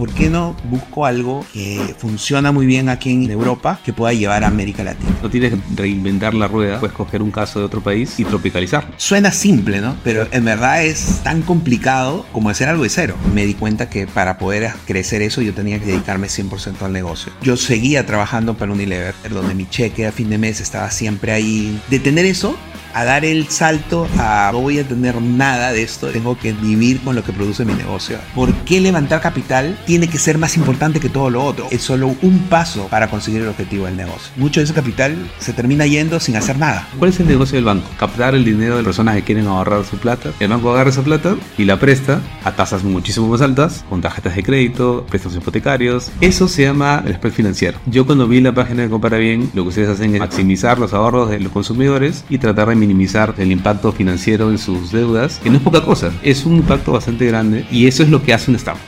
¿por 0.00 0.14
qué 0.14 0.30
no 0.30 0.56
busco 0.70 1.04
algo 1.04 1.44
que 1.52 1.94
funciona 1.98 2.52
muy 2.52 2.64
bien 2.64 2.88
aquí 2.88 3.12
en 3.12 3.30
Europa 3.30 3.80
que 3.84 3.92
pueda 3.92 4.14
llevar 4.14 4.44
a 4.44 4.46
América 4.46 4.82
Latina? 4.82 5.10
No 5.22 5.28
tienes 5.28 5.52
que 5.52 5.58
reinventar 5.76 6.32
la 6.32 6.48
rueda, 6.48 6.80
puedes 6.80 6.96
coger 6.96 7.20
un 7.20 7.30
caso 7.30 7.58
de 7.58 7.66
otro 7.66 7.82
país 7.82 8.18
y 8.18 8.24
tropicalizar. 8.24 8.90
Suena 8.96 9.30
simple, 9.30 9.82
¿no? 9.82 9.94
Pero 10.02 10.26
en 10.32 10.46
verdad 10.46 10.82
es 10.86 11.20
tan 11.22 11.42
complicado 11.42 12.24
como 12.32 12.48
hacer 12.48 12.70
algo 12.70 12.84
de 12.84 12.88
cero. 12.88 13.14
Me 13.34 13.44
di 13.44 13.52
cuenta 13.52 13.90
que 13.90 14.06
para 14.06 14.38
poder 14.38 14.72
crecer 14.86 15.20
eso 15.20 15.42
yo 15.42 15.52
tenía 15.52 15.78
que 15.78 15.84
dedicarme 15.84 16.28
100% 16.28 16.80
al 16.80 16.94
negocio. 16.94 17.30
Yo 17.42 17.58
seguía 17.58 18.06
trabajando 18.06 18.56
para 18.56 18.72
Unilever, 18.72 19.14
donde 19.28 19.54
mi 19.54 19.68
cheque 19.68 20.06
a 20.06 20.12
fin 20.12 20.30
de 20.30 20.38
mes 20.38 20.62
estaba 20.62 20.90
siempre 20.90 21.32
ahí. 21.32 21.78
De 21.90 21.98
tener 21.98 22.24
eso, 22.24 22.56
a 22.94 23.04
dar 23.04 23.24
el 23.24 23.48
salto 23.48 24.08
a 24.18 24.50
no 24.52 24.60
voy 24.60 24.78
a 24.78 24.84
tener 24.86 25.20
nada 25.20 25.72
de 25.72 25.82
esto, 25.82 26.08
tengo 26.08 26.38
que 26.38 26.52
vivir 26.52 27.00
con 27.00 27.14
lo 27.14 27.22
que 27.22 27.32
produce 27.32 27.64
mi 27.64 27.74
negocio. 27.74 28.18
¿Por 28.34 28.52
qué 28.64 28.80
levantar 28.80 29.20
capital 29.20 29.78
tiene 29.86 30.08
que 30.08 30.18
ser 30.18 30.38
más 30.38 30.56
importante 30.56 31.00
que 31.00 31.08
todo 31.08 31.30
lo 31.30 31.44
otro? 31.44 31.68
Es 31.70 31.82
solo 31.82 32.14
un 32.22 32.38
paso 32.48 32.88
para 32.88 33.08
conseguir 33.08 33.42
el 33.42 33.48
objetivo 33.48 33.86
del 33.86 33.96
negocio. 33.96 34.32
Mucho 34.36 34.60
de 34.60 34.64
ese 34.64 34.74
capital 34.74 35.16
se 35.38 35.52
termina 35.52 35.86
yendo 35.86 36.20
sin 36.20 36.36
hacer 36.36 36.58
nada. 36.58 36.88
¿Cuál 36.98 37.10
es 37.10 37.20
el 37.20 37.28
negocio 37.28 37.56
del 37.56 37.64
banco? 37.64 37.88
Captar 37.98 38.34
el 38.34 38.44
dinero 38.44 38.76
de 38.76 38.82
personas 38.82 39.14
que 39.16 39.22
quieren 39.22 39.46
ahorrar 39.46 39.84
su 39.84 39.96
plata. 39.98 40.32
El 40.40 40.48
banco 40.48 40.72
agarra 40.72 40.90
esa 40.90 41.02
plata 41.02 41.36
y 41.58 41.64
la 41.64 41.78
presta 41.78 42.20
a 42.44 42.52
tasas 42.52 42.84
muchísimo 42.84 43.28
más 43.28 43.40
altas, 43.40 43.84
con 43.88 44.00
tarjetas 44.00 44.36
de 44.36 44.42
crédito, 44.42 45.06
préstamos 45.08 45.36
hipotecarios. 45.38 46.10
Eso 46.20 46.48
se 46.48 46.62
llama 46.62 47.02
el 47.06 47.14
spread 47.14 47.32
financiero. 47.32 47.78
Yo 47.86 48.06
cuando 48.06 48.26
vi 48.26 48.40
la 48.40 48.54
página 48.54 48.82
de 48.82 48.90
Compara 48.90 49.18
Bien, 49.18 49.50
lo 49.54 49.62
que 49.62 49.68
ustedes 49.68 49.88
hacen 49.88 50.14
es 50.14 50.20
maximizar 50.20 50.78
los 50.78 50.92
ahorros 50.92 51.30
de 51.30 51.40
los 51.40 51.52
consumidores 51.52 52.24
y 52.28 52.38
tratar 52.38 52.68
de 52.68 52.76
minimizar 52.80 53.34
el 53.38 53.52
impacto 53.52 53.92
financiero 53.92 54.50
en 54.50 54.58
sus 54.58 54.90
deudas, 54.90 55.38
que 55.38 55.50
no 55.50 55.58
es 55.58 55.62
poca 55.62 55.84
cosa, 55.84 56.12
es 56.22 56.44
un 56.46 56.56
impacto 56.56 56.92
bastante 56.92 57.26
grande 57.26 57.66
y 57.70 57.86
eso 57.86 58.02
es 58.02 58.08
lo 58.08 58.22
que 58.22 58.32
hace 58.32 58.50
un 58.50 58.56
startup. 58.56 58.82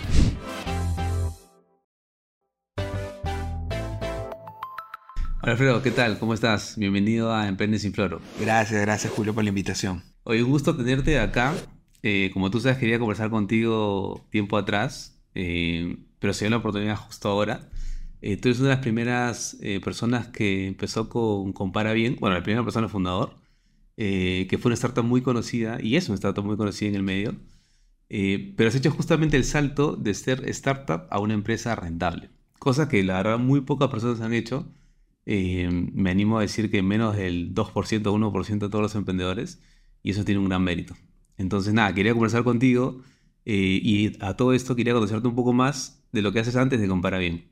Hola 5.42 5.52
Alfredo, 5.52 5.82
¿qué 5.82 5.90
tal? 5.90 6.18
¿Cómo 6.18 6.34
estás? 6.34 6.78
Bienvenido 6.78 7.34
a 7.34 7.48
Emprende 7.48 7.78
sin 7.78 7.92
Floro. 7.92 8.20
Gracias, 8.40 8.80
gracias 8.80 9.12
Julio 9.12 9.34
por 9.34 9.42
la 9.42 9.48
invitación. 9.48 10.02
Hoy 10.22 10.40
un 10.40 10.50
gusto 10.50 10.76
tenerte 10.76 11.18
acá. 11.18 11.52
Eh, 12.04 12.30
como 12.32 12.50
tú 12.50 12.60
sabes, 12.60 12.78
quería 12.78 12.98
conversar 12.98 13.28
contigo 13.28 14.24
tiempo 14.30 14.56
atrás, 14.56 15.20
eh, 15.34 15.96
pero 16.20 16.32
se 16.32 16.44
dio 16.44 16.50
la 16.50 16.58
oportunidad 16.58 16.96
justo 16.96 17.28
ahora. 17.28 17.68
Eh, 18.20 18.36
tú 18.36 18.48
eres 18.48 18.60
una 18.60 18.68
de 18.68 18.74
las 18.76 18.82
primeras 18.82 19.56
personas 19.84 20.28
que 20.28 20.68
empezó 20.68 21.08
con 21.08 21.52
Compara 21.52 21.92
Bien, 21.92 22.16
bueno, 22.20 22.36
la 22.36 22.42
primera 22.44 22.62
persona 22.62 22.88
fundador, 22.88 23.41
eh, 23.96 24.46
que 24.48 24.58
fue 24.58 24.70
una 24.70 24.74
startup 24.74 25.04
muy 25.04 25.22
conocida, 25.22 25.78
y 25.82 25.96
es 25.96 26.08
una 26.08 26.14
startup 26.16 26.44
muy 26.44 26.56
conocida 26.56 26.88
en 26.88 26.94
el 26.94 27.02
medio, 27.02 27.36
eh, 28.08 28.54
pero 28.56 28.68
has 28.68 28.74
hecho 28.74 28.90
justamente 28.90 29.36
el 29.36 29.44
salto 29.44 29.96
de 29.96 30.14
ser 30.14 30.48
startup 30.50 31.06
a 31.10 31.18
una 31.20 31.34
empresa 31.34 31.74
rentable, 31.76 32.30
cosa 32.58 32.88
que 32.88 33.02
la 33.02 33.16
verdad 33.18 33.38
muy 33.38 33.62
pocas 33.62 33.88
personas 33.90 34.20
han 34.20 34.34
hecho. 34.34 34.66
Eh, 35.24 35.68
me 35.70 36.10
animo 36.10 36.38
a 36.38 36.42
decir 36.42 36.70
que 36.70 36.82
menos 36.82 37.16
del 37.16 37.54
2% 37.54 38.10
o 38.10 38.14
1% 38.14 38.66
de 38.66 38.70
todos 38.70 38.82
los 38.82 38.94
emprendedores, 38.94 39.60
y 40.02 40.10
eso 40.10 40.24
tiene 40.24 40.40
un 40.40 40.48
gran 40.48 40.62
mérito. 40.64 40.94
Entonces, 41.38 41.74
nada, 41.74 41.94
quería 41.94 42.12
conversar 42.12 42.44
contigo 42.44 43.02
y 43.44 44.16
a 44.22 44.36
todo 44.36 44.52
esto 44.52 44.76
quería 44.76 44.94
conocerte 44.94 45.26
un 45.28 45.34
poco 45.34 45.52
más 45.52 46.02
de 46.12 46.22
lo 46.22 46.32
que 46.32 46.40
haces 46.40 46.56
antes 46.56 46.80
de 46.80 46.88
Compara 46.88 47.18
Bien. 47.18 47.44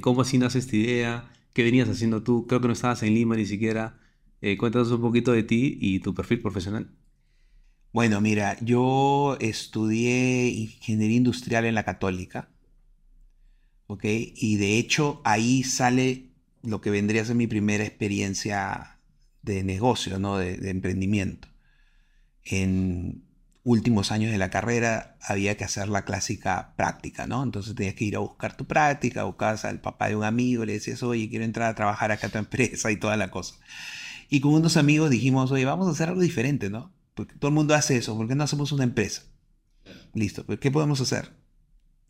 ¿Cómo 0.00 0.22
así 0.22 0.38
nace 0.38 0.58
esta 0.58 0.76
idea? 0.76 1.30
¿Qué 1.52 1.62
venías 1.64 1.88
haciendo 1.88 2.22
tú? 2.22 2.46
Creo 2.46 2.60
que 2.60 2.68
no 2.68 2.72
estabas 2.72 3.02
en 3.02 3.14
Lima 3.14 3.36
ni 3.36 3.46
siquiera. 3.46 3.98
Eh, 4.42 4.56
cuéntanos 4.58 4.90
un 4.90 5.00
poquito 5.00 5.32
de 5.32 5.42
ti 5.44 5.78
y 5.80 6.00
tu 6.00 6.14
perfil 6.14 6.40
profesional. 6.42 6.90
Bueno, 7.92 8.20
mira, 8.20 8.56
yo 8.60 9.36
estudié 9.40 10.48
ingeniería 10.48 11.16
industrial 11.18 11.64
en 11.66 11.74
la 11.76 11.84
católica, 11.84 12.48
¿ok? 13.86 14.04
Y 14.04 14.56
de 14.56 14.78
hecho 14.78 15.20
ahí 15.24 15.62
sale 15.64 16.30
lo 16.62 16.80
que 16.80 16.90
vendría 16.90 17.22
a 17.22 17.24
ser 17.24 17.36
mi 17.36 17.46
primera 17.46 17.84
experiencia 17.84 18.98
de 19.42 19.64
negocio, 19.64 20.18
¿no? 20.18 20.38
De, 20.38 20.56
de 20.56 20.70
emprendimiento. 20.70 21.48
En 22.44 23.24
últimos 23.64 24.12
años 24.12 24.32
de 24.32 24.38
la 24.38 24.50
carrera 24.50 25.16
había 25.22 25.56
que 25.56 25.64
hacer 25.64 25.88
la 25.88 26.04
clásica 26.04 26.74
práctica, 26.76 27.26
¿no? 27.26 27.42
Entonces 27.42 27.74
tenías 27.74 27.94
que 27.94 28.04
ir 28.04 28.16
a 28.16 28.20
buscar 28.20 28.56
tu 28.56 28.66
práctica, 28.66 29.24
buscabas 29.24 29.64
al 29.64 29.80
papá 29.80 30.08
de 30.08 30.16
un 30.16 30.24
amigo, 30.24 30.64
le 30.64 30.74
decías, 30.74 31.02
oye, 31.02 31.28
quiero 31.28 31.44
entrar 31.44 31.70
a 31.70 31.74
trabajar 31.74 32.12
acá 32.12 32.28
a 32.28 32.30
tu 32.30 32.38
empresa 32.40 32.90
y 32.90 32.96
toda 32.96 33.16
la 33.16 33.30
cosa. 33.30 33.56
Y 34.30 34.40
con 34.40 34.54
unos 34.54 34.76
amigos 34.76 35.10
dijimos, 35.10 35.50
oye, 35.50 35.64
vamos 35.64 35.88
a 35.88 35.90
hacer 35.90 36.08
algo 36.08 36.20
diferente, 36.20 36.70
¿no? 36.70 36.92
Porque 37.14 37.34
todo 37.34 37.48
el 37.48 37.54
mundo 37.54 37.74
hace 37.74 37.96
eso, 37.96 38.16
¿por 38.16 38.28
qué 38.28 38.36
no 38.36 38.44
hacemos 38.44 38.70
una 38.70 38.84
empresa? 38.84 39.24
Listo, 40.14 40.46
pues 40.46 40.60
¿qué 40.60 40.70
podemos 40.70 41.00
hacer? 41.00 41.32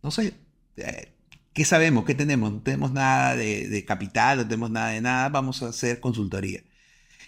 No 0.03 0.11
sé, 0.11 0.35
eh, 0.77 1.15
¿qué 1.55 1.65
sabemos? 1.65 2.05
¿Qué 2.05 2.15
tenemos? 2.15 2.53
No 2.53 2.61
tenemos 2.61 2.93
nada 2.93 3.35
de, 3.37 3.85
capital, 3.87 4.37
no 4.37 4.45
tenemos 4.45 4.71
nada 4.71 4.91
de 4.91 5.01
nada, 5.01 5.31
vamos 5.31 5.63
a 5.63 5.69
hacer 5.69 6.01
consultoría. 6.01 6.63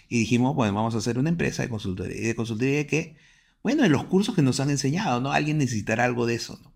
Y 0.09 0.19
dijimos, 0.19 0.55
bueno, 0.55 0.75
vamos 0.75 0.93
a 0.93 0.99
hacer 0.99 1.17
una 1.17 1.29
empresa 1.29 1.63
de 1.63 1.69
consultoría. 1.69 2.15
¿Y 2.15 2.27
de 2.27 2.35
consultoría 2.35 2.77
de 2.77 2.87
qué? 2.87 3.17
Bueno, 3.63 3.83
en 3.83 3.91
los 3.91 4.05
cursos 4.05 4.35
que 4.35 4.43
nos 4.43 4.59
han 4.59 4.69
enseñado, 4.69 5.21
¿no? 5.21 5.31
Alguien 5.31 5.57
necesitará 5.57 6.05
algo 6.05 6.27
de 6.27 6.35
eso, 6.35 6.59
¿no? 6.61 6.71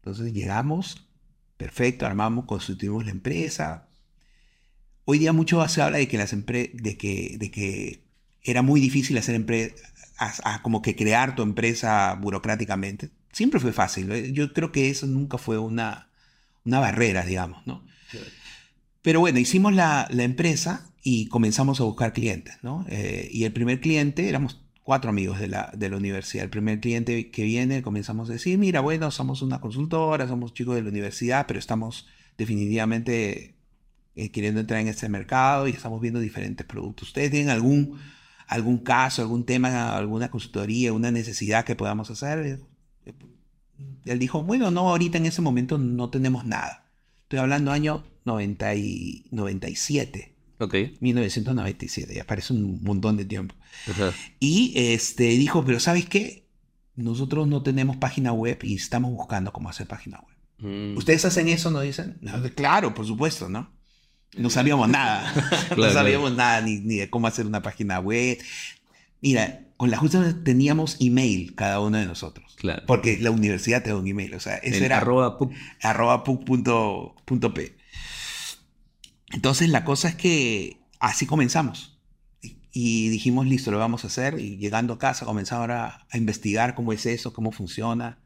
Entonces 0.00 0.32
llegamos, 0.32 1.08
perfecto, 1.56 2.06
armamos, 2.06 2.46
constituimos 2.46 3.04
la 3.04 3.12
empresa, 3.12 3.88
Hoy 5.04 5.18
día 5.18 5.32
mucho 5.32 5.66
se 5.68 5.82
habla 5.82 5.98
de 5.98 6.08
que, 6.08 6.18
las 6.18 6.30
de 6.30 6.96
que, 6.96 7.36
de 7.38 7.50
que 7.50 8.00
era 8.42 8.62
muy 8.62 8.80
difícil 8.80 9.18
hacer 9.18 9.34
empresa, 9.34 9.74
como 10.62 10.82
que 10.82 10.94
crear 10.94 11.34
tu 11.34 11.42
empresa 11.42 12.14
burocráticamente. 12.14 13.10
Siempre 13.32 13.60
fue 13.60 13.72
fácil. 13.72 14.12
¿eh? 14.12 14.32
Yo 14.32 14.52
creo 14.52 14.70
que 14.70 14.90
eso 14.90 15.06
nunca 15.06 15.38
fue 15.38 15.58
una, 15.58 16.08
una 16.64 16.80
barrera, 16.80 17.24
digamos, 17.24 17.66
¿no? 17.66 17.84
Pero 19.00 19.18
bueno, 19.18 19.40
hicimos 19.40 19.72
la, 19.72 20.06
la, 20.10 20.22
empresa 20.22 20.92
y 21.02 21.26
comenzamos 21.26 21.80
a 21.80 21.84
buscar 21.84 22.12
clientes, 22.12 22.56
¿no? 22.62 22.84
Eh, 22.88 23.28
y 23.32 23.44
el 23.44 23.52
primer 23.52 23.80
cliente, 23.80 24.28
éramos 24.28 24.60
cuatro 24.84 25.10
amigos 25.10 25.40
de 25.40 25.48
la, 25.48 25.72
de 25.74 25.90
la 25.90 25.96
universidad. 25.96 26.44
El 26.44 26.50
primer 26.50 26.78
cliente 26.78 27.30
que 27.30 27.42
viene, 27.42 27.82
comenzamos 27.82 28.30
a 28.30 28.34
decir, 28.34 28.58
mira, 28.58 28.80
bueno, 28.80 29.10
somos 29.10 29.42
una 29.42 29.60
consultora, 29.60 30.28
somos 30.28 30.54
chicos 30.54 30.76
de 30.76 30.82
la 30.82 30.90
universidad, 30.90 31.46
pero 31.46 31.58
estamos 31.58 32.06
definitivamente 32.38 33.51
eh, 34.14 34.30
queriendo 34.30 34.60
entrar 34.60 34.80
en 34.80 34.88
este 34.88 35.08
mercado 35.08 35.68
y 35.68 35.70
estamos 35.70 36.00
viendo 36.00 36.20
diferentes 36.20 36.66
productos. 36.66 37.08
¿Ustedes 37.08 37.30
tienen 37.30 37.48
algún, 37.48 37.98
algún 38.46 38.78
caso, 38.78 39.22
algún 39.22 39.44
tema, 39.44 39.96
alguna 39.96 40.30
consultoría, 40.30 40.92
una 40.92 41.10
necesidad 41.10 41.64
que 41.64 41.76
podamos 41.76 42.10
hacer? 42.10 42.60
Eh, 43.06 43.12
él 44.04 44.18
dijo, 44.18 44.42
bueno, 44.42 44.70
no, 44.70 44.90
ahorita 44.90 45.18
en 45.18 45.26
ese 45.26 45.42
momento 45.42 45.78
no 45.78 46.10
tenemos 46.10 46.44
nada. 46.44 46.90
Estoy 47.22 47.38
hablando 47.38 47.72
año 47.72 48.04
90 48.24 48.74
y 48.74 49.24
97. 49.30 50.34
Ok. 50.58 50.74
1997, 51.00 52.14
ya 52.14 52.24
parece 52.24 52.52
un 52.52 52.82
montón 52.82 53.16
de 53.16 53.24
tiempo. 53.24 53.54
Y 54.38 54.74
este, 54.76 55.24
dijo, 55.24 55.64
pero 55.64 55.80
¿sabes 55.80 56.06
qué? 56.06 56.46
Nosotros 56.94 57.48
no 57.48 57.62
tenemos 57.62 57.96
página 57.96 58.32
web 58.32 58.58
y 58.62 58.74
estamos 58.74 59.10
buscando 59.12 59.52
cómo 59.52 59.70
hacer 59.70 59.88
página 59.88 60.20
web. 60.20 60.36
Mm. 60.58 60.96
¿Ustedes 60.96 61.24
hacen 61.24 61.48
eso? 61.48 61.70
¿No 61.70 61.80
dicen? 61.80 62.20
claro, 62.54 62.94
por 62.94 63.06
supuesto, 63.06 63.48
¿no? 63.48 63.70
No 64.36 64.50
sabíamos 64.50 64.88
nada. 64.88 65.32
no 65.76 65.90
sabíamos 65.90 66.32
nada 66.32 66.60
ni, 66.62 66.78
de 66.78 67.10
cómo 67.10 67.26
hacer 67.26 67.46
una 67.46 67.62
página 67.62 68.00
web. 68.00 68.38
Mira, 69.20 69.66
con 69.76 69.90
la 69.90 69.98
justa 69.98 70.42
teníamos 70.42 70.96
email 71.00 71.54
cada 71.54 71.80
uno 71.80 71.98
de 71.98 72.06
nosotros. 72.06 72.56
Claro. 72.56 72.82
Porque 72.86 73.18
la 73.18 73.30
universidad 73.30 73.82
te 73.82 73.90
da 73.90 73.96
un 73.96 74.06
email. 74.06 74.34
O 74.34 74.40
sea, 74.40 74.56
ese 74.56 74.84
era 74.84 74.98
arroba 74.98 75.38
Entonces 79.32 79.68
la 79.68 79.84
cosa 79.84 80.08
es 80.08 80.14
que 80.14 80.80
así 80.98 81.26
comenzamos. 81.26 82.00
Y 82.74 83.10
dijimos, 83.10 83.46
listo, 83.46 83.70
lo 83.70 83.78
vamos 83.78 84.04
a 84.04 84.06
hacer. 84.06 84.38
Y 84.38 84.56
llegando 84.56 84.94
a 84.94 84.98
casa 84.98 85.26
comenzamos 85.26 85.60
ahora 85.60 86.06
a 86.10 86.16
investigar 86.16 86.74
cómo 86.74 86.94
es 86.94 87.04
eso, 87.04 87.34
cómo 87.34 87.52
funciona. 87.52 88.18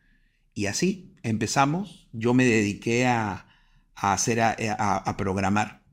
Y 0.55 0.67
así 0.67 1.13
empezamos. 1.25 2.09
Yo 2.13 2.33
me 2.33 2.45
dediqué 2.45 3.07
a, 3.07 3.49
hacer, 3.97 4.41
a 4.41 5.15
programar. 5.19 5.86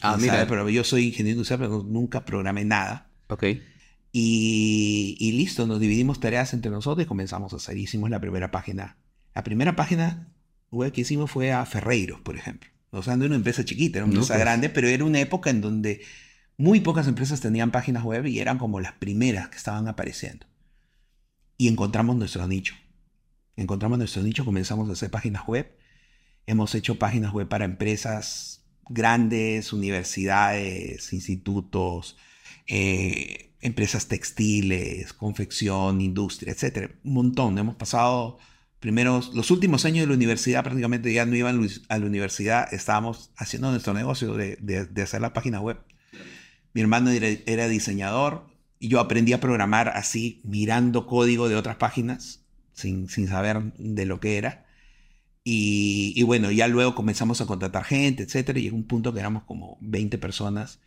Ah, 0.00 0.16
mira. 0.18 0.46
Pero 0.46 0.68
yo 0.68 0.84
soy 0.84 1.06
ingeniero 1.06 1.36
industrial, 1.36 1.60
pero 1.60 1.82
nunca 1.82 2.24
programé 2.24 2.64
nada. 2.64 3.10
Ok. 3.28 3.44
Y, 4.12 5.16
y, 5.18 5.32
listo, 5.32 5.66
nos 5.66 5.80
dividimos 5.80 6.20
tareas 6.20 6.54
entre 6.54 6.70
nosotros 6.70 7.04
y 7.04 7.08
comenzamos 7.08 7.52
a 7.52 7.56
hacer. 7.56 7.76
Hicimos 7.76 8.10
la 8.10 8.20
primera 8.20 8.50
página. 8.50 8.96
La 9.34 9.44
primera 9.44 9.76
página 9.76 10.32
web 10.70 10.92
que 10.92 11.02
hicimos 11.02 11.30
fue 11.30 11.52
a 11.52 11.64
Ferreiros, 11.66 12.20
por 12.20 12.36
ejemplo. 12.36 12.70
O 12.90 13.02
sea, 13.02 13.16
no 13.16 13.24
era 13.24 13.30
una 13.30 13.36
empresa 13.36 13.64
chiquita, 13.64 13.98
era 13.98 14.06
una 14.06 14.14
empresa 14.14 14.34
pues. 14.34 14.40
grande, 14.40 14.68
pero 14.70 14.88
era 14.88 15.04
una 15.04 15.20
época 15.20 15.50
en 15.50 15.60
donde 15.60 16.00
muy 16.56 16.80
pocas 16.80 17.06
empresas 17.06 17.40
tenían 17.40 17.70
páginas 17.70 18.02
web 18.02 18.26
y 18.26 18.40
eran 18.40 18.58
como 18.58 18.80
las 18.80 18.92
primeras 18.92 19.48
que 19.48 19.56
estaban 19.56 19.88
apareciendo. 19.88 20.46
Y 21.56 21.68
encontramos 21.68 22.16
nuestro 22.16 22.46
nicho. 22.48 22.74
Encontramos 23.56 23.98
nuestro 23.98 24.22
nicho, 24.22 24.44
comenzamos 24.44 24.88
a 24.88 24.92
hacer 24.92 25.10
páginas 25.10 25.46
web. 25.46 25.76
Hemos 26.46 26.74
hecho 26.74 26.98
páginas 26.98 27.32
web 27.32 27.48
para 27.48 27.64
empresas 27.64 28.57
grandes 28.88 29.72
universidades, 29.72 31.12
institutos, 31.12 32.16
eh, 32.66 33.52
empresas 33.60 34.06
textiles, 34.08 35.12
confección, 35.12 36.00
industria, 36.00 36.52
etc. 36.52 36.92
Un 37.04 37.14
montón. 37.14 37.58
Hemos 37.58 37.76
pasado 37.76 38.38
primeros, 38.80 39.34
los 39.34 39.50
últimos 39.50 39.84
años 39.84 40.00
de 40.00 40.06
la 40.06 40.14
universidad 40.14 40.62
prácticamente 40.62 41.12
ya 41.12 41.26
no 41.26 41.34
iban 41.34 41.66
a 41.88 41.98
la 41.98 42.06
universidad, 42.06 42.72
estábamos 42.72 43.30
haciendo 43.36 43.70
nuestro 43.70 43.94
negocio 43.94 44.34
de, 44.34 44.56
de, 44.56 45.02
hacer 45.02 45.20
la 45.20 45.32
página 45.32 45.60
web. 45.60 45.78
Mi 46.72 46.80
hermano 46.80 47.10
era, 47.10 47.68
diseñador 47.68 48.46
y 48.78 48.88
yo 48.88 49.00
aprendí 49.00 49.32
a 49.32 49.40
programar 49.40 49.88
así, 49.88 50.40
mirando 50.44 51.06
código 51.06 51.48
de 51.48 51.56
otras 51.56 51.76
páginas, 51.76 52.44
sin, 52.72 53.08
sin 53.08 53.26
saber 53.26 53.72
de 53.76 54.06
lo 54.06 54.20
que 54.20 54.38
era. 54.38 54.66
Y, 55.50 56.12
y, 56.14 56.24
bueno, 56.24 56.50
ya 56.50 56.68
luego 56.68 56.94
comenzamos 56.94 57.40
a 57.40 57.46
contratar 57.46 57.82
gente, 57.82 58.24
etcétera, 58.24 58.58
y 58.58 58.64
llegó 58.64 58.76
un 58.76 58.86
punto 58.86 59.14
que 59.14 59.20
éramos 59.20 59.44
como 59.44 59.78
20 59.80 60.18
personas 60.18 60.78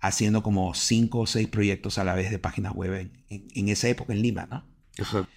haciendo 0.00 0.42
como 0.42 0.72
5 0.72 1.18
o 1.18 1.26
6 1.26 1.48
proyectos 1.48 1.98
a 1.98 2.04
la 2.04 2.14
vez 2.14 2.30
de 2.30 2.38
páginas 2.38 2.72
web 2.72 2.94
en, 3.28 3.46
en, 3.54 3.68
esa 3.68 3.90
época 3.90 4.14
en 4.14 4.22
Lima, 4.22 4.46
¿no? 4.50 4.64
Ajá. 4.98 5.28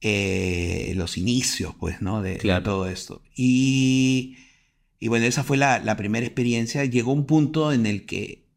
Eh, 0.00 0.92
los 0.96 1.18
inicios, 1.18 1.76
pues, 1.78 2.02
¿no? 2.02 2.20
De, 2.20 2.34
todo 2.64 2.88
esto. 2.88 3.22
Y, 3.36 4.38
y, 4.98 5.06
bueno, 5.06 5.24
esa 5.24 5.44
fue 5.44 5.56
la, 5.56 5.78
la, 5.78 5.96
primera 5.96 6.26
experiencia. 6.26 6.84
Llegó 6.84 7.12
un 7.12 7.26
punto 7.26 7.72
en 7.72 7.86
el 7.86 8.06
que 8.06 8.48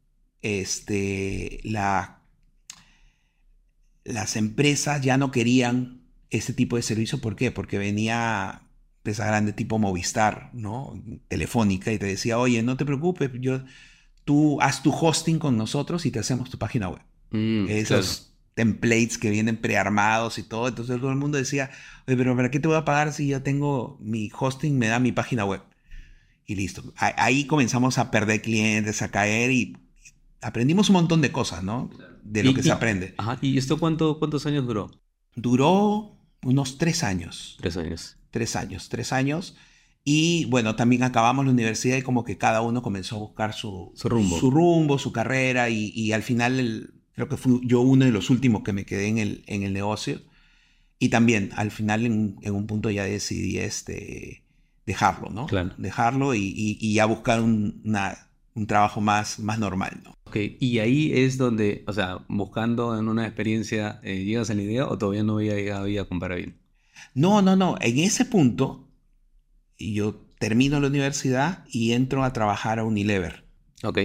este, 0.41 1.59
la, 1.63 2.23
las 4.03 4.35
empresas 4.35 5.01
ya 5.01 5.17
no 5.17 5.29
querían 5.29 6.01
ese 6.31 6.53
tipo 6.53 6.75
de 6.75 6.81
servicio. 6.81 7.21
¿Por 7.21 7.35
qué? 7.35 7.51
Porque 7.51 7.77
venía 7.77 8.63
empresa 8.99 9.25
grande 9.25 9.53
tipo 9.53 9.79
Movistar, 9.79 10.51
¿no? 10.53 11.01
Telefónica, 11.27 11.91
y 11.91 11.97
te 11.97 12.05
decía, 12.05 12.37
oye, 12.37 12.61
no 12.63 12.77
te 12.77 12.85
preocupes, 12.85 13.31
yo, 13.39 13.61
tú 14.25 14.61
haz 14.61 14.83
tu 14.83 14.91
hosting 14.91 15.39
con 15.39 15.57
nosotros 15.57 16.05
y 16.05 16.11
te 16.11 16.19
hacemos 16.19 16.49
tu 16.49 16.57
página 16.57 16.89
web. 16.89 17.01
Mm, 17.31 17.67
Esos 17.69 18.33
templates 18.53 19.17
que 19.17 19.29
vienen 19.29 19.57
prearmados 19.57 20.37
y 20.37 20.43
todo. 20.43 20.67
Entonces 20.67 20.99
todo 20.99 21.11
el 21.11 21.17
mundo 21.17 21.37
decía, 21.37 21.71
oye, 22.07 22.17
pero 22.17 22.35
¿para 22.35 22.51
qué 22.51 22.59
te 22.59 22.67
voy 22.67 22.77
a 22.77 22.83
pagar 22.85 23.13
si 23.13 23.29
ya 23.29 23.41
tengo 23.41 23.97
mi 24.01 24.29
hosting, 24.37 24.77
me 24.77 24.87
da 24.87 24.99
mi 24.99 25.11
página 25.13 25.45
web? 25.45 25.61
Y 26.45 26.55
listo. 26.55 26.83
Ahí 26.97 27.45
comenzamos 27.45 27.97
a 27.97 28.11
perder 28.11 28.41
clientes, 28.41 29.01
a 29.01 29.11
caer 29.11 29.51
y 29.51 29.77
aprendimos 30.41 30.89
un 30.89 30.93
montón 30.93 31.21
de 31.21 31.31
cosas, 31.31 31.63
¿no? 31.63 31.89
De 32.23 32.43
lo 32.43 32.53
que 32.53 32.63
se 32.63 32.71
aprende. 32.71 33.13
Ajá. 33.17 33.37
¿Y 33.41 33.57
esto 33.57 33.79
cuánto, 33.79 34.19
cuántos 34.19 34.45
años 34.45 34.65
duró? 34.65 34.91
Duró 35.35 36.18
unos 36.43 36.77
tres 36.77 37.03
años. 37.03 37.57
Tres 37.59 37.77
años. 37.77 38.17
Tres 38.31 38.55
años, 38.55 38.89
tres 38.89 39.13
años. 39.13 39.55
Y 40.03 40.45
bueno, 40.45 40.75
también 40.75 41.03
acabamos 41.03 41.45
la 41.45 41.51
universidad 41.51 41.97
y 41.97 42.01
como 42.01 42.23
que 42.23 42.37
cada 42.37 42.61
uno 42.61 42.81
comenzó 42.81 43.17
a 43.17 43.19
buscar 43.19 43.53
su, 43.53 43.91
su 43.95 44.09
rumbo, 44.09 44.39
su, 44.39 44.49
rumbo, 44.49 44.97
su 44.97 45.11
carrera 45.11 45.69
y, 45.69 45.91
y 45.93 46.13
al 46.13 46.23
final 46.23 46.59
el, 46.59 46.99
Creo 47.19 47.27
que 47.27 47.35
fui 47.35 47.59
yo 47.65 47.81
uno 47.81 48.05
de 48.05 48.11
los 48.11 48.29
últimos 48.29 48.63
que 48.63 48.71
me 48.71 48.85
quedé 48.85 49.07
en 49.07 49.17
el, 49.17 49.43
en 49.47 49.63
el 49.63 49.73
negocio. 49.73 50.21
Y 50.99 51.09
también, 51.09 51.49
al 51.53 51.69
final, 51.69 52.05
en, 52.05 52.37
un 52.41 52.65
punto 52.65 52.89
ya 52.91 53.03
decidí 53.03 53.57
este, 53.57 54.45
dejarlo, 54.85 55.29
¿no? 55.29 55.45
Claro. 55.47 55.73
Dejarlo 55.77 56.33
y, 56.33 56.53
y, 56.55 56.93
ya 56.93 57.03
buscar 57.03 57.41
un, 57.41 57.81
un 58.55 58.67
trabajo 58.67 59.01
más, 59.01 59.39
más 59.39 59.59
normal, 59.59 60.01
¿no? 60.03 60.15
Ok, 60.25 60.37
y 60.59 60.79
ahí 60.79 61.11
es 61.13 61.37
donde, 61.37 61.83
o 61.87 61.93
sea, 61.93 62.19
buscando 62.27 62.97
en 62.97 63.07
una 63.07 63.25
experiencia, 63.25 63.99
eh, 64.03 64.23
¿llegas 64.23 64.49
a 64.49 64.53
la 64.53 64.61
idea 64.61 64.87
o 64.87 64.97
todavía 64.97 65.23
no 65.23 65.37
había 65.37 65.55
llegado 65.55 65.85
a 65.85 66.07
comprar 66.07 66.35
bien? 66.35 66.59
No, 67.13 67.41
no, 67.41 67.55
no. 67.55 67.77
En 67.81 67.99
ese 67.99 68.25
punto, 68.25 68.87
yo 69.77 70.27
termino 70.39 70.79
la 70.79 70.87
universidad 70.87 71.65
y 71.71 71.93
entro 71.93 72.23
a 72.23 72.33
trabajar 72.33 72.79
a 72.79 72.83
Unilever. 72.83 73.45
Ok 73.83 73.99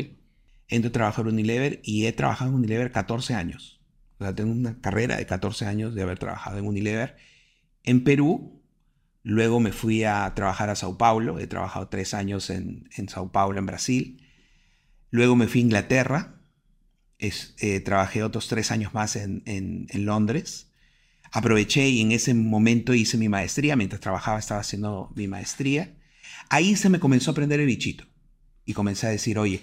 entro 0.69 0.89
a 0.89 0.93
trabajar 0.93 1.27
en 1.27 1.35
Unilever 1.35 1.81
y 1.85 2.07
he 2.07 2.13
trabajado 2.13 2.51
en 2.51 2.57
Unilever 2.57 2.91
14 2.91 3.35
años. 3.35 3.81
O 4.19 4.25
sea, 4.25 4.35
tengo 4.35 4.53
una 4.53 4.81
carrera 4.81 5.17
de 5.17 5.27
14 5.27 5.67
años 5.67 5.95
de 5.95 6.03
haber 6.03 6.19
trabajado 6.19 6.59
en 6.59 6.67
Unilever. 6.67 7.17
En 7.83 8.05
Perú, 8.05 8.63
luego 9.23 9.61
me 9.61 9.73
fui 9.73 10.05
a 10.05 10.33
trabajar 10.35 10.71
a 10.71 10.77
Sao 10.77 10.97
Paulo, 10.97 11.39
he 11.39 11.47
trabajado 11.47 11.89
tres 11.89 12.15
años 12.15 12.51
en, 12.51 12.89
en 12.97 13.09
Sao 13.09 13.31
Paulo, 13.33 13.59
en 13.59 13.67
Brasil. 13.67 14.24
Luego 15.15 15.37
me 15.37 15.47
fui 15.47 15.61
a 15.61 15.63
Inglaterra, 15.63 16.41
eh, 17.21 17.81
trabajé 17.85 18.25
otros 18.25 18.49
tres 18.49 18.73
años 18.73 18.95
más 18.95 19.15
en, 19.15 19.87
Londres. 19.95 20.73
Aproveché 21.31 21.89
y 21.89 22.01
en 22.01 22.11
ese 22.11 22.35
momento 22.35 22.95
hice 22.95 23.17
mi 23.17 23.29
maestría, 23.29 23.77
mientras 23.77 24.01
trabajaba 24.01 24.41
estaba 24.41 24.63
haciendo 24.63 25.13
mi 25.15 25.29
maestría. 25.29 25.95
Ahí 26.49 26.75
se 26.75 26.89
me 26.89 26.99
comenzó 26.99 27.31
a 27.31 27.33
aprender 27.33 27.61
el 27.61 27.67
bichito 27.67 28.05
y 28.65 28.73
comencé 28.73 29.07
a 29.07 29.11
decir, 29.11 29.39
oye, 29.39 29.63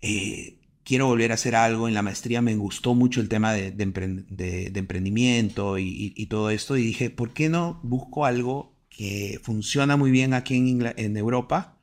eh, 0.00 0.60
quiero 0.84 1.08
volver 1.08 1.32
a 1.32 1.34
hacer 1.34 1.56
algo. 1.56 1.88
En 1.88 1.94
la 1.94 2.02
maestría 2.02 2.40
me 2.40 2.54
gustó 2.54 2.94
mucho 2.94 3.20
el 3.20 3.28
tema 3.28 3.52
de, 3.52 3.74
emprendimiento 3.76 5.76
y, 5.76 6.26
todo 6.30 6.50
esto. 6.50 6.76
Y 6.76 6.84
dije, 6.84 7.10
¿por 7.10 7.32
qué 7.32 7.48
no 7.48 7.80
busco 7.82 8.26
algo 8.26 8.76
que 8.90 9.40
funciona 9.42 9.96
muy 9.96 10.12
bien 10.12 10.34
aquí 10.34 10.54
en, 10.54 11.16
Europa 11.16 11.80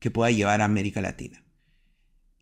que 0.00 0.10
pueda 0.10 0.32
llevar 0.32 0.62
a 0.62 0.64
América 0.64 1.00
Latina? 1.00 1.39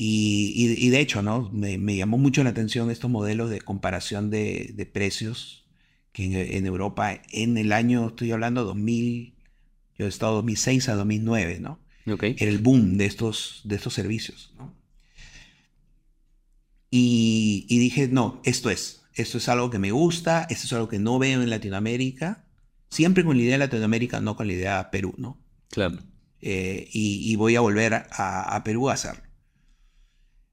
Y, 0.01 0.89
de 0.91 1.01
hecho, 1.01 1.23
¿no? 1.23 1.51
Me, 1.53 1.97
llamó 1.97 2.19
mucho 2.19 2.45
la 2.45 2.51
atención 2.51 2.89
estos 2.91 3.11
modelos 3.11 3.51
de 3.51 3.61
comparación 3.61 4.31
de, 4.31 4.89
precios 4.93 5.67
que 6.13 6.57
en, 6.57 6.67
Europa, 6.67 7.21
en 7.33 7.59
el 7.59 7.73
año, 7.73 8.09
estoy 8.09 8.31
hablando 8.31 8.65
2000, 8.65 9.35
yo 9.99 10.07
he 10.07 10.09
estado 10.09 10.37
2006 10.37 10.89
a 10.89 10.95
2009, 10.95 11.59
¿no? 11.61 11.81
Okay. 12.11 12.37
Era 12.39 12.51
el 12.51 12.59
boom 12.59 12.97
de 12.97 13.07
estos, 13.07 13.61
de 13.65 13.75
estos 13.75 13.93
servicios, 13.95 14.55
¿no? 14.57 14.73
Y, 16.91 17.67
dije, 17.69 18.09
no, 18.09 18.41
esto 18.45 18.71
es, 18.71 19.03
esto 19.15 19.39
es 19.39 19.49
algo 19.49 19.69
que 19.71 19.79
me 19.79 19.91
gusta, 19.91 20.47
esto 20.49 20.67
es 20.67 20.73
algo 20.73 20.89
que 20.89 20.99
no 20.99 21.19
veo 21.19 21.43
en 21.43 21.51
Latinoamérica, 21.51 22.45
siempre 22.89 23.25
con 23.25 23.37
la 23.37 23.43
idea 23.43 23.55
de 23.55 23.59
Latinoamérica, 23.59 24.21
no 24.21 24.37
con 24.37 24.47
la 24.47 24.53
idea 24.55 24.79
de 24.79 24.85
Perú, 24.91 25.15
¿no? 25.19 25.39
Claro. 25.71 25.99
Eh, 26.41 26.89
y, 26.93 27.35
voy 27.37 27.57
a 27.57 27.61
volver 27.61 27.95
a, 27.95 28.63
Perú 28.65 28.89
a 28.89 28.95
hacerlo. 28.95 29.28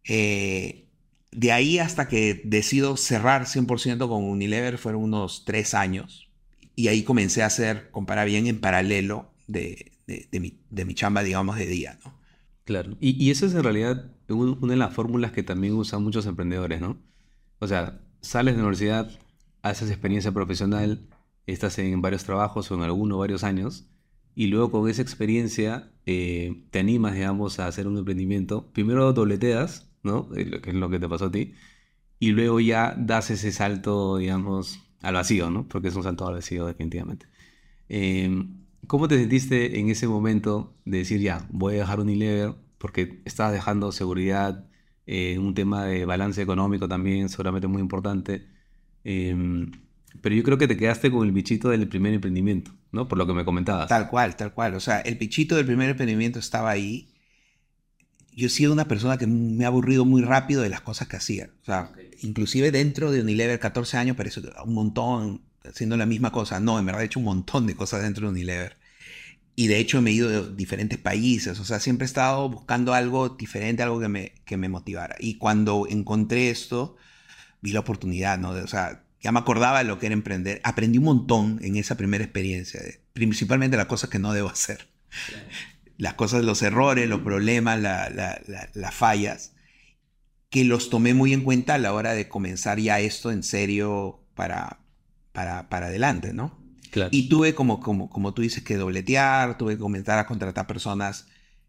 Eh, 0.07 0.87
de 1.31 1.51
ahí 1.51 1.79
hasta 1.79 2.07
que 2.07 2.41
decido 2.45 2.97
cerrar 2.97 3.45
100% 3.45 4.07
con 4.07 4.23
Unilever 4.23 4.77
fueron 4.77 5.03
unos 5.03 5.43
tres 5.45 5.73
años. 5.73 6.29
Y 6.75 6.87
ahí 6.87 7.03
comencé 7.03 7.43
a 7.43 7.47
hacer, 7.47 7.89
comparar 7.91 8.27
bien, 8.27 8.47
en 8.47 8.59
paralelo 8.59 9.31
de, 9.47 9.91
mi, 10.31 10.59
de 10.69 10.85
mi 10.85 10.93
chamba, 10.93 11.23
digamos, 11.23 11.57
de 11.57 11.67
día. 11.67 11.99
Claro. 12.63 12.97
Y, 12.99 13.23
y 13.23 13.31
eso 13.31 13.45
es 13.45 13.53
en 13.53 13.63
realidad 13.63 14.11
una 14.27 14.73
de 14.73 14.77
las 14.77 14.93
fórmulas 14.93 15.31
que 15.31 15.43
también 15.43 15.73
usan 15.73 16.03
muchos 16.03 16.25
emprendedores, 16.25 16.81
¿no? 16.81 16.97
O 17.59 17.67
sea, 17.67 18.01
sales 18.21 18.55
de 18.55 18.61
la 18.61 18.67
universidad, 18.67 19.11
haces 19.61 19.89
experiencia 19.89 20.31
profesional, 20.31 21.07
estás 21.47 21.77
en 21.79 22.01
varios 22.01 22.23
trabajos 22.23 22.69
o 22.71 22.75
en 22.75 22.81
alguno 22.81 23.17
varios 23.17 23.43
años, 23.43 23.87
y 24.35 24.47
luego 24.47 24.71
con 24.71 24.89
esa 24.89 25.01
experiencia 25.01 25.91
eh, 26.05 26.63
te 26.71 26.79
animas, 26.79 27.13
digamos, 27.13 27.59
a 27.59 27.67
hacer 27.67 27.87
un 27.87 27.97
emprendimiento. 27.97 28.69
Primero 28.73 29.13
dobleteas, 29.13 29.89
¿no? 30.05 30.29
Eh, 30.35 30.61
que 30.61 30.69
es 30.69 30.75
lo 30.75 30.89
que 30.89 30.99
te 30.99 31.09
pasó 31.09 31.25
a 31.25 31.31
ti, 31.31 31.53
y 32.19 32.31
luego 32.31 32.59
ya 32.59 32.95
das 32.97 33.29
ese 33.31 33.51
salto, 33.51 34.17
digamos, 34.17 34.79
al 35.01 35.15
vacío, 35.15 35.49
¿no? 35.51 35.67
Porque 35.67 35.89
es 35.89 35.95
un 35.95 36.03
salto 36.03 36.27
al 36.27 36.35
vacío 36.35 36.65
definitivamente. 36.65 37.27
Em, 37.89 38.65
¿Cómo 38.87 39.07
te 39.07 39.17
sentiste 39.17 39.79
en 39.79 39.89
ese 39.89 40.07
momento 40.07 40.75
de 40.85 40.99
decir, 40.99 41.19
ya, 41.19 41.47
voy 41.51 41.75
a 41.75 41.79
dejar 41.79 41.99
Unilever, 41.99 42.55
porque 42.77 43.21
estás 43.25 43.51
dejando 43.51 43.91
seguridad, 43.91 44.67
eh, 45.07 45.37
un 45.39 45.53
tema 45.55 45.85
de 45.85 46.05
balance 46.05 46.41
económico 46.41 46.87
también, 46.87 47.29
seguramente 47.29 47.67
muy 47.67 47.81
importante. 47.81 48.47
Em, 49.03 49.71
pero 50.21 50.35
yo 50.35 50.43
creo 50.43 50.57
que 50.57 50.67
te 50.67 50.77
quedaste 50.77 51.11
con 51.11 51.25
el 51.25 51.31
bichito 51.31 51.69
del 51.69 51.87
primer 51.87 52.13
emprendimiento, 52.13 52.71
¿no? 52.91 53.07
Por 53.07 53.17
lo 53.17 53.27
que 53.27 53.33
me 53.33 53.45
comentabas. 53.45 53.87
Tal 53.87 54.09
cual, 54.09 54.35
tal 54.35 54.53
cual. 54.53 54.75
O 54.75 54.79
sea, 54.79 54.99
el 55.01 55.15
bichito 55.15 55.55
del 55.55 55.65
primer 55.65 55.89
emprendimiento 55.89 56.39
estaba 56.39 56.71
ahí. 56.71 57.09
Yo 58.35 58.47
he 58.47 58.49
sido 58.49 58.73
una 58.73 58.87
persona 58.87 59.17
que 59.17 59.27
me 59.27 59.63
ha 59.63 59.67
aburrido 59.67 60.05
muy 60.05 60.21
rápido 60.21 60.61
de 60.61 60.69
las 60.69 60.81
cosas 60.81 61.07
que 61.07 61.15
hacía. 61.15 61.49
O 61.61 61.65
sea, 61.65 61.91
inclusive 62.21 62.71
dentro 62.71 63.11
de 63.11 63.21
Unilever, 63.21 63.59
14 63.59 63.97
años, 63.97 64.17
parece 64.17 64.41
un 64.65 64.73
montón 64.73 65.41
haciendo 65.63 65.95
la 65.97 66.05
misma 66.05 66.31
cosa. 66.31 66.59
No, 66.59 66.77
en 66.77 66.85
verdad 66.85 67.01
he 67.01 67.05
hecho 67.05 67.19
un 67.19 67.25
montón 67.25 67.65
de 67.65 67.75
cosas 67.75 68.03
dentro 68.03 68.27
de 68.27 68.33
Unilever. 68.33 68.77
Y 69.55 69.67
de 69.67 69.79
hecho 69.79 70.01
me 70.01 70.09
he 70.09 70.13
ido 70.13 70.29
de 70.29 70.53
diferentes 70.55 70.99
países, 70.99 71.59
o 71.61 71.63
sea, 71.63 71.79
siempre 71.79 72.03
he 72.03 72.07
estado 72.07 72.49
buscando 72.49 72.93
algo 72.93 73.29
diferente, 73.29 73.83
algo 73.83 74.01
que 74.01 74.09
me, 74.09 74.33
que 74.43 74.57
me 74.57 74.67
motivara. 74.67 75.15
Y 75.17 75.37
cuando 75.37 75.87
encontré 75.89 76.49
esto, 76.49 76.97
vi 77.61 77.71
la 77.71 77.79
oportunidad, 77.79 78.37
¿no? 78.37 78.49
o 78.49 78.67
sea, 78.67 79.03
ya 79.21 79.31
me 79.31 79.39
acordaba 79.39 79.79
de 79.79 79.85
lo 79.85 79.97
que 79.97 80.07
era 80.07 80.13
emprender. 80.13 80.59
Aprendí 80.63 80.97
un 80.97 81.05
montón 81.05 81.59
en 81.63 81.77
esa 81.77 81.95
primera 81.95 82.23
experiencia, 82.23 82.81
principalmente 83.13 83.77
las 83.77 83.85
cosas 83.85 84.09
que 84.09 84.19
no 84.19 84.33
debo 84.33 84.49
hacer. 84.49 84.87
Las 85.97 86.15
cosas, 86.15 86.43
los 86.43 86.61
errores, 86.61 87.07
los 87.07 87.21
problemas, 87.21 87.79
las 87.79 88.93
fallas, 88.95 89.53
que 90.49 90.63
los 90.63 90.89
tomé 90.89 91.13
muy 91.13 91.33
en 91.33 91.41
cuenta 91.41 91.75
a 91.75 91.77
la 91.77 91.93
hora 91.93 92.13
de 92.13 92.27
comenzar 92.27 92.79
ya 92.79 92.99
esto 92.99 93.31
en 93.31 93.43
serio 93.43 94.23
para, 94.35 94.79
para, 95.31 95.69
para 95.69 95.87
adelante, 95.87 96.33
¿no? 96.33 96.57
Y 97.11 97.27
tuve 97.27 97.53
como, 97.53 97.81
como, 97.81 98.09
como 98.09 98.33
tú 98.33 98.41
dices 98.41 98.63
que 98.63 98.75
dobletear, 98.75 99.57
tuve 99.57 99.73
que 99.73 99.79
comenzar 99.79 100.17
a 100.17 100.25
contratar 100.25 100.65
personas 100.65 101.27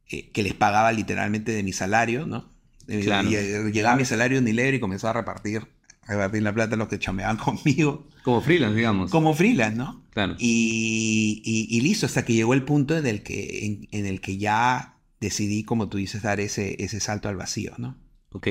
eh, 0.09 0.31
que 0.31 0.43
les 0.45 0.55
pagaba 0.55 0.93
literalmente 0.93 1.53
de 1.53 1.63
mi 1.65 1.73
salario, 1.73 2.27
¿no? 2.27 2.49
Eh, 2.89 3.71
llegaba 3.73 3.97
mi 3.97 4.05
salario 4.05 4.39
en 4.39 4.45
Unilever 4.45 4.75
y 4.75 4.81
comenzó 4.81 5.09
a 5.09 5.13
repartir 5.13 5.67
repartir 6.07 6.43
la 6.43 6.55
plata 6.55 6.75
a 6.75 6.79
los 6.79 6.89
que 6.89 6.99
chambeaban 6.99 7.37
conmigo. 7.45 8.07
Como 8.23 8.41
freelance, 8.41 8.77
digamos. 8.77 9.11
Como 9.11 9.35
freelance, 9.35 9.77
¿no? 9.77 10.03
Claro. 10.13 10.35
Y, 10.39 11.43
y- 11.45 11.77
y 11.77 11.81
listo, 11.83 12.07
hasta 12.07 12.25
que 12.25 12.35
llegó 12.35 12.55
el 12.55 12.63
punto 12.63 12.97
en 12.97 13.07
el 13.07 13.23
que, 13.23 13.67
en, 13.67 13.89
en 13.93 14.07
el 14.07 14.21
que 14.21 14.39
ya 14.39 14.99
decidí, 15.21 15.65
como 15.65 15.89
tú 15.89 15.99
dices, 15.99 16.23
dar 16.23 16.41
ese, 16.41 16.83
ese 16.83 17.01
salto 17.01 17.29
al 17.29 17.37
vacío, 17.37 17.73
¿no? 17.79 17.97
Ok. 18.31 18.49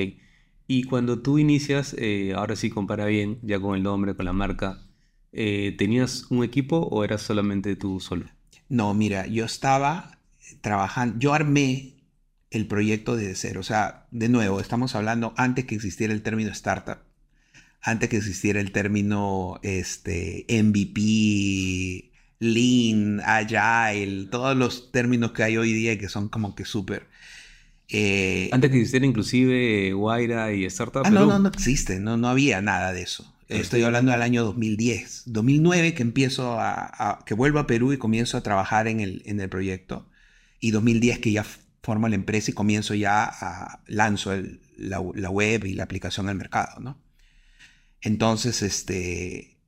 Y 0.68 0.82
cuando 0.84 1.20
tú 1.22 1.38
inicias, 1.38 1.94
eh, 1.98 2.32
ahora 2.34 2.56
sí 2.56 2.70
compara 2.70 3.06
bien, 3.06 3.38
ya 3.42 3.60
con 3.60 3.76
el 3.76 3.82
nombre, 3.82 4.14
con 4.16 4.24
la 4.24 4.32
marca, 4.32 4.80
eh, 5.32 5.74
¿tenías 5.78 6.26
un 6.30 6.42
equipo 6.42 6.78
o 6.78 7.04
eras 7.04 7.22
solamente 7.22 7.76
tú 7.76 8.00
solo? 8.00 8.26
No, 8.68 8.92
mira, 8.94 9.26
yo 9.26 9.44
estaba 9.44 10.18
trabajando, 10.60 11.18
yo 11.18 11.34
armé 11.34 11.94
el 12.50 12.66
proyecto 12.66 13.14
desde 13.16 13.34
cero. 13.36 13.60
O 13.60 13.62
sea, 13.64 14.06
de 14.10 14.28
nuevo, 14.28 14.58
estamos 14.60 14.94
hablando 14.96 15.34
antes 15.36 15.66
que 15.66 15.74
existiera 15.76 16.12
el 16.12 16.22
término 16.22 16.50
startup, 16.50 16.98
antes 17.86 18.08
que 18.08 18.16
existiera 18.18 18.60
el 18.60 18.72
término 18.72 19.58
este, 19.62 20.44
MVP, 20.48 22.10
Lean, 22.40 23.20
Agile, 23.24 24.26
todos 24.30 24.56
los 24.56 24.90
términos 24.92 25.32
que 25.32 25.42
hay 25.44 25.56
hoy 25.56 25.72
día 25.72 25.98
que 25.98 26.08
son 26.08 26.28
como 26.28 26.54
que 26.54 26.64
súper... 26.64 27.06
eh, 27.88 28.50
Antes 28.52 28.70
que 28.70 28.76
existiera 28.78 29.06
inclusive 29.06 29.92
Guaira 29.92 30.52
y 30.52 30.64
Startup 30.66 31.02
Ah, 31.04 31.10
no, 31.10 31.20
Perú. 31.20 31.30
no, 31.30 31.38
no 31.38 31.48
existe, 31.48 32.00
no, 32.00 32.16
no 32.16 32.28
había 32.28 32.60
nada 32.60 32.92
de 32.92 33.02
eso. 33.02 33.32
Estoy 33.48 33.82
hablando 33.84 34.10
del 34.10 34.22
año 34.22 34.42
2010. 34.44 35.22
2009 35.26 35.94
que 35.94 36.02
empiezo 36.02 36.58
a, 36.58 36.72
a- 37.10 37.24
que 37.24 37.34
vuelvo 37.34 37.60
a 37.60 37.66
Perú 37.68 37.92
y 37.92 37.96
comienzo 37.96 38.36
a 38.36 38.42
trabajar 38.42 38.88
en 38.88 38.98
el, 38.98 39.22
en 39.24 39.40
el 39.40 39.48
proyecto. 39.48 40.08
Y 40.58 40.72
2010 40.72 41.20
que 41.20 41.30
ya 41.30 41.46
formo 41.80 42.08
la 42.08 42.16
empresa 42.16 42.50
y 42.50 42.54
comienzo 42.54 42.94
ya 42.94 43.22
a 43.24 43.80
lanzo 43.86 44.32
el- 44.32 44.58
la, 44.76 45.00
la 45.14 45.30
web 45.30 45.64
y 45.64 45.74
la 45.74 45.84
aplicación 45.84 46.28
al 46.28 46.34
mercado, 46.34 46.80
¿no? 46.80 46.98
Entonces, 48.02 48.62
este, 48.62 49.58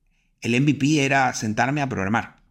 el 0.40 0.54
MVP 0.60 1.04
era 1.04 1.32
sentarme 1.34 1.80
a 1.80 1.88
programar. 1.88 2.42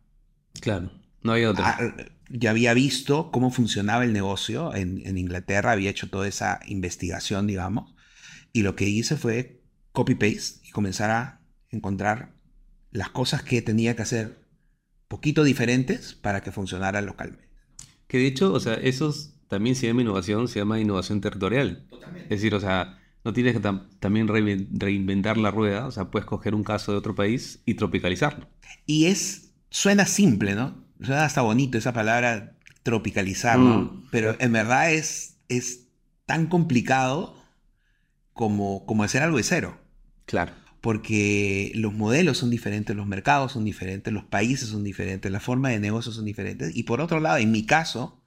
Claro, 0.61 0.91
no 1.21 1.33
había 1.33 1.51
otra. 1.51 1.77
Ah, 1.79 1.93
ya 2.29 2.49
había 2.49 2.73
visto 2.73 3.31
cómo 3.31 3.51
funcionaba 3.51 4.03
el 4.03 4.11
negocio 4.13 4.75
en, 4.75 5.01
en 5.05 5.17
Inglaterra, 5.17 5.71
había 5.71 5.89
hecho 5.89 6.09
toda 6.09 6.27
esa 6.27 6.59
investigación, 6.67 7.47
digamos, 7.47 7.93
y 8.51 8.63
lo 8.63 8.75
que 8.75 8.85
hice 8.89 9.15
fue 9.15 9.61
copy-paste 9.93 10.67
y 10.67 10.71
comenzar 10.71 11.09
a 11.11 11.41
encontrar 11.69 12.33
las 12.91 13.09
cosas 13.09 13.43
que 13.43 13.61
tenía 13.61 13.95
que 13.95 14.01
hacer 14.01 14.39
poquito 15.07 15.43
diferentes 15.43 16.15
para 16.15 16.41
que 16.41 16.51
funcionara 16.51 17.01
localmente. 17.01 17.47
Que 18.07 18.17
de 18.17 18.27
hecho, 18.27 18.51
o 18.53 18.59
sea, 18.59 18.73
eso 18.75 19.09
es- 19.09 19.33
también 19.47 19.75
se 19.75 19.87
llama 19.87 20.01
innovación, 20.01 20.47
se 20.49 20.59
llama 20.59 20.79
innovación 20.79 21.21
territorial. 21.21 21.87
Es 22.23 22.29
decir, 22.29 22.53
o 22.55 22.59
sea, 22.59 22.99
no 23.27 23.33
tienes 23.33 23.53
que 23.53 23.61
tam- 23.61 23.87
también 23.99 24.27
rein- 24.27 24.67
reinventar 24.71 25.37
la 25.37 25.51
rueda, 25.51 25.85
o 25.87 25.91
sea, 25.91 26.09
puedes 26.11 26.25
coger 26.25 26.55
un 26.55 26.63
caso 26.63 26.91
de 26.93 26.97
otro 26.97 27.13
país 27.13 27.61
y 27.65 27.73
tropicalizarlo. 27.75 28.47
Y 28.85 29.05
es, 29.05 29.53
suena 29.69 30.05
simple, 30.05 30.55
¿no? 30.55 30.85
Suena 31.01 31.25
hasta 31.25 31.41
bonito 31.41 31.77
esa 31.77 31.91
palabra 31.93 32.57
tropicalizar, 32.83 33.59
¿no? 33.59 33.79
Mm. 33.79 34.07
Pero 34.11 34.35
en 34.39 34.51
verdad 34.53 34.93
es, 34.93 35.37
es 35.49 35.89
tan 36.25 36.47
complicado 36.47 37.35
como, 38.33 38.85
como 38.85 39.03
hacer 39.03 39.21
algo 39.23 39.37
de 39.37 39.43
cero. 39.43 39.77
Claro. 40.25 40.53
porque 40.81 41.71
los 41.75 41.93
modelos 41.93 42.37
son 42.37 42.49
diferentes, 42.49 42.95
los 42.95 43.07
mercados 43.07 43.51
son 43.53 43.65
diferentes, 43.65 44.13
los 44.13 44.23
países 44.25 44.69
son 44.69 44.83
diferentes, 44.83 45.29
la 45.31 45.39
forma 45.41 45.69
de 45.69 45.79
negocio 45.79 46.11
son 46.13 46.23
diferentes. 46.25 46.75
Y 46.75 46.83
por 46.83 47.01
otro 47.01 47.19
lado, 47.19 47.37
en 47.37 47.51
mi 47.51 47.65
caso, 47.65 48.21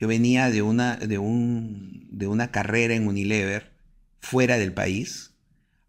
yo 0.00 0.06
venía 0.08 0.50
de 0.50 0.62
una, 0.62 0.96
de 0.96 1.18
un, 1.18 2.08
de 2.10 2.26
una 2.26 2.50
carrera 2.52 2.94
en 2.94 3.06
Unilever 3.06 3.72
fuera 4.20 4.58
del 4.58 4.72
país 4.72 5.34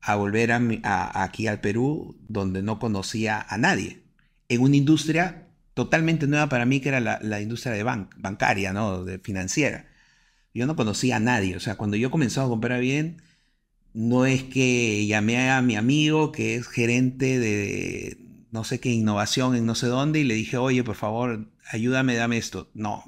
a 0.01 0.15
volver 0.15 0.51
a 0.51 0.61
a- 0.83 1.23
aquí 1.23 1.47
al 1.47 1.61
Perú 1.61 2.17
donde 2.27 2.61
no 2.63 2.79
conocía 2.79 3.45
a 3.49 3.57
nadie, 3.57 4.03
en 4.49 4.61
una 4.61 4.75
industria 4.77 5.47
totalmente 5.73 6.27
nueva 6.27 6.49
para 6.49 6.65
mí 6.65 6.79
que 6.81 6.89
era 6.89 6.99
la, 6.99 7.41
industria 7.41 7.73
de 7.73 7.83
ban- 7.85 8.09
bancaria, 8.17 8.73
¿no? 8.73 9.03
de 9.05 9.19
financiera. 9.19 9.87
Yo 10.53 10.67
no 10.67 10.75
conocía 10.75 11.17
a 11.17 11.19
nadie, 11.19 11.55
o 11.57 11.59
sea, 11.59 11.75
cuando 11.77 11.97
yo 11.97 12.11
comencé 12.11 12.39
a 12.41 12.45
comprar 12.45 12.81
bien, 12.81 13.21
no 13.93 14.25
es 14.25 14.43
que 14.43 15.05
llamé 15.07 15.49
a 15.49 15.61
mi 15.61 15.75
amigo 15.75 16.31
que 16.31 16.55
es 16.55 16.67
gerente 16.67 17.39
de 17.39 18.17
no 18.51 18.63
sé 18.63 18.79
qué 18.79 18.89
innovación 18.91 19.55
en 19.55 19.65
no 19.65 19.75
sé 19.75 19.87
dónde 19.87 20.19
y 20.19 20.23
le 20.23 20.33
dije, 20.35 20.57
oye, 20.57 20.83
por 20.83 20.95
favor, 20.95 21.47
ayúdame, 21.71 22.15
dame 22.15 22.37
esto. 22.37 22.69
No, 22.73 23.03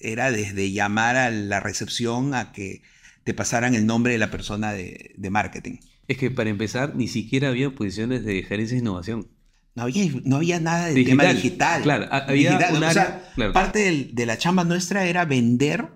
era 0.00 0.30
desde 0.30 0.72
llamar 0.72 1.16
a 1.16 1.30
la 1.30 1.60
recepción 1.60 2.34
a 2.34 2.52
que 2.52 2.82
te 3.24 3.34
pasaran 3.34 3.74
el 3.74 3.86
nombre 3.86 4.12
de 4.12 4.18
la 4.18 4.30
persona 4.30 4.72
de, 4.72 5.14
de 5.16 5.30
marketing. 5.30 5.78
Es 6.08 6.18
que 6.18 6.30
para 6.30 6.50
empezar, 6.50 6.94
ni 6.94 7.08
siquiera 7.08 7.48
había 7.48 7.74
posiciones 7.74 8.24
de 8.24 8.42
gerencia 8.42 8.74
de 8.76 8.80
innovación. 8.82 9.28
No 9.74 9.82
había, 9.84 10.04
no 10.24 10.36
había 10.36 10.60
nada 10.60 10.86
de 10.86 10.94
Digital, 10.94 11.18
tema 11.18 11.32
digital. 11.32 11.82
claro, 11.82 12.06
ha- 12.10 12.18
había 12.18 12.50
Digital, 12.52 12.76
un 12.76 12.82
o 12.82 12.86
área- 12.86 12.92
sea, 12.92 13.32
claro. 13.34 13.52
parte 13.52 14.10
de 14.12 14.26
la 14.26 14.38
chamba 14.38 14.62
nuestra 14.64 15.06
era 15.06 15.24
vender 15.24 15.88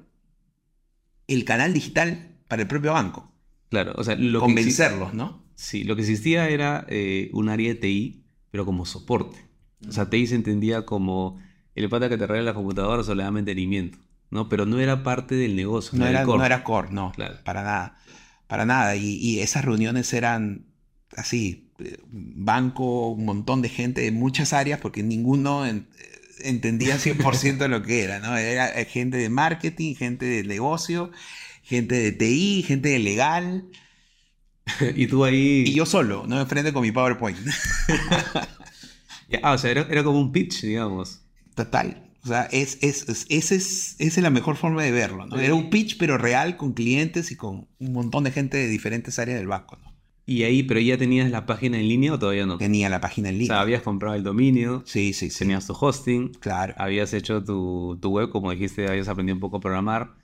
el 1.27 1.45
canal 1.45 1.73
digital 1.73 2.37
para 2.49 2.63
el 2.63 2.69
propio 2.69 2.93
banco. 2.93 3.33
Claro, 3.71 3.93
o 3.97 4.03
sea, 4.05 4.17
lo 4.17 4.41
que 4.41 4.47
convencerlos, 4.47 5.13
¿no? 5.15 5.45
Sí, 5.55 5.85
lo 5.85 5.95
que 5.97 6.03
existía 6.03 6.49
era 6.49 6.87
eh, 6.89 7.31
un 7.35 7.49
área 7.49 7.69
de 7.69 7.75
TI, 7.75 8.25
pero 8.51 8.65
como 8.65 8.87
soporte. 8.87 9.39
O 9.87 9.93
sea, 9.93 10.09
TI 10.09 10.27
se 10.27 10.35
entendía 10.37 10.87
como 10.87 11.39
el 11.75 11.89
pata 11.89 12.09
que 12.09 12.17
te 12.17 12.25
arregla 12.25 12.45
la 12.47 12.55
computadora 12.55 13.03
o 13.03 13.15
le 13.15 13.23
da 13.23 13.31
mantenimiento, 13.31 13.99
¿no? 14.31 14.49
Pero 14.49 14.67
no 14.67 14.79
era 14.81 15.03
parte 15.03 15.35
del 15.35 15.57
negocio, 15.57 15.99
No 15.99 16.07
era, 16.07 16.25
core. 16.25 16.39
no 16.39 16.45
era 16.47 16.65
core, 16.65 16.89
no, 16.93 17.13
Claro. 17.13 17.37
para 17.45 17.63
nada, 17.63 17.99
para 18.47 18.65
nada. 18.67 18.97
Y, 18.97 19.15
y 19.17 19.41
esas 19.41 19.65
reuniones 19.65 20.13
eran 20.13 20.67
así, 21.17 21.71
eh, 21.79 21.99
banco, 22.11 23.09
un 23.11 23.25
montón 23.25 23.63
de 23.63 23.69
gente 23.69 24.01
de 24.03 24.13
muchas 24.13 24.53
áreas, 24.53 24.81
porque 24.81 25.03
ninguno 25.03 25.67
en- 25.67 25.89
entendía 26.41 26.99
100% 26.99 27.69
lo 27.69 27.83
que 27.83 28.03
era, 28.05 28.19
¿no? 28.21 28.37
Era 28.37 28.69
eh, 28.81 28.85
gente 28.85 29.17
de 29.17 29.29
marketing, 29.31 29.95
gente 29.95 30.27
de 30.27 30.45
negocio, 30.45 31.11
gente 31.63 31.95
de 31.97 32.13
TI, 32.13 32.63
gente 32.67 32.91
de 32.91 32.99
legal, 32.99 33.65
y 34.97 35.07
tú 35.07 35.25
ahí... 35.25 35.65
y 35.67 35.75
yo 35.75 35.87
solo, 35.87 36.27
¿no? 36.27 36.41
Enfrente 36.41 36.73
con 36.73 36.83
mi 36.83 36.93
PowerPoint. 36.93 37.39
Ah, 39.43 39.53
o 39.53 39.59
sea, 39.59 39.71
era, 39.71 39.83
era 39.91 40.03
como 40.05 40.21
un 40.21 40.33
pitch, 40.33 40.63
digamos. 40.63 41.21
Total. 41.55 42.08
O 42.29 42.33
sea, 42.33 42.43
es, 42.53 42.79
es, 42.83 43.09
es- 43.09 43.27
ese 43.29 43.57
es, 43.57 43.97
esa 43.99 44.21
es 44.21 44.23
la 44.23 44.31
mejor 44.31 44.57
forma 44.57 44.83
de 44.83 44.91
verlo, 44.93 45.27
¿no? 45.27 45.39
Era 45.39 45.55
un 45.55 45.71
pitch, 45.71 45.97
pero 45.99 46.19
real, 46.19 46.57
con 46.57 46.73
clientes 46.73 47.31
y 47.31 47.37
con 47.37 47.67
un 47.79 47.93
montón 47.93 48.25
de 48.25 48.31
gente 48.33 48.57
de 48.57 48.69
diferentes 48.69 49.19
áreas 49.19 49.39
del 49.39 49.49
banco, 49.49 49.77
¿no? 49.83 49.89
Y 50.27 50.43
ahí, 50.43 50.63
pero 50.63 50.79
ya 50.79 50.99
tenías 50.99 51.31
la 51.31 51.47
página 51.47 51.79
en 51.79 51.89
línea 51.89 52.13
o 52.13 52.19
todavía 52.19 52.45
no? 52.45 52.59
Tenía 52.59 52.91
la 52.91 53.01
página 53.01 53.31
en 53.31 53.37
O 53.37 53.39
línea. 53.39 53.55
sea, 53.55 53.61
habías 53.63 53.81
comprado 53.83 54.15
el 54.15 54.23
dominio, 54.23 54.83
Sí, 54.85 55.15
sí, 55.15 55.31
sí. 55.31 55.39
tenías 55.39 55.67
tu 55.67 55.73
hosting, 55.73 56.33
Claro. 56.39 56.75
habías 56.77 57.15
hecho 57.15 57.43
tu, 57.43 57.99
tu 58.03 58.11
web, 58.11 58.29
como 58.29 58.51
dijiste, 58.51 58.87
habías 58.87 59.09
aprendido 59.09 59.37
un 59.37 59.41
poco 59.41 59.57
a 59.57 59.61
programar. 59.61 60.17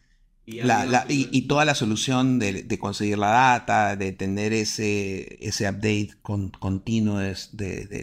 Y 0.44 0.61
La- 0.61 0.82
había- 0.82 0.90
la- 0.90 1.06
y, 1.08 1.30
y 1.32 1.42
toda 1.49 1.64
la 1.64 1.75
solución 1.75 2.38
de, 2.38 2.64
de 2.64 2.78
conseguir 2.78 3.16
la 3.16 3.28
data, 3.28 3.96
de 3.96 4.12
tener 4.12 4.52
ese, 4.52 5.38
ese 5.40 5.66
update 5.70 6.11
con, 6.20 6.50
continuo 6.50 7.18
de- 7.18 7.34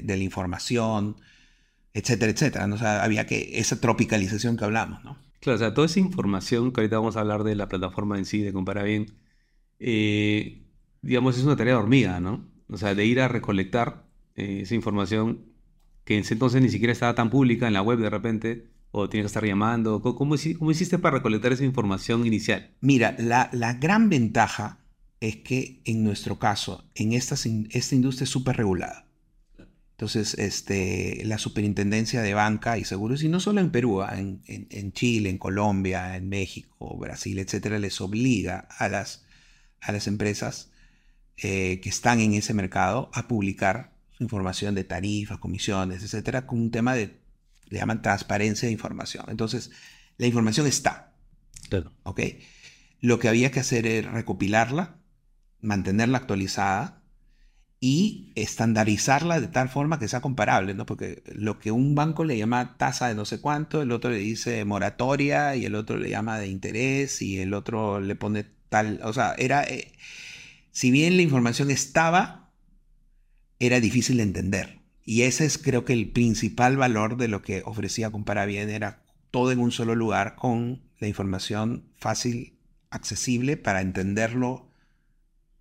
de 0.03 0.17
la 0.17 0.23
información, 0.23 1.17
etcétera, 1.93 2.31
etcétera. 2.31 2.67
¿no? 2.67 2.75
O 2.75 2.77
sea, 2.77 3.03
había 3.03 3.25
que, 3.25 3.59
esa 3.59 3.79
tropicalización 3.79 4.57
que 4.57 4.65
hablamos, 4.65 5.03
¿no? 5.03 5.17
Claro, 5.39 5.55
o 5.55 5.59
sea, 5.59 5.73
toda 5.73 5.87
esa 5.87 5.99
información, 5.99 6.71
que 6.71 6.81
ahorita 6.81 6.97
vamos 6.97 7.17
a 7.17 7.21
hablar 7.21 7.43
de 7.43 7.55
la 7.55 7.67
plataforma 7.67 8.17
en 8.17 8.25
sí, 8.25 8.41
de 8.41 8.53
Compara 8.53 8.83
Bien, 8.83 9.07
eh, 9.79 10.61
digamos, 11.01 11.37
es 11.37 11.43
una 11.43 11.55
tarea 11.55 11.73
de 11.73 11.79
hormiga, 11.79 12.19
¿no? 12.19 12.47
O 12.69 12.77
sea, 12.77 12.93
de 12.93 13.05
ir 13.05 13.19
a 13.19 13.27
recolectar 13.27 14.05
eh, 14.35 14.59
esa 14.61 14.75
información 14.75 15.45
que 16.03 16.15
en 16.15 16.21
ese 16.21 16.35
entonces 16.35 16.61
ni 16.61 16.69
siquiera 16.69 16.93
estaba 16.93 17.15
tan 17.15 17.29
pública 17.29 17.67
en 17.67 17.73
la 17.73 17.81
web 17.81 17.99
de 17.99 18.09
repente, 18.09 18.67
o 18.91 19.09
tienes 19.09 19.25
que 19.25 19.27
estar 19.27 19.45
llamando. 19.45 20.01
¿Cómo, 20.01 20.15
cómo 20.15 20.35
cómo 20.59 20.71
hiciste 20.71 20.99
para 20.99 21.17
recolectar 21.17 21.53
esa 21.53 21.65
información 21.65 22.25
inicial? 22.25 22.71
Mira, 22.81 23.15
la, 23.17 23.49
la 23.51 23.73
gran 23.73 24.09
ventaja 24.09 24.79
es 25.19 25.37
que 25.37 25.81
en 25.85 26.03
nuestro 26.03 26.39
caso, 26.39 26.83
en 26.95 27.13
esta, 27.13 27.35
esta 27.35 27.95
industria 27.95 28.23
es 28.25 28.29
súper 28.29 28.57
regulada. 28.57 29.07
Entonces, 30.01 30.33
este, 30.39 31.21
la 31.25 31.37
superintendencia 31.37 32.23
de 32.23 32.33
banca 32.33 32.79
y 32.79 32.85
seguros, 32.85 33.21
y 33.21 33.29
no 33.29 33.39
solo 33.39 33.61
en 33.61 33.69
Perú, 33.69 34.01
ah, 34.01 34.17
en, 34.19 34.41
en- 34.47 34.65
en 34.71 34.93
Chile, 34.93 35.29
en 35.29 35.37
Colombia, 35.37 36.17
en 36.17 36.27
México, 36.27 36.97
Brasil, 36.97 37.37
etcétera, 37.37 37.77
les 37.77 38.01
obliga 38.01 38.67
a 38.79 38.89
las, 38.89 39.25
a 39.79 39.91
las 39.91 40.07
empresas 40.07 40.71
eh, 41.37 41.79
que 41.83 41.89
están 41.89 42.19
en 42.19 42.33
ese 42.33 42.55
mercado 42.55 43.11
a 43.13 43.27
publicar 43.27 43.93
su 44.17 44.23
información 44.23 44.73
de 44.73 44.85
tarifas, 44.85 45.37
comisiones, 45.37 46.01
etcétera, 46.01 46.47
con 46.47 46.59
un 46.59 46.71
tema 46.71 46.95
de, 46.95 47.19
le 47.69 47.77
llaman 47.77 48.01
transparencia 48.01 48.65
de 48.65 48.73
información. 48.73 49.25
Entonces, 49.27 49.69
la 50.17 50.25
información 50.25 50.65
está. 50.65 51.13
Claro. 51.69 51.91
¿ok? 52.01 52.21
Lo 53.01 53.19
que 53.19 53.29
había 53.29 53.51
que 53.51 53.59
hacer 53.59 53.85
era 53.85 54.09
recopilarla, 54.11 54.95
mantenerla 55.59 56.17
actualizada 56.17 57.00
y 57.83 58.31
estandarizarla 58.35 59.41
de 59.41 59.47
tal 59.47 59.67
forma 59.67 59.99
que 59.99 60.07
sea 60.07 60.21
comparable, 60.21 60.75
¿no? 60.75 60.85
Porque 60.85 61.23
lo 61.33 61.59
que 61.59 61.71
un 61.71 61.95
banco 61.95 62.23
le 62.25 62.37
llama 62.37 62.77
tasa 62.77 63.07
de 63.07 63.15
no 63.15 63.25
sé 63.25 63.41
cuánto, 63.41 63.81
el 63.81 63.91
otro 63.91 64.11
le 64.11 64.19
dice 64.19 64.63
moratoria 64.65 65.55
y 65.55 65.65
el 65.65 65.75
otro 65.75 65.97
le 65.97 66.09
llama 66.11 66.39
de 66.39 66.47
interés 66.47 67.21
y 67.23 67.39
el 67.39 67.53
otro 67.55 67.99
le 67.99 68.15
pone 68.15 68.45
tal, 68.69 69.01
o 69.03 69.13
sea, 69.13 69.33
era... 69.37 69.63
eh, 69.63 69.91
si 70.71 70.91
bien 70.91 71.17
la 71.17 71.23
información 71.23 71.71
estaba, 71.71 72.51
era 73.59 73.79
difícil 73.79 74.17
de 74.17 74.23
entender. 74.23 74.79
Y 75.03 75.23
ese 75.23 75.45
es 75.45 75.57
creo 75.57 75.83
que 75.85 75.93
el 75.93 76.11
principal 76.11 76.77
valor 76.77 77.17
de 77.17 77.27
lo 77.27 77.41
que 77.41 77.63
ofrecía 77.65 78.11
Compara 78.11 78.45
Bien, 78.45 78.69
era 78.69 79.03
todo 79.31 79.51
en 79.51 79.59
un 79.59 79.71
solo 79.71 79.95
lugar 79.95 80.35
con 80.35 80.83
la 80.99 81.07
información 81.07 81.91
fácil, 81.97 82.59
accesible 82.91 83.57
para 83.57 83.81
entenderlo 83.81 84.71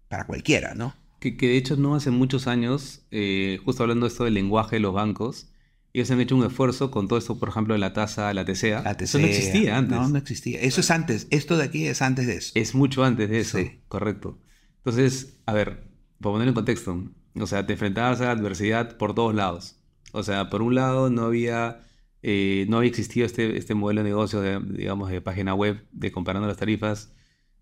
para 0.09 0.27
cualquiera, 0.27 0.75
¿no? 0.75 1.00
Que, 1.21 1.33
de 1.33 1.57
hecho 1.57 1.77
no 1.77 1.95
hace 1.95 2.11
muchos 2.11 2.47
años, 2.47 3.03
eh, 3.11 3.61
justo 3.65 3.83
hablando 3.83 4.07
de 4.07 4.09
esto 4.09 4.25
del 4.25 4.35
lenguaje 4.35 4.77
de 4.77 4.81
los 4.81 4.95
bancos, 4.95 5.51
ellos 5.93 6.11
han 6.11 6.21
hecho 6.21 6.37
un 6.37 6.45
esfuerzo 6.45 6.91
con 6.91 7.09
todo 7.09 7.19
esto, 7.19 7.39
por 7.39 7.49
ejemplo, 7.49 7.75
de 7.75 7.81
la 7.81 7.93
tasa, 7.93 8.33
la 8.33 8.45
TCA. 8.45 8.83
La 8.83 8.97
TCA. 8.97 9.05
Eso 9.05 9.19
no 9.19 9.27
existía 9.27 9.77
antes. 9.77 9.99
No, 9.99 10.09
no 10.09 10.19
existía. 10.19 10.61
Eso 10.61 10.81
es 10.81 10.91
antes. 10.91 11.27
Esto 11.31 11.57
de 11.57 11.65
aquí 11.65 11.87
es 11.87 12.01
antes 12.01 12.27
de 12.27 12.37
eso. 12.37 12.53
Es 12.55 12.75
mucho 12.75 13.05
antes 13.05 13.29
de 13.29 13.41
eso. 13.41 13.59
Sí. 13.59 13.81
Correcto. 13.89 14.39
Entonces, 14.77 15.41
a 15.47 15.53
ver, 15.53 15.91
para 16.21 16.33
poner 16.33 16.49
en 16.49 16.55
contexto, 16.55 17.05
o 17.35 17.47
sea, 17.47 17.67
te 17.67 17.73
enfrentabas 17.73 18.21
a 18.21 18.27
la 18.27 18.31
adversidad 18.31 18.97
por 18.97 19.15
todos 19.15 19.35
lados. 19.35 19.77
O 20.13 20.23
sea, 20.23 20.49
por 20.49 20.63
un 20.63 20.75
lado 20.75 21.11
no 21.11 21.25
había, 21.25 21.83
eh, 22.23 22.67
no 22.69 22.79
había 22.79 22.89
existido 22.89 23.27
este, 23.27 23.59
este 23.59 23.75
modelo 23.75 24.03
de 24.03 24.09
negocio, 24.09 24.41
de, 24.41 24.61
digamos, 24.61 25.11
de 25.11 25.21
página 25.21 25.55
web, 25.55 25.85
de 25.93 26.13
comparando 26.13 26.47
las 26.47 26.57
tarifas. 26.57 27.13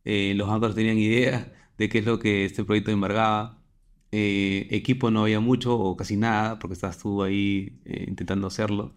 Eh, 0.04 0.34
los 0.36 0.48
bancos 0.48 0.74
tenían 0.74 0.98
idea 0.98 1.52
de 1.78 1.88
qué 1.88 1.98
es 1.98 2.04
lo 2.04 2.18
que 2.18 2.44
este 2.44 2.64
proyecto 2.64 2.90
embargaba. 2.90 3.62
Eh, 4.10 4.66
equipo 4.70 5.10
no 5.10 5.22
había 5.22 5.40
mucho 5.40 5.78
o 5.78 5.96
casi 5.96 6.16
nada, 6.16 6.58
porque 6.58 6.74
estabas 6.74 6.98
tú 6.98 7.22
ahí 7.22 7.80
eh, 7.84 8.04
intentando 8.08 8.46
hacerlo. 8.48 8.94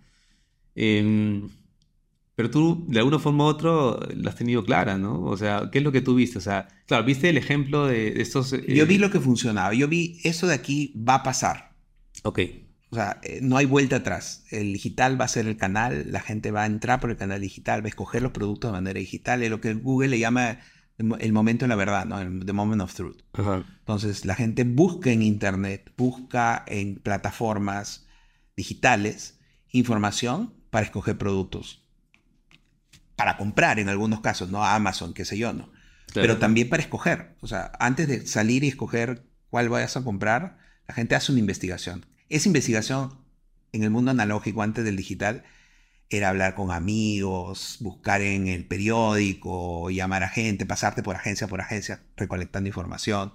Em, 0.75 1.49
pero 2.35 2.49
tú, 2.49 2.85
de 2.87 2.99
alguna 2.99 3.19
forma 3.19 3.43
u 3.45 3.47
otra, 3.47 3.71
la 4.15 4.29
has 4.29 4.35
tenido 4.35 4.63
clara, 4.63 4.97
¿no? 4.97 5.21
O 5.23 5.37
sea, 5.37 5.69
¿qué 5.71 5.79
es 5.79 5.83
lo 5.83 5.91
que 5.91 6.01
tú 6.01 6.15
viste? 6.15 6.39
O 6.39 6.41
sea, 6.41 6.67
claro, 6.87 7.03
viste 7.03 7.29
el 7.29 7.37
ejemplo 7.37 7.85
de, 7.85 8.21
estos... 8.21 8.53
Eh, 8.53 8.63
yo 8.67 8.87
vi 8.87 8.97
lo 8.97 9.11
que 9.11 9.19
funcionaba. 9.19 9.73
Yo 9.73 9.87
vi, 9.87 10.19
eso 10.23 10.47
de 10.47 10.55
aquí 10.55 10.93
va 10.97 11.15
a 11.15 11.23
pasar. 11.23 11.73
Ok. 12.23 12.39
O 12.89 12.95
sea, 12.95 13.21
no 13.41 13.57
hay 13.57 13.65
vuelta 13.65 13.97
atrás. 13.97 14.45
El 14.49 14.73
digital 14.73 15.19
va 15.19 15.25
a 15.25 15.29
ser 15.29 15.47
el 15.47 15.55
canal, 15.55 16.11
la 16.11 16.19
gente 16.19 16.51
va 16.51 16.63
a 16.63 16.65
entrar 16.65 16.99
por 16.99 17.11
el 17.11 17.17
canal 17.17 17.39
digital, 17.39 17.81
va 17.81 17.85
a 17.85 17.89
escoger 17.89 18.21
los 18.21 18.31
productos 18.31 18.71
de 18.71 18.73
manera 18.73 18.99
digital. 18.99 19.43
Es 19.43 19.49
lo 19.49 19.61
que 19.61 19.73
Google 19.73 20.09
le 20.09 20.19
llama 20.19 20.59
el 21.19 21.33
momento 21.33 21.65
de 21.65 21.69
la 21.69 21.75
verdad, 21.75 22.05
¿no? 22.05 22.19
El 22.19 22.45
the 22.45 22.53
moment 22.53 22.81
of 22.81 22.93
truth. 22.93 23.21
Entonces, 23.79 24.25
la 24.25 24.35
gente 24.35 24.63
busca 24.63 25.11
en 25.11 25.21
Internet, 25.21 25.91
busca 25.97 26.63
en 26.67 26.95
plataformas 26.95 28.07
digitales 28.55 29.39
información 29.69 30.53
para 30.69 30.85
escoger 30.85 31.17
productos. 31.17 31.83
Para 33.15 33.37
comprar 33.37 33.79
en 33.79 33.89
algunos 33.89 34.21
casos, 34.21 34.49
no 34.49 34.63
Amazon, 34.63 35.13
qué 35.13 35.25
sé 35.25 35.37
yo, 35.37 35.53
¿no? 35.53 35.69
Pero 36.13 36.37
también 36.37 36.69
para 36.69 36.83
escoger. 36.83 37.35
O 37.41 37.47
sea, 37.47 37.71
antes 37.79 38.07
de 38.07 38.25
salir 38.25 38.63
y 38.63 38.67
escoger 38.67 39.23
cuál 39.49 39.69
vayas 39.69 39.95
a 39.97 40.03
comprar, 40.03 40.57
la 40.87 40.93
gente 40.93 41.15
hace 41.15 41.31
una 41.31 41.39
investigación. 41.39 42.05
Esa 42.29 42.49
investigación 42.49 43.19
en 43.71 43.83
el 43.83 43.89
mundo 43.89 44.11
analógico 44.11 44.61
antes 44.61 44.83
del 44.83 44.95
digital 44.95 45.43
era 46.11 46.27
hablar 46.27 46.55
con 46.55 46.71
amigos, 46.71 47.77
buscar 47.79 48.21
en 48.21 48.47
el 48.47 48.65
periódico, 48.65 49.89
llamar 49.89 50.23
a 50.23 50.29
gente, 50.29 50.65
pasarte 50.65 51.01
por 51.01 51.15
agencia 51.15 51.47
por 51.47 51.61
agencia 51.61 52.03
recolectando 52.17 52.67
información, 52.67 53.33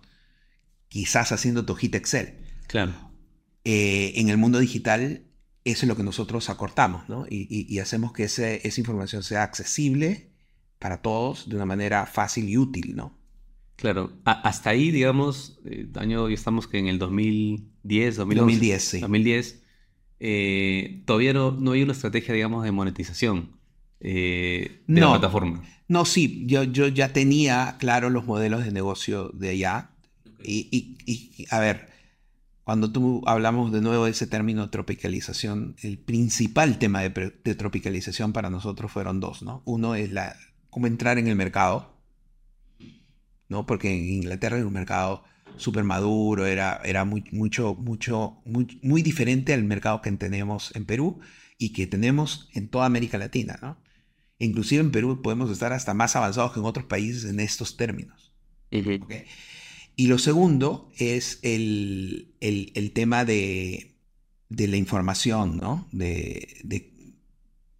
quizás 0.88 1.32
haciendo 1.32 1.64
tu 1.64 1.72
hojita 1.72 1.96
Excel. 1.96 2.34
Claro. 2.66 2.92
Eh, 3.64 4.12
en 4.16 4.28
el 4.28 4.36
mundo 4.36 4.58
digital, 4.58 5.22
eso 5.64 5.86
es 5.86 5.88
lo 5.88 5.96
que 5.96 6.02
nosotros 6.02 6.50
acortamos, 6.50 7.08
¿no? 7.08 7.26
Y, 7.30 7.78
hacemos 7.78 8.12
que 8.12 8.24
esa 8.24 8.80
información 8.80 9.22
sea 9.22 9.42
accesible 9.42 10.30
para 10.78 11.00
todos 11.00 11.48
de 11.48 11.56
una 11.56 11.64
manera 11.64 12.04
fácil 12.04 12.46
y 12.46 12.58
útil, 12.58 12.94
¿no? 12.94 13.18
Claro, 13.76 14.12
hasta 14.24 14.70
ahí, 14.70 14.90
digamos, 14.90 15.58
eh, 15.64 15.88
año, 15.94 16.28
estamos 16.28 16.66
que 16.66 16.78
en 16.78 16.88
el 16.88 16.98
2010, 16.98 18.16
2011, 18.16 18.40
2010, 18.40 18.82
sí. 18.84 19.00
2010 19.00 19.65
eh, 20.18 21.02
todavía 21.04 21.32
no, 21.32 21.72
hay 21.72 21.82
una 21.82 21.92
estrategia, 21.92 22.34
digamos, 22.34 22.64
de 22.64 22.72
monetización 22.72 23.50
eh, 24.00 24.82
de 24.86 25.00
la 25.00 25.10
plataforma. 25.10 25.62
No, 25.88 26.04
sí, 26.04 26.44
yo, 26.46 26.64
yo 26.64 26.88
ya 26.88 27.12
tenía 27.12 27.76
claro 27.78 28.10
los 28.10 28.26
modelos 28.26 28.64
de 28.64 28.72
negocio 28.72 29.30
de 29.34 29.50
allá. 29.50 29.90
Y, 30.42 31.46
a 31.50 31.60
ver, 31.60 31.90
cuando 32.64 32.90
tú 32.90 33.22
hablamos 33.26 33.72
de 33.72 33.80
nuevo 33.80 34.04
de 34.04 34.10
ese 34.12 34.26
término 34.26 34.70
tropicalización, 34.70 35.76
el 35.82 35.98
principal 35.98 36.78
tema 36.78 37.02
de, 37.02 37.10
tropicalización 37.54 38.32
para 38.32 38.50
nosotros 38.50 38.90
fueron 38.90 39.20
dos, 39.20 39.42
¿no? 39.42 39.62
Uno 39.64 39.94
es 39.94 40.12
la, 40.12 40.36
cómo 40.70 40.86
entrar 40.86 41.18
en 41.18 41.28
el 41.28 41.36
mercado, 41.36 41.94
¿no? 43.48 43.66
Porque 43.66 43.96
en 43.96 44.04
Inglaterra 44.04 44.56
hay 44.56 44.62
un 44.62 44.72
mercado 44.72 45.24
súper 45.56 45.84
maduro, 45.84 46.46
era, 46.46 46.80
era 46.84 47.04
muy, 47.04 47.24
mucho, 47.32 47.74
mucho, 47.74 48.38
muy, 48.44 48.78
muy 48.82 49.02
diferente 49.02 49.52
al 49.52 49.64
mercado 49.64 50.02
que 50.02 50.10
tenemos 50.12 50.74
en 50.74 50.84
Perú 50.84 51.20
y 51.58 51.72
que 51.72 51.86
tenemos 51.86 52.48
en 52.54 52.68
toda 52.68 52.86
América 52.86 53.18
Latina, 53.18 53.58
¿no? 53.62 53.78
Inclusive 54.38 54.82
en 54.82 54.90
Perú 54.90 55.22
podemos 55.22 55.50
estar 55.50 55.72
hasta 55.72 55.94
más 55.94 56.14
avanzados 56.14 56.52
que 56.52 56.60
en 56.60 56.66
otros 56.66 56.86
países 56.86 57.24
en 57.24 57.40
estos 57.40 57.76
términos. 57.76 58.32
Y 58.70 60.08
lo 60.08 60.18
segundo 60.18 60.90
es 60.98 61.38
el, 61.42 62.34
el, 62.40 62.92
tema 62.92 63.24
de, 63.24 63.96
de, 64.50 64.68
la 64.68 64.76
información, 64.76 65.56
¿no? 65.56 65.88
De, 65.92 66.58
de, 66.64 66.92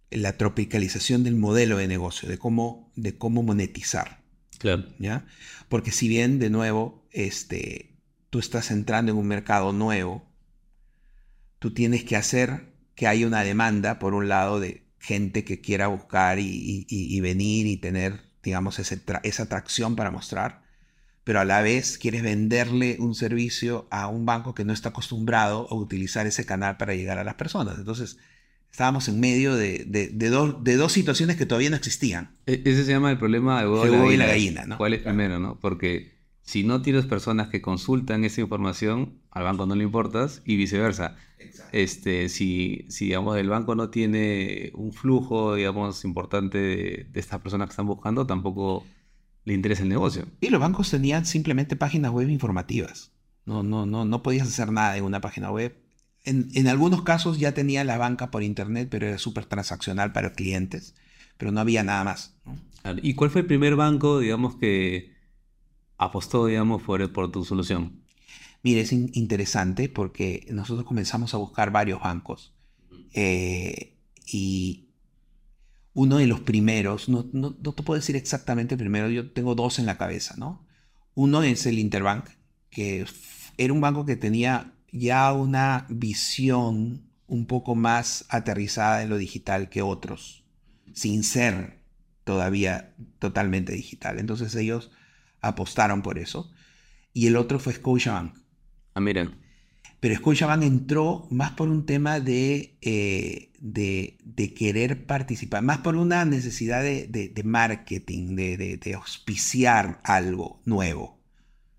la 0.09 0.37
tropicalización 0.37 1.23
del 1.23 1.35
modelo 1.35 1.77
de 1.77 1.87
negocio, 1.87 2.27
de 2.27 2.39
cómo, 2.39 2.91
de 2.95 3.17
cómo 3.17 3.43
monetizar. 3.43 4.23
Claro. 4.57 4.85
¿Ya? 4.97 5.27
Porque 5.69 5.91
si 5.91 6.07
bien, 6.07 6.39
de 6.39 6.49
nuevo, 6.49 7.05
este, 7.11 7.97
tú 8.29 8.39
estás 8.39 8.71
entrando 8.71 9.11
en 9.11 9.17
un 9.17 9.27
mercado 9.27 9.73
nuevo, 9.73 10.25
tú 11.59 11.73
tienes 11.73 12.03
que 12.03 12.15
hacer 12.15 12.73
que 12.95 13.07
haya 13.07 13.27
una 13.27 13.43
demanda, 13.43 13.99
por 13.99 14.13
un 14.13 14.27
lado, 14.27 14.59
de 14.59 14.87
gente 14.99 15.43
que 15.43 15.61
quiera 15.61 15.87
buscar 15.87 16.39
y, 16.39 17.19
venir 17.21 17.67
y 17.67 17.77
tener, 17.77 18.21
digamos, 18.43 18.79
esa 18.79 19.43
atracción 19.43 19.95
para 19.95 20.11
mostrar, 20.11 20.63
pero 21.23 21.39
a 21.41 21.45
la 21.45 21.61
vez 21.61 21.97
quieres 21.97 22.23
venderle 22.23 22.95
un 22.99 23.13
servicio 23.13 23.87
a 23.91 24.07
un 24.07 24.25
banco 24.25 24.55
que 24.55 24.63
no 24.63 24.73
está 24.73 24.89
acostumbrado 24.89 25.67
a 25.69 25.75
utilizar 25.75 26.25
ese 26.25 26.45
canal 26.45 26.77
para 26.77 26.95
llegar 26.95 27.17
a 27.17 27.25
las 27.25 27.35
personas. 27.35 27.77
Entonces, 27.77 28.17
estábamos 28.71 29.07
en 29.07 29.19
medio 29.19 29.55
de, 29.55 29.85
de, 29.85 30.29
dos 30.77 30.91
situaciones 30.91 31.35
que 31.35 31.45
todavía 31.45 31.69
no 31.69 31.75
existían. 31.75 32.31
E, 32.45 32.61
ese 32.65 32.83
se 32.85 32.91
llama 32.91 33.11
el 33.11 33.17
problema 33.17 33.61
de 33.61 33.69
huevo, 33.69 34.11
y 34.11 34.17
la 34.17 34.27
gallina, 34.27 34.65
¿no? 34.65 34.77
¿Cuál 34.77 34.93
es 34.93 35.01
primero, 35.01 35.39
no? 35.39 35.59
Porque 35.59 36.17
si 36.47 36.63
no 36.63 36.81
tienes 36.81 37.05
personas 37.05 37.49
que 37.49 37.61
consultan 37.61 38.23
esa 38.23 38.41
información, 38.41 39.19
al 39.31 39.43
banco 39.43 39.65
no 39.65 39.75
le 39.75 39.83
importas 39.83 40.41
y 40.45 40.55
viceversa. 40.55 41.17
Este, 41.71 42.29
si, 42.29 42.85
si 42.89 43.05
digamos, 43.05 43.37
el 43.37 43.49
banco 43.49 43.75
no 43.75 43.89
tiene 43.89 44.71
un 44.73 44.93
flujo, 44.93 45.55
digamos, 45.55 46.05
importante 46.05 46.57
de, 46.57 47.07
estas 47.13 47.41
personas 47.41 47.67
que 47.67 47.71
están 47.71 47.87
buscando, 47.87 48.25
tampoco 48.25 48.85
le 49.43 49.53
interesa 49.53 49.83
el 49.83 49.89
negocio. 49.89 50.25
Y 50.39 50.49
los 50.49 50.61
bancos 50.61 50.89
tenían 50.89 51.25
simplemente 51.25 51.75
páginas 51.75 52.11
web 52.11 52.29
informativas. 52.29 53.11
No, 53.45 53.63
no, 53.63 53.85
no, 53.85 54.05
no 54.05 54.23
podías 54.23 54.47
hacer 54.47 54.71
nada 54.71 54.97
en 54.97 55.03
una 55.03 55.21
página 55.21 55.51
web. 55.51 55.75
En, 56.27 56.49
en 56.53 56.67
algunos 56.67 57.01
casos 57.01 57.39
ya 57.39 57.53
tenía 57.53 57.83
la 57.83 57.97
banca 57.97 58.31
por 58.31 58.43
internet, 58.43 58.87
pero 58.91 59.07
era 59.07 59.17
súper 59.17 59.45
transaccional 59.45 60.11
para 60.11 60.33
clientes, 60.33 60.95
pero 61.37 61.51
no 61.51 61.59
había 61.59 61.83
nada 61.83 62.03
más. 62.03 62.35
¿Y 63.01 63.15
cuál 63.15 63.29
fue 63.29 63.41
el 63.41 63.47
primer 63.47 63.75
banco, 63.75 64.19
digamos, 64.19 64.55
que, 64.55 65.17
apostó, 65.97 66.45
digamos, 66.45 66.81
por, 66.83 67.11
por 67.11 67.31
tu 67.31 67.43
solución? 67.43 68.01
Mire, 68.63 68.81
es 68.81 68.91
interesante 68.91 69.89
porque 69.89 70.45
nosotros 70.49 70.85
comenzamos 70.85 71.33
a 71.33 71.37
buscar 71.37 71.71
varios 71.71 72.01
bancos 72.01 72.53
eh, 73.13 73.95
y 74.25 74.89
uno 75.93 76.17
de 76.17 76.27
los 76.27 76.41
primeros, 76.41 77.09
no, 77.09 77.27
no, 77.33 77.53
te 77.53 77.83
puedo 77.83 77.99
decir 77.99 78.15
exactamente 78.15 78.75
el 78.75 78.79
primero, 78.79 79.09
yo 79.09 79.31
tengo 79.31 79.55
dos 79.55 79.79
en 79.79 79.85
la 79.85 79.97
cabeza, 79.97 80.35
¿no? 80.37 80.65
Uno 81.15 81.43
es 81.43 81.65
el 81.65 81.79
Interbank, 81.79 82.25
que 82.69 83.05
era 83.57 83.73
un 83.73 83.81
banco 83.81 84.05
que 84.05 84.15
tenía 84.15 84.73
ya 84.91 85.31
una 85.33 85.85
visión 85.89 87.07
un 87.27 87.45
poco 87.45 87.75
más 87.75 88.25
aterrizada 88.29 89.03
en 89.03 89.09
lo 89.09 89.17
digital 89.17 89.69
que 89.69 89.81
otros, 89.81 90.43
sin 90.93 91.23
ser 91.23 91.79
todavía 92.23 92.93
totalmente 93.19 93.73
digital. 93.73 94.19
Entonces 94.19 94.55
ellos 94.55 94.91
apostaron 95.41 96.01
por 96.01 96.17
eso. 96.19 96.51
Y 97.13 97.27
el 97.27 97.35
otro 97.35 97.59
fue 97.59 97.73
Scotiabank. 97.73 98.37
Ah, 98.93 98.99
miren. 98.99 99.35
Pero 99.99 100.15
Scotiabank 100.15 100.63
entró 100.63 101.27
más 101.31 101.51
por 101.51 101.69
un 101.69 101.85
tema 101.85 102.19
de, 102.19 102.77
eh, 102.81 103.51
de, 103.59 104.53
querer 104.55 105.05
participar, 105.05 105.63
más 105.63 105.79
por 105.79 105.95
una 105.95 106.23
necesidad 106.25 106.83
de, 106.83 107.41
marketing, 107.43 108.35
de, 108.35 108.93
auspiciar 108.95 109.99
algo 110.03 110.61
nuevo. 110.65 111.19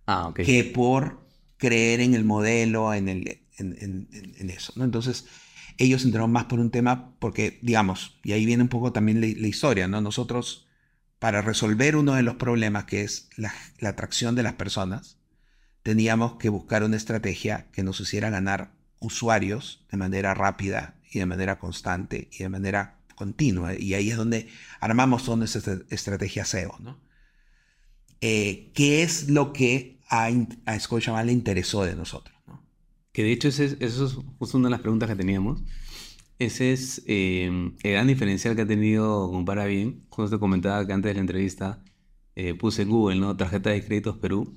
Ah, 0.06 0.32
Que 0.34 0.64
por 0.64 1.27
creer 1.58 2.00
en 2.00 2.14
el 2.14 2.24
modelo, 2.24 2.94
en, 2.94 3.08
el, 3.08 3.42
en, 3.58 4.50
eso. 4.50 4.72
¿no? 4.76 4.84
Entonces, 4.84 5.26
ellos 5.76 6.04
entraron 6.04 6.32
más 6.32 6.44
por 6.44 6.60
un 6.60 6.70
tema, 6.70 7.14
porque, 7.18 7.58
digamos, 7.62 8.18
y 8.24 8.32
ahí 8.32 8.46
viene 8.46 8.62
un 8.62 8.68
poco 8.68 8.92
también 8.92 9.20
la, 9.20 9.26
historia, 9.26 9.86
¿no? 9.86 10.00
Nosotros 10.00 10.66
para 11.18 11.42
resolver 11.42 11.96
uno 11.96 12.14
de 12.14 12.22
los 12.22 12.36
problemas 12.36 12.84
que 12.84 13.02
es 13.02 13.28
la, 13.36 13.52
atracción 13.82 14.34
de 14.34 14.44
las 14.44 14.54
personas, 14.54 15.18
teníamos 15.82 16.36
que 16.36 16.48
buscar 16.48 16.84
una 16.84 16.96
estrategia 16.96 17.66
que 17.72 17.82
nos 17.82 18.00
hiciera 18.00 18.30
ganar 18.30 18.72
usuarios 19.00 19.84
de 19.90 19.96
manera 19.96 20.34
rápida 20.34 20.96
y 21.10 21.18
de 21.18 21.26
manera 21.26 21.58
constante 21.58 22.28
y 22.32 22.38
de 22.38 22.48
manera 22.48 22.98
continua. 23.14 23.74
Y 23.74 23.94
ahí 23.94 24.10
es 24.10 24.16
donde 24.16 24.48
armamos 24.80 25.24
toda 25.24 25.38
nuestra 25.38 25.78
estrategia 25.90 26.44
SEO. 26.44 26.76
¿no? 26.80 27.00
Eh, 28.20 28.70
¿Qué 28.74 29.02
es 29.02 29.28
lo 29.28 29.52
que 29.52 29.97
a, 30.08 30.28
a 30.66 30.78
Scotiabank 30.78 31.26
le 31.26 31.32
interesó 31.32 31.84
de 31.84 31.94
nosotros? 31.94 32.36
¿no? 32.46 32.62
Que 33.12 33.22
de 33.22 33.32
hecho 33.32 33.48
eso 33.48 33.64
es 33.64 34.18
justo 34.38 34.58
una 34.58 34.68
de 34.68 34.72
las 34.72 34.80
preguntas 34.80 35.08
que 35.08 35.16
teníamos. 35.16 35.62
Ese 36.38 36.72
es 36.72 37.02
eh, 37.06 37.46
el 37.82 37.92
gran 37.92 38.06
diferencial 38.06 38.54
que 38.54 38.62
ha 38.62 38.66
tenido 38.66 39.30
con 39.30 39.44
Parabien. 39.44 40.06
Justo 40.08 40.36
te 40.36 40.40
comentaba 40.40 40.86
que 40.86 40.92
antes 40.92 41.10
de 41.10 41.14
la 41.14 41.20
entrevista 41.20 41.82
eh, 42.36 42.54
puse 42.54 42.82
en 42.82 42.90
Google, 42.90 43.18
¿no? 43.18 43.36
Tarjeta 43.36 43.70
de 43.70 43.84
créditos 43.84 44.16
Perú 44.18 44.54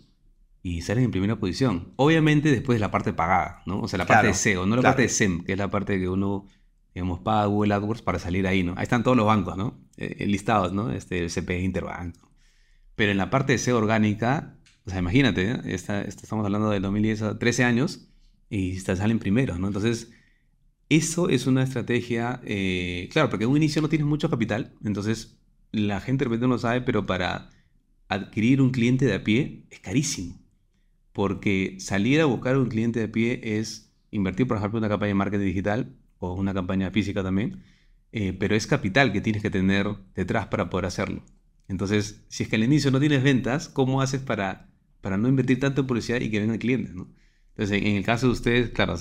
y 0.61 0.81
salen 0.81 1.05
en 1.05 1.11
primera 1.11 1.37
posición. 1.37 1.93
Obviamente 1.95 2.51
después 2.51 2.75
de 2.75 2.81
la 2.81 2.91
parte 2.91 3.13
pagada, 3.13 3.63
¿no? 3.65 3.79
O 3.81 3.87
sea, 3.87 3.97
la 3.97 4.05
parte 4.05 4.27
de 4.27 4.33
SEO, 4.35 4.65
no 4.67 4.75
la 4.75 4.83
parte 4.83 5.03
de 5.03 5.09
SEM, 5.09 5.43
que 5.43 5.53
es 5.53 5.57
la 5.57 5.71
parte 5.71 5.99
que 5.99 6.07
uno, 6.07 6.45
digamos, 6.93 7.19
paga 7.21 7.45
Google 7.45 7.73
AdWords 7.73 8.03
para 8.03 8.19
salir 8.19 8.45
ahí, 8.45 8.61
¿no? 8.61 8.73
Ahí 8.77 8.83
están 8.83 9.01
todos 9.01 9.17
los 9.17 9.25
bancos, 9.25 9.57
¿no? 9.57 9.79
Eh, 9.97 10.25
listados, 10.27 10.71
¿no? 10.73 10.91
Este, 10.91 11.27
CP, 11.29 11.61
Interbank. 11.61 12.15
Pero 12.95 13.11
en 13.11 13.17
la 13.17 13.31
parte 13.31 13.53
de 13.53 13.57
SEO 13.57 13.77
orgánica, 13.77 14.59
o 14.86 14.89
sea, 14.89 15.00
imagínate, 15.00 15.52
¿eh? 15.52 15.62
estamos 15.65 16.46
hablando 16.46 16.70
del 16.70 16.82
2010 16.82 17.39
13 17.39 17.63
años 17.63 18.08
y 18.50 18.80
salen 18.80 19.20
primeros, 19.20 19.60
¿no? 19.60 19.67
Entonces, 19.67 20.12
eso 20.89 21.30
es 21.30 21.48
una 21.48 21.63
estrategia, 21.63 22.41
eh, 22.44 23.10
claro, 23.12 23.30
porque 23.30 23.46
en 23.46 23.52
un 23.52 23.58
inicio 23.58 23.82
no 23.82 23.89
tienes 23.89 24.08
mucho 24.08 24.30
capital, 24.30 24.74
entonces 24.84 25.38
la 25.72 26.02
gente 26.02 26.26
de 26.26 26.30
repente 26.30 26.48
no 26.48 26.56
lo 26.56 26.60
sabe, 26.60 26.82
pero 26.82 27.06
para 27.06 27.50
adquirir 28.10 28.62
un 28.62 28.72
cliente 28.72 29.06
de 29.06 29.15
a 29.15 29.24
pie 29.24 29.65
es 29.70 29.80
carísimo 29.80 30.41
porque 31.13 31.78
salir 31.80 32.22
a 32.22 32.26
buscar 32.26 32.58
un 32.58 32.70
cliente 32.70 33.00
de 33.00 33.08
pie 33.08 33.39
es 33.44 33.91
invertir, 34.12 34.48
por 34.48 34.58
ejemplo, 34.58 34.78
en 34.78 34.84
una 34.84 34.89
campaña 34.89 35.10
de 35.10 35.15
marketing 35.15 35.46
digital 35.46 35.96
o 36.20 36.34
una 36.34 36.54
campaña 36.54 36.91
física 36.91 37.24
también, 37.24 37.63
eh, 38.12 38.34
pero 38.34 38.56
es 38.56 38.67
capital 38.67 39.12
que 39.12 39.22
tienes 39.22 39.41
que 39.41 39.50
tener 39.50 39.88
detrás 40.15 40.48
para 40.48 40.70
poder 40.70 40.86
hacerlo. 40.86 41.24
Entonces, 41.67 42.24
si 42.28 42.44
es 42.44 42.50
que 42.50 42.58
al 42.58 42.63
inicio 42.63 42.91
no 42.91 43.00
tienes 43.00 43.24
ventas, 43.24 43.70
¿cómo 43.70 44.02
haces 44.02 44.22
para, 44.22 44.70
para 45.01 45.17
no 45.17 45.27
invertir 45.27 45.59
tanto 45.59 45.81
en 45.81 45.87
publicidad 45.87 46.21
y 46.21 46.29
que 46.29 46.39
venga 46.39 46.53
el 46.53 46.59
cliente? 46.59 46.91
Entonces, 46.91 47.81
en 47.81 47.95
el 47.95 48.03
caso 48.03 48.27
de 48.27 48.33
ustedes, 48.33 48.69
claro, 48.69 48.95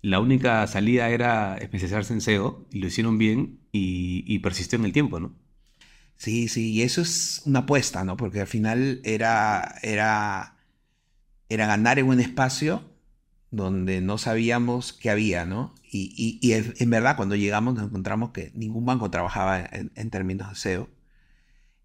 la 0.00 0.20
única 0.20 0.66
salida 0.66 1.10
era 1.10 1.56
especializarse 1.58 2.12
en 2.14 2.20
SEO 2.20 2.66
y 2.70 2.78
lo 2.78 2.86
hicieron 2.86 3.18
bien 3.18 3.60
y, 3.72 4.24
y 4.26 4.38
persistió 4.38 4.78
en 4.78 4.84
el 4.84 4.92
tiempo, 4.92 5.20
¿no? 5.20 5.34
Sí, 6.16 6.48
sí, 6.48 6.72
y 6.72 6.82
eso 6.82 7.00
es 7.02 7.42
una 7.44 7.60
apuesta, 7.60 8.04
¿no? 8.04 8.16
Porque 8.16 8.40
al 8.40 8.46
final 8.48 9.00
era, 9.04 9.76
era 9.82 10.58
era 11.48 11.66
ganar 11.66 11.98
en 11.98 12.06
un 12.06 12.20
espacio 12.20 12.82
donde 13.50 14.00
no 14.00 14.18
sabíamos 14.18 14.92
qué 14.92 15.10
había, 15.10 15.46
¿no? 15.46 15.74
Y, 15.90 16.52
en 16.52 16.90
verdad 16.90 17.16
cuando 17.16 17.34
llegamos 17.34 17.74
nos 17.74 17.84
encontramos 17.84 18.30
que 18.30 18.52
ningún 18.54 18.84
banco 18.84 19.10
trabajaba 19.10 19.64
en, 19.72 20.10
términos 20.10 20.50
de 20.50 20.54
SEO 20.56 20.88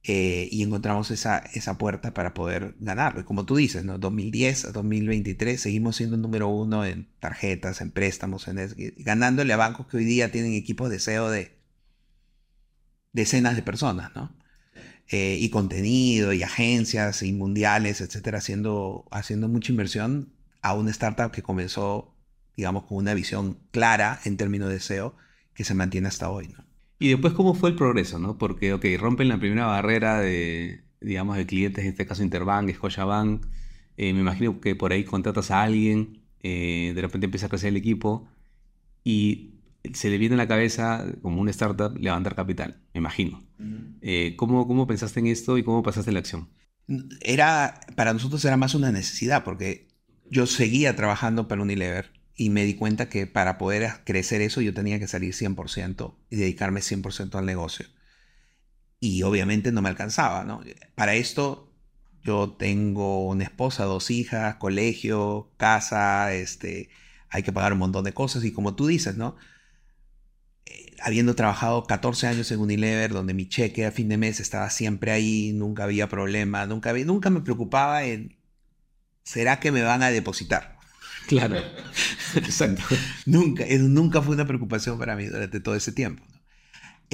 eh, 0.06 0.50
y 0.52 0.64
encontramos 0.64 1.12
esa, 1.12 1.38
esa 1.54 1.78
puerta 1.78 2.14
para 2.14 2.34
poder 2.34 2.76
ganarlo. 2.80 3.22
Y 3.22 3.24
como 3.24 3.46
tú 3.46 3.56
dices, 3.56 3.86
¿no? 3.86 3.98
2010 3.98 4.66
a 4.66 4.72
2023 4.74 5.62
seguimos 5.62 5.96
siendo 5.96 6.18
número 6.18 6.50
uno 6.50 6.86
en 6.86 7.08
tarjetas, 7.20 7.80
en 7.82 7.92
préstamos, 7.92 8.48
en 8.50 8.58
ganándole 8.98 9.54
a 9.54 9.58
bancos 9.58 9.88
que 9.88 9.98
hoy 9.98 10.06
día 10.06 10.32
tienen 10.32 10.54
equipos 10.54 10.90
de 10.90 11.00
SEO 11.00 11.30
de 11.30 11.58
decenas 13.14 13.56
de 13.56 13.62
personas, 13.62 14.12
¿no? 14.16 14.36
Eh, 15.10 15.38
y 15.40 15.50
contenido 15.50 16.34
y 16.34 16.44
agencias 16.44 17.24
y 17.24 17.34
mundiales, 17.34 18.02
etcétera, 18.02 18.40
haciendo, 18.40 19.06
haciendo 19.12 19.48
mucha 19.48 19.72
inversión 19.72 20.34
a 20.62 20.74
una 20.74 20.92
startup 20.92 21.32
que 21.32 21.44
comenzó, 21.44 22.16
digamos, 22.58 22.86
con 22.86 22.98
una 22.98 23.14
visión 23.14 23.60
clara 23.72 24.20
en 24.26 24.38
términos 24.38 24.70
de 24.70 24.80
SEO 24.80 25.16
que 25.54 25.64
se 25.64 25.76
mantiene 25.76 26.08
hasta 26.08 26.30
hoy. 26.30 26.48
¿no? 26.48 26.73
Y 27.00 27.10
después, 27.10 27.34
¿cómo 27.34 27.54
fue 27.54 27.72
el 27.72 27.76
progreso? 27.76 28.20
¿no? 28.20 28.38
Porque, 28.38 28.74
ok, 28.74 28.86
rompen 28.98 29.28
la 29.28 29.40
primera 29.40 29.66
barrera 29.66 30.20
de, 30.20 30.84
digamos, 31.02 31.38
de 31.38 31.46
clientes, 31.46 31.84
en 31.84 31.92
este 31.92 32.06
caso 32.06 32.24
Interbank, 32.24 32.74
Scotiabank. 32.74 33.46
Eh, 33.98 34.14
me 34.14 34.22
imagino 34.22 34.60
que 34.60 34.76
por 34.76 34.92
ahí 34.92 35.04
contratas 35.04 35.52
a 35.52 35.64
alguien, 35.64 36.24
eh, 36.42 36.94
de 36.96 37.02
repente 37.02 37.26
empieza 37.26 37.48
a 37.48 37.50
crecer 37.50 37.70
el 37.70 37.78
equipo 37.78 38.28
y 39.04 39.54
se 39.94 40.10
le 40.10 40.18
viene 40.18 40.36
a 40.36 40.38
la 40.38 40.48
cabeza, 40.48 41.06
como 41.22 41.42
una 41.42 41.52
startup, 41.52 41.98
levantar 41.98 42.36
capital, 42.36 42.82
me 42.94 43.00
imagino. 43.00 43.44
Eh, 44.02 44.36
¿cómo, 44.38 44.68
¿Cómo 44.68 44.88
pensaste 44.88 45.20
en 45.20 45.28
esto 45.28 45.58
y 45.58 45.64
cómo 45.64 45.84
pasaste 45.84 46.12
la 46.12 46.20
acción? 46.20 46.50
Era, 47.22 47.80
para 47.96 48.14
nosotros 48.14 48.44
era 48.46 48.58
más 48.58 48.76
una 48.76 48.92
necesidad, 48.92 49.44
porque 49.44 49.88
yo 50.30 50.48
seguía 50.48 50.96
trabajando 50.96 51.48
para 51.48 51.62
Unilever 51.62 52.12
y 52.36 52.50
me 52.50 52.66
di 52.66 52.76
cuenta 52.76 53.10
que 53.10 53.28
para 53.28 53.58
poder 53.58 54.04
crecer 54.06 54.42
eso 54.42 54.62
yo 54.62 54.74
tenía 54.74 55.00
que 55.00 55.08
salir 55.08 55.34
100% 55.34 56.16
y 56.30 56.36
dedicarme 56.36 56.82
100% 56.82 57.36
al 57.36 57.46
negocio. 57.46 57.86
Y 59.00 59.24
obviamente 59.24 59.72
no 59.72 59.82
me 59.82 59.90
alcanzaba, 59.90 60.44
¿no? 60.44 60.62
Para 60.96 61.16
esto 61.16 61.72
yo 62.24 62.54
tengo 62.54 63.28
una 63.28 63.44
esposa, 63.44 63.84
dos 63.86 64.10
hijas, 64.10 64.56
colegio, 64.56 65.52
casa, 65.58 66.34
este, 66.34 66.90
hay 67.30 67.44
que 67.44 67.52
pagar 67.52 67.74
un 67.74 67.80
montón 67.80 68.06
de 68.06 68.14
cosas 68.14 68.44
y 68.46 68.54
como 68.54 68.76
tú 68.76 68.88
dices, 68.88 69.18
¿no? 69.18 69.36
habiendo 71.04 71.36
trabajado 71.36 71.84
14 71.84 72.28
años 72.28 72.52
en 72.52 72.62
Unilever, 72.62 73.12
donde 73.12 73.34
mi 73.34 73.48
cheque 73.48 73.86
a 73.86 73.92
fin 73.92 74.08
de 74.08 74.18
mes 74.18 74.40
estaba 74.40 74.70
siempre 74.70 75.12
ahí, 75.12 75.52
nunca 75.54 75.84
había 75.84 76.08
problema, 76.08 76.66
nunca, 76.66 76.94
nunca 76.94 77.30
me 77.30 77.42
preocupaba 77.42 78.06
en, 78.06 78.38
¿será 79.24 79.60
que 79.60 79.74
me 79.74 79.84
van 79.84 80.02
a 80.02 80.12
depositar? 80.12 80.73
Claro, 81.28 81.58
exacto. 82.36 82.84
nunca, 83.26 83.66
nunca 83.80 84.22
fue 84.22 84.36
una 84.36 84.46
preocupación 84.46 84.98
para 84.98 85.16
mí 85.16 85.26
durante 85.26 85.60
todo 85.60 85.76
ese 85.76 85.92
tiempo. 85.92 86.24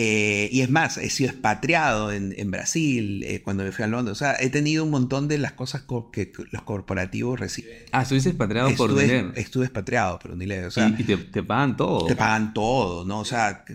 Eh, 0.02 0.48
y 0.54 0.62
es 0.62 0.70
más, 0.70 0.98
he 0.98 1.10
sido 1.10 1.30
expatriado 1.30 2.14
en, 2.14 2.52
Brasil 2.52 3.22
eh, 3.26 3.42
cuando 3.42 3.66
me 3.66 3.74
fui 3.74 3.84
a 3.84 3.88
Londres. 3.88 4.14
O 4.14 4.16
sea, 4.20 4.38
he 4.40 4.50
tenido 4.50 4.86
un 4.86 4.92
montón 4.92 5.28
de 5.28 5.38
las 5.38 5.52
cosas 5.52 5.84
que 6.14 6.32
los 6.52 6.62
corporativos 6.62 7.38
reciben. 7.38 7.76
Ah, 7.92 8.04
estuviste 8.04 8.30
expatriado 8.30 8.74
por 8.78 8.92
Unilever. 8.92 9.34
Estuve 9.36 9.66
expatriado 9.66 10.18
por 10.18 10.32
Unilever. 10.32 10.68
O 10.68 10.72
sea, 10.72 10.96
y, 10.98 11.04
te, 11.04 11.44
pagan 11.44 11.76
todo. 11.76 12.06
Te 12.06 12.16
pagan 12.16 12.54
todo, 12.54 13.04
¿no? 13.04 13.20
O 13.20 13.26
sea, 13.26 13.66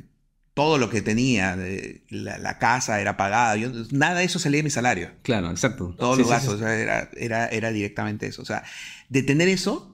todo 0.55 0.79
lo 0.79 0.89
que 0.89 1.03
tenía, 1.03 1.59
la, 2.09 2.59
casa 2.59 3.03
era 3.03 3.19
pagada. 3.19 3.57
Yo, 3.57 3.71
nada 3.91 4.21
de 4.21 4.25
eso 4.25 4.39
salía 4.39 4.61
de 4.61 4.65
mi 4.65 4.71
salario. 4.71 5.11
Claro, 5.21 5.51
exacto. 5.51 5.95
Todos 5.99 6.17
los 6.17 6.31
gastos, 6.31 6.55
O 6.55 6.59
sea, 6.59 6.75
era, 6.75 7.11
era, 7.19 7.49
era 7.49 7.71
directamente 7.71 8.27
eso. 8.27 8.41
O 8.41 8.47
sea, 8.47 8.65
de 9.11 9.23
tener 9.23 9.49
eso 9.49 9.94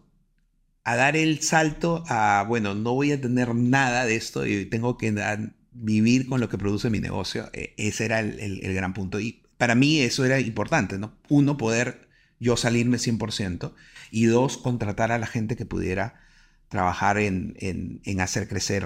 a 0.84 0.96
dar 0.96 1.16
el 1.16 1.42
salto 1.42 2.04
a, 2.08 2.44
bueno, 2.48 2.74
no 2.74 2.94
voy 2.94 3.12
a 3.12 3.20
tener 3.20 3.54
nada 3.54 4.06
de 4.06 4.16
esto 4.16 4.46
y 4.46 4.64
tengo 4.66 4.96
que 4.96 5.14
vivir 5.72 6.28
con 6.28 6.40
lo 6.40 6.48
que 6.48 6.58
produce 6.58 6.90
mi 6.90 7.00
negocio. 7.00 7.50
E, 7.52 7.74
ese 7.76 8.06
era 8.06 8.20
el, 8.20 8.74
gran 8.74 8.94
punto. 8.94 9.20
Y 9.20 9.42
para 9.58 9.74
mí 9.74 10.00
eso 10.00 10.24
era 10.24 10.40
importante, 10.40 10.98
¿no? 10.98 11.16
Uno, 11.28 11.56
poder 11.56 12.08
yo 12.38 12.56
salirme 12.56 12.96
100% 12.96 13.72
y 14.10 14.24
dos, 14.24 14.56
contratar 14.56 15.12
a 15.12 15.18
la 15.18 15.26
gente 15.26 15.56
que 15.56 15.66
pudiera 15.66 16.20
trabajar 16.68 17.18
en, 17.18 17.58
hacer 18.20 18.48
crecer 18.48 18.84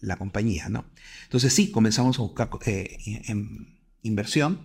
la 0.00 0.16
compañía, 0.16 0.68
¿no? 0.68 0.86
Entonces 1.24 1.52
sí, 1.52 1.70
comenzamos 1.70 2.18
a 2.18 2.22
buscar 2.22 2.48
eh, 2.64 2.96
inversión. 4.02 4.60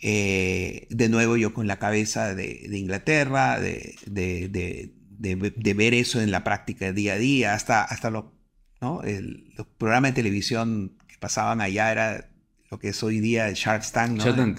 Eh, 0.00 0.86
de 0.90 1.08
nuevo 1.08 1.38
yo 1.38 1.54
con 1.54 1.66
la 1.66 1.78
cabeza 1.78 2.34
de, 2.34 2.68
Inglaterra, 2.70 3.58
de, 3.58 4.92
ver 5.18 5.94
eso 5.94 6.20
en 6.20 6.30
la 6.30 6.44
práctica 6.44 6.92
día 6.92 7.14
a 7.14 7.16
día, 7.16 7.54
hasta, 7.54 7.82
hasta 7.82 8.10
lo 8.10 8.36
¿no? 8.80 9.02
El, 9.02 9.52
los 9.56 9.66
programas 9.66 10.12
de 10.12 10.16
televisión 10.16 10.96
que 11.08 11.16
pasaban 11.18 11.60
allá 11.60 11.92
era 11.92 12.30
lo 12.70 12.78
que 12.78 12.88
es 12.88 13.02
hoy 13.02 13.20
día 13.20 13.50
Shark 13.52 13.90
Tank, 13.90 14.22
¿no? 14.22 14.54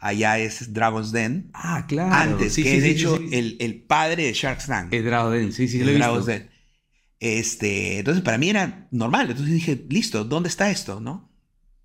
Allá 0.00 0.38
es 0.38 0.72
Dragon's 0.72 1.10
Den. 1.10 1.50
Ah, 1.54 1.86
claro. 1.88 2.14
Antes, 2.14 2.54
que 2.54 2.76
es 2.76 2.82
de 2.82 2.90
hecho 2.90 3.16
el, 3.32 3.56
el, 3.60 3.82
padre 3.82 4.24
de 4.24 4.32
Shark 4.32 4.64
Tank. 4.64 4.92
Es 4.92 5.04
Dragon's 5.04 5.32
Den, 5.32 5.52
sí, 5.52 5.68
sí, 5.68 5.82
lo 5.82 5.90
he 5.90 5.94
Dragon's 5.94 6.26
Den. 6.26 6.50
Este, 7.18 7.98
entonces 7.98 8.22
para 8.22 8.38
mí 8.38 8.50
era 8.50 8.88
normal. 8.90 9.30
Entonces 9.30 9.54
dije, 9.54 9.84
listo, 9.88 10.24
¿dónde 10.24 10.48
está 10.48 10.70
esto? 10.70 11.00
¿No? 11.00 11.30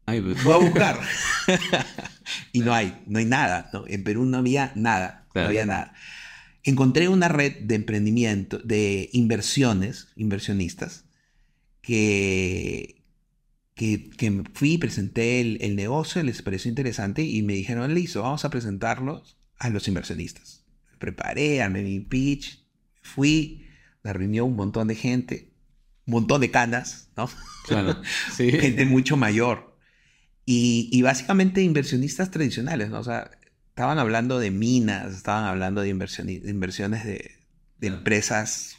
Pues. 0.05 0.43
Voy 0.43 0.53
a 0.53 0.57
buscar. 0.57 0.99
y 2.51 2.59
no 2.59 2.73
hay, 2.73 3.01
no 3.07 3.19
hay 3.19 3.25
nada. 3.25 3.69
¿no? 3.71 3.85
En 3.87 4.03
Perú 4.03 4.25
no 4.25 4.39
había 4.39 4.73
nada. 4.75 5.25
No 5.33 5.41
había 5.41 5.65
nada. 5.65 5.93
Encontré 6.63 7.07
una 7.07 7.27
red 7.27 7.61
de 7.61 7.75
emprendimiento, 7.75 8.59
de 8.59 9.09
inversiones, 9.13 10.09
inversionistas, 10.15 11.05
que, 11.81 13.03
que, 13.73 14.43
fui, 14.53 14.77
presenté 14.77 15.41
el, 15.41 15.75
negocio, 15.75 16.21
les 16.21 16.41
pareció 16.41 16.69
interesante 16.69 17.23
y 17.23 17.41
me 17.41 17.53
dijeron, 17.53 17.93
listo, 17.95 18.21
vamos 18.21 18.45
a 18.45 18.51
presentarlos 18.51 19.37
a 19.57 19.69
los 19.69 19.87
inversionistas. 19.87 20.63
preparé, 20.99 21.63
armé 21.63 21.81
mi 21.81 21.99
pitch, 21.99 22.63
fui, 23.01 23.65
la 24.03 24.13
reunió 24.13 24.45
un 24.45 24.55
montón 24.55 24.87
de 24.87 24.95
gente, 24.95 25.51
un 26.05 26.13
montón 26.13 26.41
de 26.41 26.51
canas, 26.51 27.09
¿no? 27.17 27.29
Claro, 27.65 28.01
gente 28.37 28.85
mucho 28.85 29.17
mayor. 29.17 29.75
Y, 30.45 30.89
y, 30.91 31.01
básicamente 31.01 31.61
inversionistas 31.61 32.29
tradicionales, 32.29 32.89
¿no? 32.89 32.99
O 32.99 33.03
sea, 33.03 33.31
estaban 33.71 33.99
hablando 33.99 34.39
de 34.39 34.51
minas, 34.51 35.13
estaban 35.13 35.45
hablando 35.45 35.81
de, 35.81 35.89
inversiones 35.89 37.05
de, 37.05 37.31
empresas 37.81 38.77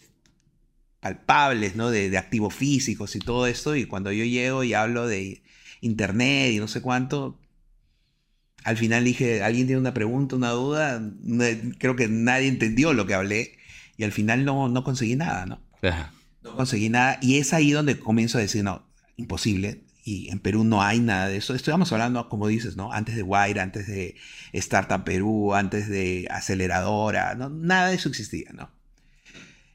palpables, 1.00 1.74
¿no? 1.74 1.90
De, 1.90 2.10
de, 2.10 2.18
activos 2.18 2.54
físicos 2.54 3.16
y 3.16 3.18
todo 3.18 3.46
esto. 3.46 3.74
Y 3.74 3.86
cuando 3.86 4.12
yo 4.12 4.24
llego 4.24 4.64
y 4.64 4.74
hablo 4.74 5.06
de 5.06 5.42
internet 5.80 6.52
y 6.52 6.58
no 6.58 6.68
sé 6.68 6.82
cuánto, 6.82 7.40
al 8.64 8.76
final 8.76 9.04
dije, 9.04 9.42
¿alguien 9.42 9.66
tiene 9.66 9.80
una 9.80 9.94
pregunta, 9.94 10.36
una 10.36 10.50
duda? 10.50 11.02
creo 11.78 11.96
que 11.96 12.08
nadie 12.08 12.48
entendió 12.48 12.92
lo 12.92 13.06
que 13.06 13.14
hablé 13.14 13.58
y 13.96 14.04
al 14.04 14.12
final 14.12 14.44
no, 14.44 14.68
no 14.68 14.84
conseguí 14.84 15.16
nada, 15.16 15.46
¿no? 15.46 15.60
No 16.42 16.54
conseguí 16.54 16.88
nada 16.88 17.18
y 17.22 17.38
es 17.38 17.52
ahí 17.54 17.72
donde 17.72 17.98
comienzo 17.98 18.38
a 18.38 18.42
decir, 18.42 18.62
no, 18.62 18.86
imposible. 19.16 19.84
Y 20.04 20.30
en 20.30 20.40
Perú 20.40 20.64
no 20.64 20.82
hay 20.82 20.98
nada 20.98 21.28
de 21.28 21.36
eso. 21.36 21.54
Estamos 21.54 21.92
hablando, 21.92 22.28
como 22.28 22.48
dices, 22.48 22.76
¿no? 22.76 22.92
Antes 22.92 23.14
de 23.14 23.22
Wire, 23.22 23.60
antes 23.60 23.86
de 23.86 24.16
Startup 24.52 25.04
Perú, 25.04 25.54
antes 25.54 25.88
de 25.88 26.26
Aceleradora, 26.30 27.34
¿no? 27.34 27.48
Nada 27.50 27.88
de 27.88 27.94
eso 27.94 28.08
existía, 28.08 28.50
¿no? 28.52 28.70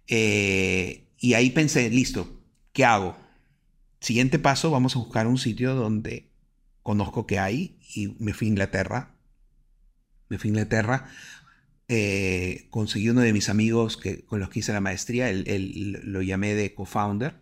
Eh, 0.08 1.08
y 1.20 1.34
ahí 1.34 1.50
pensé, 1.52 1.90
listo, 1.90 2.42
¿qué 2.74 2.86
hago? 2.86 3.18
Siguiente 4.00 4.38
paso, 4.38 4.70
vamos 4.70 4.96
a 4.96 5.00
buscar 5.00 5.28
un 5.28 5.38
sitio 5.38 5.76
donde 5.76 6.30
conozco 6.84 7.26
que 7.26 7.40
hay 7.40 7.78
y 7.96 8.16
me 8.20 8.34
fui 8.34 8.48
a 8.48 8.50
Inglaterra. 8.50 9.16
Me 10.30 10.38
fui 10.38 10.50
a 10.50 10.52
Inglaterra, 10.52 11.10
eh, 11.90 12.68
conseguí 12.70 13.10
uno 13.10 13.22
de 13.22 13.32
mis 13.32 13.48
amigos 13.48 13.96
que, 13.96 14.26
con 14.26 14.42
los 14.42 14.50
que 14.50 14.60
hice 14.60 14.74
la 14.74 14.82
maestría, 14.82 15.30
él, 15.30 16.02
lo 16.04 16.22
llamé 16.22 16.54
de 16.54 16.74
co-founder, 16.74 17.36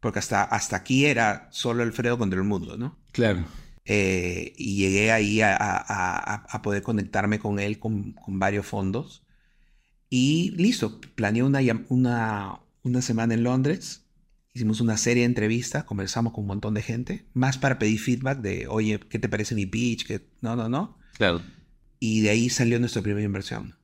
porque 0.00 0.18
hasta, 0.18 0.44
hasta 0.44 0.76
aquí 0.76 1.06
era 1.06 1.48
solo 1.50 1.82
Alfredo 1.82 2.18
contra 2.18 2.38
el 2.38 2.44
mundo, 2.44 2.76
¿no? 2.76 2.98
Claro. 3.12 3.44
Eh, 3.84 4.54
y 4.56 4.76
llegué 4.76 5.12
ahí 5.12 5.40
a, 5.42 6.60
poder 6.62 6.82
conectarme 6.82 7.38
con 7.38 7.58
él 7.58 7.78
con, 7.78 8.14
varios 8.26 8.66
fondos. 8.66 9.24
Y 10.10 10.52
listo, 10.56 11.00
planeé 11.14 11.42
una, 11.42 11.60
una, 11.88 12.60
una 12.82 13.02
semana 13.02 13.34
en 13.34 13.42
Londres 13.42 14.08
Hicimos 14.58 14.80
una 14.80 14.96
serie 14.96 15.22
de 15.22 15.26
entrevistas, 15.26 15.84
conversamos 15.84 16.32
con 16.32 16.42
un 16.42 16.48
montón 16.48 16.74
de 16.74 16.82
gente, 16.82 17.24
más 17.32 17.58
para 17.58 17.78
pedir 17.78 18.00
feedback 18.00 18.40
de, 18.40 18.66
oye, 18.66 18.98
¿qué 18.98 19.20
te 19.20 19.28
parece 19.28 19.54
mi 19.54 19.66
pitch? 19.66 20.04
que 20.04 20.26
No, 20.40 20.56
no, 20.56 20.68
no. 20.68 20.98
Claro. 21.16 21.42
Y 22.00 22.22
de 22.22 22.30
ahí 22.30 22.48
salió 22.48 22.80
nuestra 22.80 23.00
primera 23.00 23.24
inversión. 23.24 23.76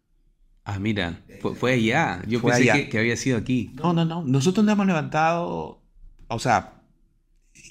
Ah, 0.65 0.81
mira, 0.81 1.23
fue, 1.61 1.75
allá. 1.75 2.23
Yo 2.27 2.43
pensé 2.43 2.89
Que, 2.89 2.99
había 2.99 3.17
sido 3.17 3.39
aquí. 3.39 3.71
No, 3.75 3.93
no, 3.93 4.05
no. 4.05 4.25
Nosotros 4.25 4.67
no 4.67 4.73
hemos 4.73 4.85
levantado, 4.85 5.81
o 6.29 6.39
sea, 6.39 6.83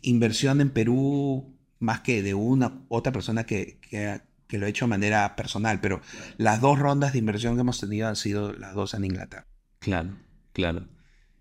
inversión 0.02 0.62
en 0.62 0.70
Perú 0.70 1.56
más 1.80 2.02
que 2.02 2.24
de 2.24 2.34
una 2.34 2.82
otra 2.88 3.12
persona 3.12 3.46
que, 3.46 3.80
que, 3.82 4.22
que 4.48 4.58
lo 4.58 4.66
ha 4.66 4.70
hecho 4.70 4.86
de 4.86 4.90
manera 4.90 5.36
personal, 5.36 5.80
pero 5.82 6.02
las 6.38 6.62
dos 6.62 6.80
rondas 6.80 7.14
de 7.14 7.20
inversión 7.20 7.56
que 7.56 7.62
hemos 7.62 7.80
tenido 7.80 8.08
han 8.08 8.16
sido 8.16 8.54
las 8.54 8.74
dos 8.74 8.94
en 8.94 9.06
Inglaterra. 9.06 9.48
Claro, 9.80 10.16
claro. 10.54 10.88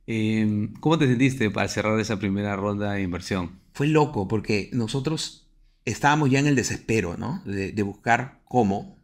Em, 0.06 0.74
¿Cómo 0.74 0.98
te 0.98 1.06
sentiste 1.06 1.50
para 1.50 1.68
cerrar 1.68 1.98
esa 2.00 2.18
primera 2.18 2.56
ronda 2.56 2.92
de 2.92 3.02
inversión? 3.02 3.60
Fue 3.72 3.86
loco 3.86 4.28
porque 4.28 4.68
nosotros 4.72 5.48
estábamos 5.84 6.30
ya 6.30 6.40
en 6.40 6.46
el 6.46 6.56
desespero, 6.56 7.16
¿no? 7.16 7.42
De, 7.44 7.80
buscar 7.82 8.40
cómo. 8.44 8.96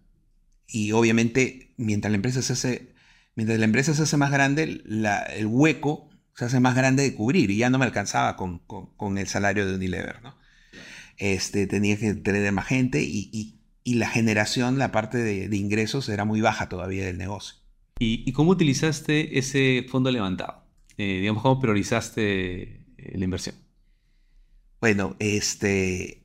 Y 0.66 0.92
obviamente, 0.92 1.72
mientras 1.76 2.10
la 2.10 2.16
empresa 2.16 2.42
se 2.42 2.52
hace, 2.52 2.94
mientras 3.34 3.58
la 3.58 3.64
empresa 3.64 3.94
se 3.94 4.02
hace 4.02 4.16
más 4.16 4.30
grande, 4.30 4.82
el 5.36 5.46
hueco 5.46 6.07
se 6.38 6.44
hace 6.44 6.60
más 6.60 6.76
grande 6.76 7.02
de 7.02 7.14
cubrir. 7.16 7.50
Y 7.50 7.56
ya 7.56 7.68
no 7.68 7.80
me 7.80 7.84
alcanzaba 7.84 8.36
con, 8.36 9.18
el 9.18 9.26
salario 9.26 9.66
de 9.66 9.74
Unilever, 9.74 10.22
¿no? 10.22 10.36
Este, 11.16 11.66
tenía 11.66 11.98
que 11.98 12.14
tener 12.14 12.52
más 12.52 12.66
gente 12.66 13.02
y, 13.02 13.56
la 13.84 14.08
generación, 14.08 14.78
la 14.78 14.92
parte 14.92 15.18
de, 15.18 15.56
ingresos 15.56 16.08
era 16.08 16.24
muy 16.24 16.40
baja 16.40 16.68
todavía 16.68 17.04
del 17.04 17.18
negocio. 17.18 17.56
¿Y 17.98 18.30
cómo 18.32 18.52
utilizaste 18.52 19.36
ese 19.38 19.84
fondo 19.88 20.12
levantado? 20.12 20.62
Eh, 20.96 21.18
digamos, 21.20 21.42
cómo 21.42 21.58
priorizaste 21.58 22.84
eh, 22.98 23.18
la 23.18 23.24
inversión? 23.24 23.56
Bueno, 24.80 25.16
este, 25.18 26.22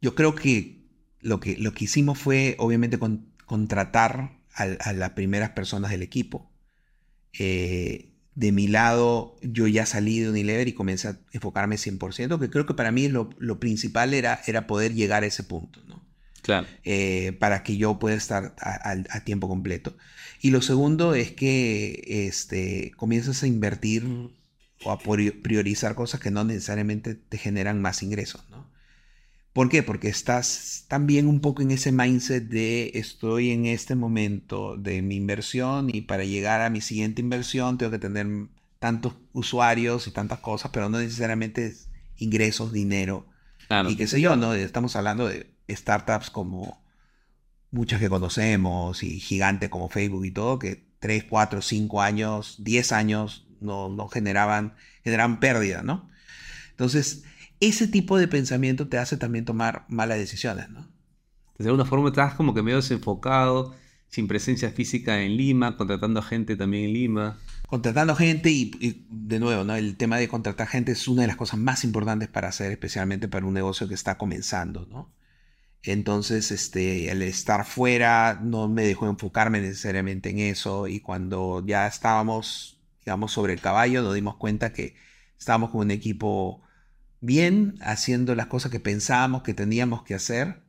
yo 0.00 0.16
creo 0.16 0.34
que 0.34 0.88
lo 1.20 1.38
que, 1.38 1.56
lo 1.56 1.72
que 1.72 1.84
hicimos 1.84 2.18
fue, 2.18 2.56
obviamente, 2.58 2.98
contratar 3.46 4.40
a, 4.54 4.92
las 4.92 5.10
primeras 5.10 5.50
personas 5.50 5.92
del 5.92 6.02
equipo. 6.02 6.50
Eh, 7.38 8.17
de 8.38 8.52
mi 8.52 8.68
lado, 8.68 9.36
yo 9.42 9.66
ya 9.66 9.84
salí 9.84 10.20
de 10.20 10.30
Unilever 10.30 10.68
y 10.68 10.72
comencé 10.72 11.08
a 11.08 11.18
enfocarme 11.32 11.74
100%, 11.76 12.38
que 12.38 12.50
creo 12.50 12.66
que 12.66 12.74
para 12.74 12.92
mí 12.92 13.08
lo, 13.08 13.30
principal 13.58 14.14
era, 14.14 14.40
era 14.46 14.68
poder 14.68 14.94
llegar 14.94 15.24
a 15.24 15.26
ese 15.26 15.42
punto, 15.42 15.80
¿no? 15.88 16.06
Claro. 16.42 16.66
para 17.40 17.62
que 17.62 17.76
yo 17.76 17.98
pueda 17.98 18.16
estar 18.16 18.54
a 18.58 19.20
tiempo 19.24 19.48
completo. 19.48 19.96
Y 20.40 20.50
lo 20.50 20.62
segundo 20.62 21.14
es 21.14 21.32
que 21.32 22.02
este, 22.06 22.92
comienzas 22.96 23.42
a 23.42 23.46
invertir 23.46 24.04
o 24.84 24.92
a 24.92 24.98
priorizar 24.98 25.94
cosas 25.94 26.20
que 26.20 26.30
no 26.30 26.44
necesariamente 26.44 27.14
te 27.14 27.38
generan 27.38 27.82
más 27.82 28.02
ingresos. 28.02 28.44
¿Por 29.58 29.68
qué? 29.70 29.82
Porque 29.82 30.06
estás 30.06 30.84
también 30.86 31.26
un 31.26 31.40
poco 31.40 31.62
en 31.62 31.72
ese 31.72 31.90
mindset 31.90 32.44
de 32.44 32.92
estoy 32.94 33.50
en 33.50 33.66
este 33.66 33.96
momento 33.96 34.76
de 34.76 35.02
mi 35.02 35.16
inversión 35.16 35.90
y 35.92 36.02
para 36.02 36.22
llegar 36.22 36.60
a 36.60 36.70
mi 36.70 36.80
siguiente 36.80 37.22
inversión 37.22 37.76
tengo 37.76 37.90
que 37.90 37.98
tener 37.98 38.28
tantos 38.78 39.14
usuarios 39.32 40.06
y 40.06 40.12
tantas 40.12 40.38
cosas, 40.38 40.70
pero 40.72 40.88
no 40.88 41.00
necesariamente 41.00 41.74
ingresos, 42.18 42.72
dinero 42.72 43.26
y 43.88 43.96
qué 43.96 44.06
sé 44.06 44.20
yo, 44.20 44.36
¿no? 44.36 44.54
Estamos 44.54 44.94
hablando 44.94 45.26
de 45.26 45.50
startups 45.68 46.30
como 46.30 46.80
muchas 47.72 47.98
que 47.98 48.08
conocemos 48.08 49.02
y 49.02 49.18
gigantes 49.18 49.70
como 49.70 49.88
Facebook 49.88 50.24
y 50.24 50.30
todo, 50.30 50.60
que 50.60 50.86
3, 51.00 51.24
4, 51.24 51.62
5 51.62 52.00
años, 52.00 52.58
10 52.60 52.92
años 52.92 53.48
no, 53.60 53.88
no 53.88 54.06
generaban, 54.06 54.74
generaban 55.02 55.40
pérdida, 55.40 55.82
¿no? 55.82 56.08
Entonces, 56.70 57.24
ese 57.60 57.88
tipo 57.88 58.18
de 58.18 58.28
pensamiento 58.28 58.88
te 58.88 58.98
hace 58.98 59.16
también 59.16 59.44
tomar 59.44 59.84
malas 59.88 60.18
decisiones, 60.18 60.68
¿no? 60.70 60.88
De 61.58 61.66
alguna 61.66 61.84
forma 61.84 62.08
estás 62.08 62.34
como 62.34 62.54
que 62.54 62.62
medio 62.62 62.76
desenfocado, 62.76 63.74
sin 64.08 64.28
presencia 64.28 64.70
física 64.70 65.20
en 65.22 65.36
Lima, 65.36 65.76
contratando 65.76 66.22
gente 66.22 66.56
también 66.56 66.84
en 66.84 66.92
Lima. 66.92 67.38
Contratando 67.66 68.14
gente 68.14 68.50
y, 68.50 68.70
y, 68.80 69.06
de 69.10 69.40
nuevo, 69.40 69.64
¿no? 69.64 69.74
El 69.74 69.96
tema 69.96 70.18
de 70.18 70.28
contratar 70.28 70.68
gente 70.68 70.92
es 70.92 71.08
una 71.08 71.22
de 71.22 71.28
las 71.28 71.36
cosas 71.36 71.58
más 71.58 71.84
importantes 71.84 72.28
para 72.28 72.48
hacer, 72.48 72.70
especialmente 72.70 73.28
para 73.28 73.44
un 73.44 73.54
negocio 73.54 73.88
que 73.88 73.94
está 73.94 74.16
comenzando, 74.16 74.86
¿no? 74.86 75.12
Entonces, 75.82 76.50
este, 76.50 77.10
el 77.10 77.22
estar 77.22 77.64
fuera 77.64 78.40
no 78.42 78.68
me 78.68 78.84
dejó 78.84 79.08
enfocarme 79.08 79.60
necesariamente 79.60 80.30
en 80.30 80.38
eso 80.38 80.88
y 80.88 81.00
cuando 81.00 81.64
ya 81.66 81.86
estábamos, 81.86 82.80
digamos, 83.04 83.32
sobre 83.32 83.52
el 83.52 83.60
caballo, 83.60 84.02
nos 84.02 84.14
dimos 84.14 84.36
cuenta 84.36 84.72
que 84.72 84.96
estábamos 85.38 85.70
con 85.70 85.82
un 85.82 85.90
equipo 85.90 86.62
bien, 87.20 87.74
haciendo 87.80 88.34
las 88.34 88.46
cosas 88.46 88.70
que 88.70 88.80
pensábamos 88.80 89.42
que 89.42 89.54
teníamos 89.54 90.02
que 90.02 90.14
hacer, 90.14 90.62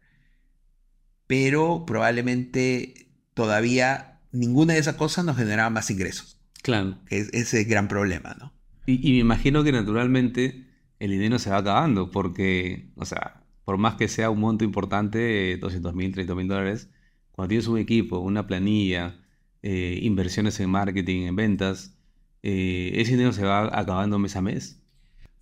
pero 1.27 1.85
probablemente 1.85 3.12
todavía 3.33 4.19
ninguna 4.31 4.73
de 4.73 4.79
esas 4.79 4.95
cosas 4.95 5.25
nos 5.25 5.38
generaba 5.38 5.69
más 5.69 5.89
ingresos. 5.91 6.39
Claro. 6.62 6.99
Que 7.05 7.19
es 7.19 7.29
ese 7.33 7.63
gran 7.63 7.88
problema, 7.88 8.35
¿no? 8.39 8.53
Y, 8.85 9.07
y 9.07 9.13
me 9.13 9.19
imagino 9.19 9.63
que 9.63 9.71
naturalmente 9.71 10.67
el 10.99 11.12
dinero 11.12 11.39
se 11.39 11.49
va 11.49 11.57
acabando 11.57 12.12
porque, 12.12 12.91
o 12.95 13.05
sea, 13.05 13.43
por 13.63 13.77
más 13.77 13.95
que 13.95 14.07
sea 14.07 14.29
un 14.29 14.39
monto 14.39 14.63
importante, 14.63 15.57
200 15.57 15.93
mil, 15.93 16.12
30 16.13 16.35
mil 16.35 16.47
dólares, 16.47 16.89
cuando 17.31 17.49
tienes 17.49 17.67
un 17.67 17.77
equipo, 17.77 18.19
una 18.19 18.47
planilla, 18.47 19.19
eh, 19.62 19.99
inversiones 20.01 20.59
en 20.59 20.69
marketing, 20.69 21.27
en 21.27 21.35
ventas, 21.35 21.95
eh, 22.43 22.91
ese 22.95 23.12
dinero 23.12 23.31
se 23.31 23.43
va 23.43 23.69
acabando 23.79 24.19
mes 24.19 24.35
a 24.35 24.41
mes. 24.41 24.78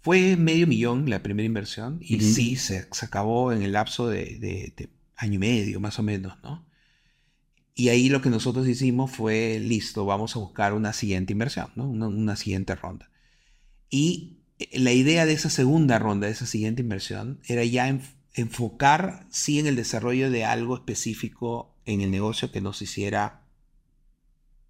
Fue 0.08 0.38
medio 0.38 0.68
millón 0.68 1.10
la 1.10 1.22
primera 1.22 1.46
inversión 1.46 1.98
y 2.00 2.22
sí, 2.22 2.56
se, 2.56 2.88
acabó 3.02 3.52
en 3.52 3.62
el 3.62 3.74
lapso 3.74 4.08
de, 4.08 4.90
año 5.18 5.34
y 5.34 5.38
medio, 5.38 5.82
más 5.82 6.00
o 6.00 6.04
menos, 6.04 6.42
¿no? 6.44 6.66
Y 7.76 7.90
ahí 7.90 8.08
lo 8.08 8.22
que 8.22 8.30
nosotros 8.30 8.70
hicimos 8.70 9.12
fue, 9.12 9.60
listo, 9.60 10.06
vamos 10.06 10.34
a 10.34 10.40
buscar 10.40 10.74
una 10.74 10.94
siguiente 10.94 11.34
inversión, 11.34 11.74
¿no? 11.76 11.90
Una, 11.90 12.08
una 12.08 12.38
siguiente 12.38 12.74
ronda. 12.74 13.12
Y 13.90 14.38
eh, 14.60 14.80
la 14.80 14.94
idea 14.94 15.26
de 15.26 15.34
esa 15.34 15.50
segunda 15.50 16.00
ronda, 16.00 16.28
de 16.28 16.32
esa 16.32 16.46
siguiente 16.46 16.82
inversión, 16.82 17.42
era 17.46 17.66
ya 17.66 17.90
en, 17.90 18.02
enfocar 18.34 19.28
sí 19.30 19.60
en 19.60 19.68
el 19.68 19.76
desarrollo 19.76 20.32
de 20.32 20.46
algo 20.46 20.78
específico 20.78 21.76
en 21.84 22.00
el 22.00 22.12
negocio 22.12 22.50
que 22.50 22.62
nos 22.62 22.82
hiciera 22.82 23.44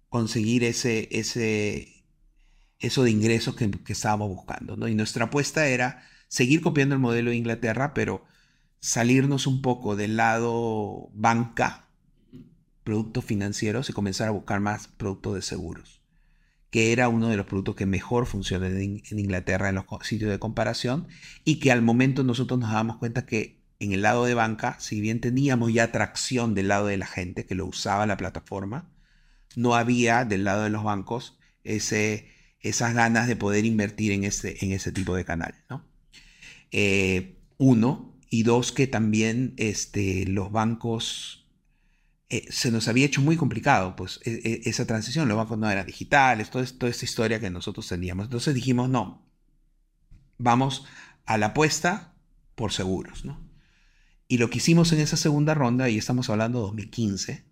conseguir 0.08 0.64
ese, 0.64 1.08
ese, 1.12 1.97
eso 2.78 3.02
de 3.02 3.10
ingresos 3.10 3.56
que, 3.56 3.70
estábamos 3.88 4.28
buscando. 4.28 4.76
¿no? 4.76 4.88
Y 4.88 4.94
nuestra 4.94 5.26
apuesta 5.26 5.66
era 5.66 6.02
seguir 6.28 6.60
copiando 6.60 6.94
el 6.94 7.00
modelo 7.00 7.30
de 7.30 7.36
Inglaterra, 7.36 7.94
pero 7.94 8.24
salirnos 8.80 9.46
un 9.46 9.62
poco 9.62 9.96
del 9.96 10.16
lado 10.16 11.10
banca, 11.12 11.88
productos 12.84 13.24
financieros 13.24 13.90
y 13.90 13.92
comenzar 13.92 14.28
a 14.28 14.32
buscar 14.32 14.60
más 14.60 14.88
productos 14.88 15.34
de 15.34 15.42
seguros, 15.42 16.00
que 16.70 16.92
era 16.92 17.08
uno 17.08 17.28
de 17.28 17.36
los 17.36 17.46
productos 17.46 17.74
que 17.74 17.86
mejor 17.86 18.26
funciona 18.26 18.68
en, 18.68 19.02
Inglaterra 19.10 19.68
en 19.68 19.74
los 19.74 19.84
sitios 20.02 20.30
de 20.30 20.38
comparación 20.38 21.08
y 21.44 21.58
que 21.58 21.72
al 21.72 21.82
momento 21.82 22.22
nosotros 22.22 22.60
nos 22.60 22.72
damos 22.72 22.96
cuenta 22.96 23.26
que 23.26 23.58
en 23.80 23.92
el 23.92 24.02
lado 24.02 24.24
de 24.24 24.34
banca, 24.34 24.76
si 24.80 25.00
bien 25.00 25.20
teníamos 25.20 25.72
ya 25.72 25.84
atracción 25.84 26.54
del 26.54 26.68
lado 26.68 26.86
de 26.86 26.96
la 26.96 27.06
gente 27.06 27.46
que 27.46 27.54
lo 27.54 27.66
usaba 27.66 28.06
la 28.06 28.16
plataforma, 28.16 28.90
no 29.54 29.74
había 29.74 30.24
del 30.24 30.44
lado 30.44 30.64
de 30.64 30.70
los 30.70 30.82
bancos 30.82 31.38
ese, 31.64 32.28
esas 32.60 32.94
ganas 32.94 33.28
de 33.28 33.36
poder 33.36 33.64
invertir 33.64 34.12
en 34.12 34.24
ese, 34.24 34.56
en 34.60 34.72
ese 34.72 34.92
tipo 34.92 35.14
de 35.14 35.24
canal. 35.24 35.54
¿no? 35.68 35.84
Eh, 36.70 37.38
uno, 37.56 38.16
y 38.30 38.42
dos, 38.42 38.72
que 38.72 38.86
también 38.86 39.54
este, 39.56 40.26
los 40.26 40.52
bancos 40.52 41.46
eh, 42.28 42.46
se 42.50 42.70
nos 42.70 42.88
había 42.88 43.06
hecho 43.06 43.22
muy 43.22 43.36
complicado, 43.36 43.96
pues 43.96 44.20
e, 44.24 44.30
e, 44.44 44.68
esa 44.68 44.86
transición, 44.86 45.28
los 45.28 45.36
bancos 45.36 45.58
no 45.58 45.70
eran 45.70 45.86
digitales, 45.86 46.50
toda, 46.50 46.66
toda 46.66 46.90
esta 46.90 47.04
historia 47.04 47.40
que 47.40 47.50
nosotros 47.50 47.88
teníamos. 47.88 48.26
Entonces 48.26 48.54
dijimos, 48.54 48.90
no, 48.90 49.26
vamos 50.36 50.84
a 51.24 51.38
la 51.38 51.46
apuesta 51.46 52.14
por 52.54 52.72
seguros, 52.72 53.24
¿no? 53.24 53.48
Y 54.26 54.36
lo 54.36 54.50
que 54.50 54.58
hicimos 54.58 54.92
en 54.92 55.00
esa 55.00 55.16
segunda 55.16 55.54
ronda, 55.54 55.88
y 55.88 55.96
estamos 55.96 56.28
hablando 56.28 56.58
de 56.58 56.64
2015, 56.66 57.47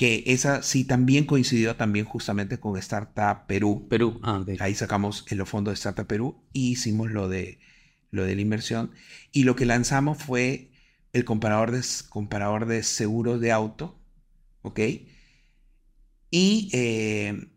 que 0.00 0.24
esa 0.28 0.62
sí 0.62 0.84
también 0.84 1.26
coincidió 1.26 1.76
también 1.76 2.06
justamente 2.06 2.58
con 2.58 2.78
Startup 2.78 3.46
Perú. 3.46 3.86
Perú, 3.90 4.18
ah, 4.22 4.42
Ahí 4.58 4.74
sacamos 4.74 5.26
el 5.28 5.44
fondo 5.44 5.70
de 5.70 5.74
Startup 5.74 6.06
Perú 6.06 6.42
y 6.54 6.70
hicimos 6.70 7.10
lo 7.10 7.28
de, 7.28 7.58
lo 8.10 8.24
de 8.24 8.34
la 8.34 8.40
inversión. 8.40 8.92
Y 9.30 9.44
lo 9.44 9.56
que 9.56 9.66
lanzamos 9.66 10.16
fue 10.16 10.70
el 11.12 11.26
comparador 11.26 11.70
de, 11.72 11.82
comparador 12.08 12.64
de 12.64 12.82
seguros 12.82 13.42
de 13.42 13.52
auto, 13.52 14.00
¿ok? 14.62 14.80
Y, 16.30 16.70
eh, 16.72 17.50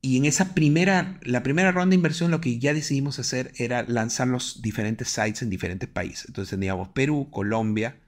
y 0.00 0.16
en 0.16 0.26
esa 0.26 0.54
primera, 0.54 1.18
la 1.24 1.42
primera 1.42 1.72
ronda 1.72 1.90
de 1.90 1.96
inversión 1.96 2.30
lo 2.30 2.40
que 2.40 2.60
ya 2.60 2.72
decidimos 2.72 3.18
hacer 3.18 3.50
era 3.56 3.82
lanzar 3.82 4.28
los 4.28 4.62
diferentes 4.62 5.08
sites 5.08 5.42
en 5.42 5.50
diferentes 5.50 5.88
países. 5.88 6.26
Entonces 6.28 6.50
teníamos 6.50 6.90
Perú, 6.90 7.30
Colombia, 7.32 7.98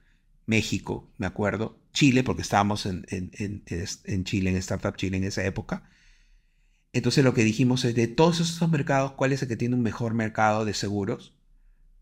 México, 0.45 1.11
me 1.17 1.25
acuerdo, 1.25 1.82
Chile, 1.93 2.23
porque 2.23 2.41
estábamos 2.41 2.85
en, 2.85 3.05
en, 3.09 4.23
Chile, 4.23 4.49
en 4.49 4.55
Startup 4.57 4.95
Chile 4.95 5.17
en 5.17 5.23
esa 5.23 5.45
época. 5.45 5.89
Entonces 6.91 7.23
lo 7.23 7.33
que 7.33 7.43
dijimos 7.43 7.85
es 7.85 7.95
de 7.95 8.07
todos 8.07 8.39
esos 8.39 8.69
mercados, 8.69 9.13
¿cuál 9.13 9.31
es 9.31 9.41
el 9.41 9.47
que 9.47 9.55
tiene 9.55 9.75
un 9.75 9.81
mejor 9.81 10.13
mercado 10.13 10.65
de 10.65 10.73
seguros? 10.73 11.35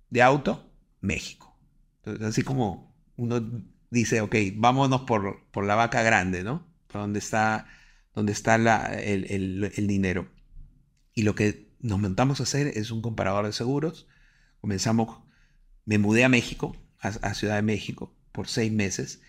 De 0.10 0.22
auto, 0.22 0.72
México. 1.00 1.58
Entonces, 1.98 2.28
así 2.28 2.42
como 2.44 2.96
uno 3.16 3.64
dice, 3.90 4.22
ok, 4.22 4.36
vámonos 4.56 5.02
por, 5.02 5.46
por 5.52 5.66
la 5.66 5.76
vaca 5.76 6.02
grande, 6.04 6.44
¿no? 6.44 6.68
Donde 6.92 7.20
está 7.20 7.68
donde 8.14 8.32
está 8.34 8.56
el, 8.56 9.88
dinero. 9.88 10.30
Y 11.14 11.24
lo 11.24 11.36
que 11.36 11.72
nos 11.80 12.00
montamos 12.00 12.40
a 12.40 12.44
hacer 12.44 12.68
es 12.68 12.92
un 12.92 13.02
comparador 13.02 13.46
de 13.46 13.54
seguros. 13.54 14.08
Comenzamos, 14.60 15.22
me 15.86 15.98
mudé 15.98 16.24
a 16.24 16.30
México, 16.30 16.76
a, 17.00 17.34
Ciudad 17.34 17.56
de 17.56 17.62
México, 17.62 18.16
por 18.32 18.48
seis 18.48 18.72
meses, 18.72 19.22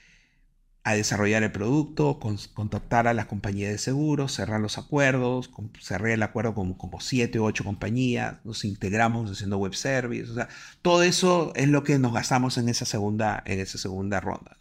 a 0.85 0.95
desarrollar 0.95 1.45
el 1.45 1.53
producto, 1.53 2.19
contactar 2.19 3.07
a 3.07 3.15
las 3.15 3.27
compañías 3.27 3.71
de 3.71 3.79
seguros, 3.79 4.33
cerrar 4.33 4.61
los 4.61 4.79
acuerdos, 4.79 5.51
cerré 5.81 6.15
el 6.15 6.23
acuerdo 6.25 6.55
con 6.55 6.75
como 6.75 7.01
siete 7.01 7.39
o 7.39 7.45
ocho 7.45 7.63
compañías, 7.63 8.39
nos 8.45 8.65
integramos 8.65 9.31
haciendo 9.31 9.59
web 9.59 9.75
service, 9.75 10.31
o 10.31 10.35
sea, 10.35 10.49
todo 10.83 11.05
eso 11.05 11.53
es 11.55 11.69
lo 11.69 11.85
que 11.85 11.99
nos 12.01 12.13
gastamos 12.13 12.59
en 12.59 12.69
esa 12.69 12.85
segunda, 12.85 13.43
en 13.47 13.61
esa 13.61 13.79
segunda 13.79 14.21
ronda. 14.21 14.59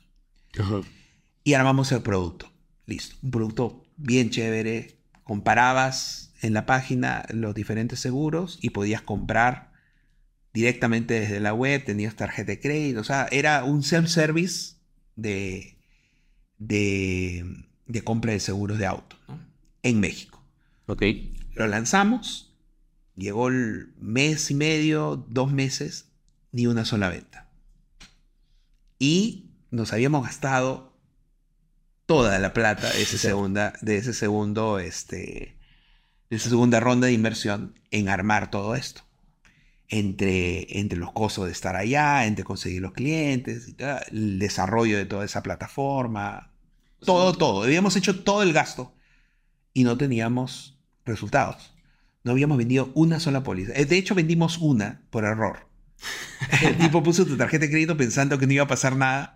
Y 1.44 1.54
armamos 1.54 1.92
el 1.92 2.02
producto. 2.02 2.52
Listo, 2.86 3.16
un 3.24 3.32
producto 3.32 3.84
bien 3.98 4.30
chévere. 4.30 5.00
Comparabas 5.24 6.34
en 6.42 6.54
la 6.54 6.66
página 6.66 7.26
los 7.30 7.56
diferentes 7.56 8.00
seguros 8.00 8.60
y 8.62 8.72
podías 8.72 9.02
comprar 9.02 9.72
directamente 10.54 11.20
desde 11.20 11.40
la 11.40 11.54
web, 11.54 11.84
tenías 11.84 12.16
tarjeta 12.16 12.52
de 12.52 12.60
crédito, 12.60 13.00
o 13.00 13.04
sea, 13.06 13.28
era 13.32 13.64
un 13.64 13.84
self-service 13.84 14.76
de, 15.16 15.81
de, 16.62 17.66
compra 18.04 18.32
de 18.32 18.40
seguros 18.40 18.78
de 18.78 18.86
auto 18.86 19.18
en 19.84 20.00
México. 20.00 20.44
Ok. 20.86 21.04
Lo 21.56 21.68
lanzamos, 21.68 22.56
llegó 23.16 23.50
el 23.50 23.94
mes 24.00 24.52
y 24.52 24.56
medio, 24.56 25.26
dos 25.28 25.52
meses, 25.52 26.12
ni 26.52 26.68
una 26.68 26.86
sola 26.86 27.10
venta. 27.10 27.50
Y 29.00 29.52
nos 29.72 29.92
habíamos 29.92 30.24
gastado 30.24 30.96
toda 32.06 32.38
la 32.40 32.54
plata 32.54 32.92
de, 32.92 33.02
ese 33.02 33.18
segunda, 33.18 33.74
de 33.82 33.98
ese 33.98 34.14
segundo, 34.14 34.80
este, 34.80 35.58
de 36.30 36.36
esa 36.36 36.50
segunda 36.50 36.80
ronda 36.80 37.08
de 37.08 37.14
inversión 37.14 37.80
en 37.90 38.08
armar 38.08 38.52
todo 38.52 38.76
esto. 38.76 39.02
Entre, 39.94 40.80
entre 40.80 40.98
los 40.98 41.12
costos 41.12 41.48
de 41.48 41.52
estar 41.52 41.76
allá, 41.76 42.26
entre 42.26 42.46
conseguir 42.46 42.82
los 42.82 42.94
clientes, 42.94 43.76
el 44.10 44.40
desarrollo 44.40 44.98
de 44.98 45.06
toda 45.06 45.26
esa 45.26 45.44
plataforma, 45.44 46.51
todo, 47.06 47.34
todo. 47.34 47.64
Habíamos 47.64 47.96
hecho 47.96 48.24
todo 48.24 48.44
el 48.44 48.54
gasto 48.54 48.96
y 49.74 49.84
no 49.84 49.98
teníamos 49.98 50.80
resultados. 51.06 51.74
No 52.24 52.32
habíamos 52.32 52.58
vendido 52.58 52.92
una 52.94 53.20
sola 53.20 53.44
póliza. 53.44 53.74
De 53.74 53.98
hecho, 53.98 54.16
vendimos 54.16 54.58
una 54.60 55.02
por 55.10 55.26
error. 55.26 55.68
El 56.64 56.78
tipo 56.78 57.04
puso 57.04 57.26
tu 57.26 57.38
tarjeta 57.38 57.66
de 57.66 57.72
crédito 57.72 57.98
pensando 57.98 58.38
que 58.38 58.48
no 58.48 58.54
iba 58.54 58.64
a 58.64 58.68
pasar 58.68 58.96
nada. 58.96 59.34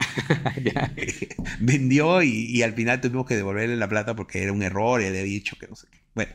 Vendió 1.59 2.21
y, 2.23 2.61
al 2.63 2.73
final 2.73 3.01
tuvimos 3.01 3.25
que 3.25 3.35
devolverle 3.35 3.75
la 3.75 3.89
plata 3.89 4.15
porque 4.15 4.43
era 4.43 4.51
un 4.51 4.63
error 4.63 5.01
y 5.01 5.03
le 5.03 5.09
había 5.09 5.23
dicho 5.23 5.55
que 5.59 5.67
no 5.67 5.75
sé 5.75 5.87
qué. 5.91 5.99
Bueno, 6.13 6.33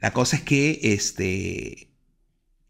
la 0.00 0.12
cosa 0.12 0.36
es 0.36 0.42
que 0.42 0.80
este, 0.82 1.90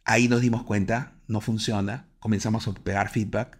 ahí 0.05 0.29
nos 0.29 0.41
dimos 0.41 0.65
cuenta, 0.65 1.15
no 1.27 1.41
funciona, 1.41 2.09
comenzamos 2.19 2.67
a 2.67 2.75
pegar 2.75 3.11
feedback 3.11 3.59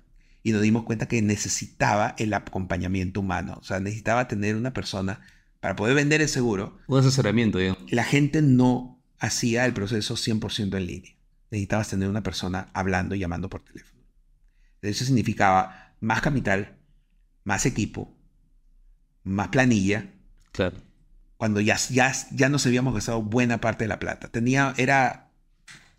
y 0.49 0.53
nos 0.53 0.63
dimos 0.63 0.85
cuenta 0.85 1.07
que 1.07 1.23
necesitaba 1.23 2.15
el 2.19 2.35
acompañamiento 2.35 3.21
humano. 3.21 3.59
O 3.61 3.65
sea, 3.65 3.81
necesitaba 3.81 4.29
tener 4.29 4.57
una 4.57 4.73
persona 4.73 5.21
para 5.61 5.77
poder 5.77 5.95
vender 5.95 6.21
el 6.21 6.29
seguro. 6.29 6.79
Un 6.87 7.01
asesoramiento, 7.01 7.59
digamos. 7.59 7.91
La 7.91 8.05
gente 8.05 8.43
no 8.43 9.03
hacía 9.19 9.67
el 9.67 9.73
proceso 9.73 10.15
100% 10.15 10.77
en 10.77 10.87
línea 10.87 11.19
necesitabas 11.51 11.89
tener 11.89 12.09
una 12.09 12.23
persona 12.23 12.69
hablando 12.73 13.15
y 13.15 13.19
llamando 13.19 13.49
por 13.49 13.63
teléfono. 13.63 14.03
Eso 14.83 15.05
significaba 15.05 15.95
más 16.01 16.21
capital, 16.21 16.77
más 17.45 17.67
equipo, 17.67 18.15
más 19.25 19.49
planilla. 19.49 20.13
Claro. 20.53 20.77
Cuando 21.37 21.61
ya, 21.61 21.77
ya, 21.91 22.13
ya 22.33 22.49
nos 22.49 22.67
habíamos 22.67 22.95
gastado 22.95 23.23
buena 23.23 23.61
parte 23.61 23.85
de 23.85 23.89
la 23.89 23.99
plata. 23.99 24.29
Tenía, 24.29 24.75
era 24.77 25.28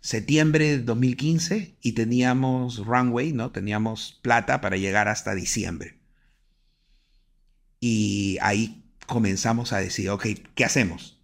septiembre 0.00 0.78
de 0.78 0.82
2015 0.82 1.76
y 1.80 1.92
teníamos 1.92 2.84
runway, 2.86 3.32
¿no? 3.32 3.50
Teníamos 3.50 4.18
plata 4.22 4.60
para 4.60 4.76
llegar 4.76 5.08
hasta 5.08 5.34
diciembre. 5.34 5.98
Y 7.80 8.38
ahí 8.42 8.84
comenzamos 9.06 9.72
a 9.72 9.78
decir, 9.78 10.10
ok, 10.10 10.26
¿qué 10.54 10.64
hacemos? 10.64 11.20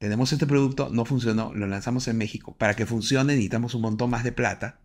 tenemos 0.00 0.32
este 0.32 0.46
producto, 0.46 0.88
no 0.90 1.04
funcionó, 1.04 1.52
lo 1.52 1.66
lanzamos 1.66 2.08
en 2.08 2.16
México. 2.16 2.56
Para 2.56 2.74
que 2.74 2.86
funcione 2.86 3.34
necesitamos 3.34 3.74
un 3.74 3.82
montón 3.82 4.08
más 4.08 4.24
de 4.24 4.32
plata. 4.32 4.80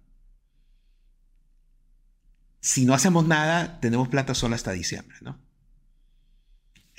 Si 2.60 2.86
no 2.86 2.94
hacemos 2.94 3.26
nada, 3.26 3.80
tenemos 3.80 4.10
plata 4.10 4.36
solo 4.36 4.56
hasta 4.56 4.74
diciembre, 4.74 5.16
¿no? 5.22 5.40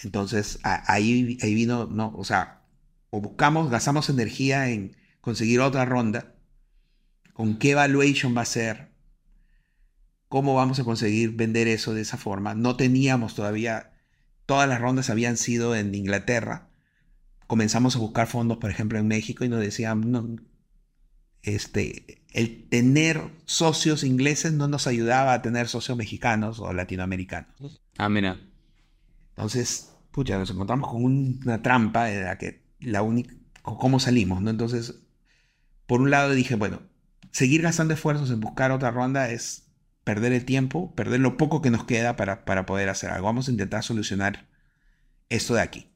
Entonces, 0.03 0.59
ahí, 0.63 1.37
ahí 1.43 1.55
vino, 1.55 1.87
no, 1.89 2.15
o 2.17 2.25
sea, 2.25 2.63
o 3.11 3.21
buscamos, 3.21 3.71
gastamos 3.71 4.09
energía 4.09 4.71
en 4.71 4.97
conseguir 5.27 5.59
otra 5.59 5.85
ronda, 5.85 6.37
con 7.33 7.59
qué 7.59 7.73
evaluation 7.73 8.37
va 8.37 8.43
a 8.43 8.45
ser, 8.45 8.93
cómo 10.29 10.55
vamos 10.55 10.79
a 10.79 10.85
conseguir 10.85 11.33
vender 11.33 11.67
eso 11.67 11.95
de 11.95 12.03
esa 12.03 12.17
forma. 12.17 12.55
No 12.55 12.77
teníamos 12.77 13.35
todavía, 13.35 13.91
todas 14.47 14.69
las 14.69 14.81
rondas 14.81 15.11
habían 15.11 15.37
sido 15.37 15.75
en 15.75 15.93
Inglaterra, 15.97 16.69
comenzamos 17.49 17.97
a 17.97 17.99
buscar 17.99 18.29
fondos, 18.29 18.59
por 18.59 18.71
ejemplo, 18.71 19.01
en 19.01 19.09
México 19.09 19.45
y 19.45 19.49
nos 19.49 19.59
decían, 19.59 20.13
no, 20.13 20.37
este, 21.43 22.23
el 22.31 22.69
tener 22.69 23.21
socios 23.47 24.05
ingleses 24.05 24.53
no 24.53 24.69
nos 24.69 24.87
ayudaba 24.87 25.33
a 25.33 25.43
tener 25.43 25.67
socios 25.67 25.99
mexicanos 25.99 26.61
o 26.61 26.73
latinoamericanos. 26.73 27.83
Ah, 27.99 28.09
mira. 28.09 28.39
Entonces, 29.31 29.93
pucha, 30.13 30.39
nos 30.39 30.51
encontramos 30.51 30.89
con 30.89 31.03
una 31.03 31.63
trampa 31.63 32.05
de 32.05 32.23
la 32.23 32.39
que 32.39 32.63
la 32.79 33.03
única, 33.03 33.35
cómo 33.63 33.99
salimos, 33.99 34.41
¿no? 34.41 34.51
Entonces, 34.51 35.03
por 35.87 36.01
un 36.01 36.11
lado 36.11 36.33
dije, 36.33 36.55
bueno, 36.57 36.83
seguir 37.31 37.63
gastando 37.63 37.95
esfuerzos 37.95 38.31
en 38.31 38.41
buscar 38.41 38.73
otra 38.73 38.91
ronda 38.91 39.31
es 39.31 39.71
perder 40.05 40.33
el 40.33 40.45
tiempo, 40.45 40.95
perder 40.95 41.21
lo 41.21 41.37
poco 41.37 41.63
que 41.63 41.71
nos 41.71 41.85
queda 41.85 42.17
para, 42.17 42.45
para 42.45 42.67
poder 42.67 42.89
hacer 42.89 43.11
algo. 43.11 43.27
Vamos 43.27 43.49
a 43.49 43.51
intentar 43.51 43.83
solucionar 43.83 44.49
esto 45.29 45.55
de 45.55 45.63
aquí. 45.63 45.91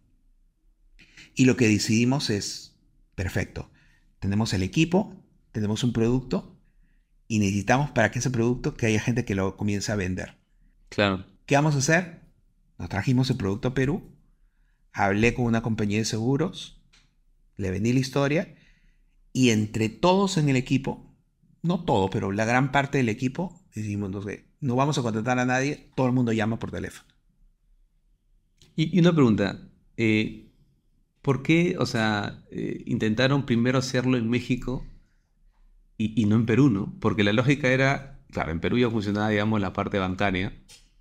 Y 1.35 1.45
lo 1.45 1.57
que 1.57 1.69
decidimos 1.69 2.31
es, 2.31 2.77
perfecto, 3.15 3.71
tenemos 4.19 4.53
el 4.53 4.63
equipo, 4.63 5.15
tenemos 5.53 5.85
un 5.85 5.93
producto 5.93 6.57
y 7.29 7.39
necesitamos 7.39 7.91
para 7.91 8.11
que 8.11 8.19
ese 8.19 8.31
producto 8.31 8.75
que 8.75 8.87
haya 8.87 9.01
gente 9.01 9.25
que 9.25 9.35
lo 9.35 9.57
comience 9.57 9.93
a 9.93 9.97
vender. 9.97 10.37
Claro. 10.89 11.25
¿Qué 11.47 11.55
vamos 11.55 11.75
a 11.77 11.79
hacer? 11.79 12.21
Nos 12.79 12.89
trajimos 12.89 13.31
el 13.31 13.37
producto 13.37 13.69
a 13.69 13.75
Perú, 13.75 14.17
hablé 14.93 15.35
con 15.35 15.45
una 15.45 15.63
compañía 15.63 15.99
de 15.99 16.05
seguros, 16.05 16.83
le 17.57 17.71
vendí 17.71 17.93
la 17.93 18.01
historia 18.01 18.55
y 19.33 19.51
entre 19.51 19.89
todos 19.89 20.37
en 20.37 20.49
el 20.49 20.57
equipo, 20.57 21.15
no 21.63 21.85
todo, 21.85 22.11
pero 22.11 22.33
la 22.33 22.45
gran 22.45 22.73
parte 22.73 22.99
del 22.99 23.09
equipo, 23.09 23.61
decidimos, 23.75 24.11
no 24.61 24.77
vamos 24.77 24.99
a 24.99 25.03
contratar 25.03 25.39
a 25.39 25.45
nadie, 25.45 25.91
todo 25.95 26.07
el 26.07 26.13
mundo 26.13 26.33
llama 26.33 26.59
por 26.59 26.71
teléfono. 26.71 27.09
Y, 28.77 28.99
una 28.99 29.13
pregunta, 29.13 29.61
eh, 29.97 30.51
¿por 31.23 31.43
qué, 31.43 31.77
o 31.79 31.87
sea, 31.87 32.45
eh, 32.51 32.83
intentaron 32.87 33.45
primero 33.45 33.79
hacerlo 33.79 34.17
en 34.17 34.29
México 34.29 34.87
y, 35.99 36.25
no 36.25 36.37
en 36.37 36.47
Perú, 36.47 36.71
no? 36.71 36.95
Porque 36.99 37.23
la 37.25 37.35
lógica 37.35 37.69
era, 37.69 38.23
claro, 38.31 38.53
en 38.53 38.61
Perú 38.61 38.79
ya 38.79 38.89
funcionaba, 38.89 39.29
digamos, 39.29 39.61
la 39.61 39.75
parte 39.75 39.99
bancaria. 39.99 40.59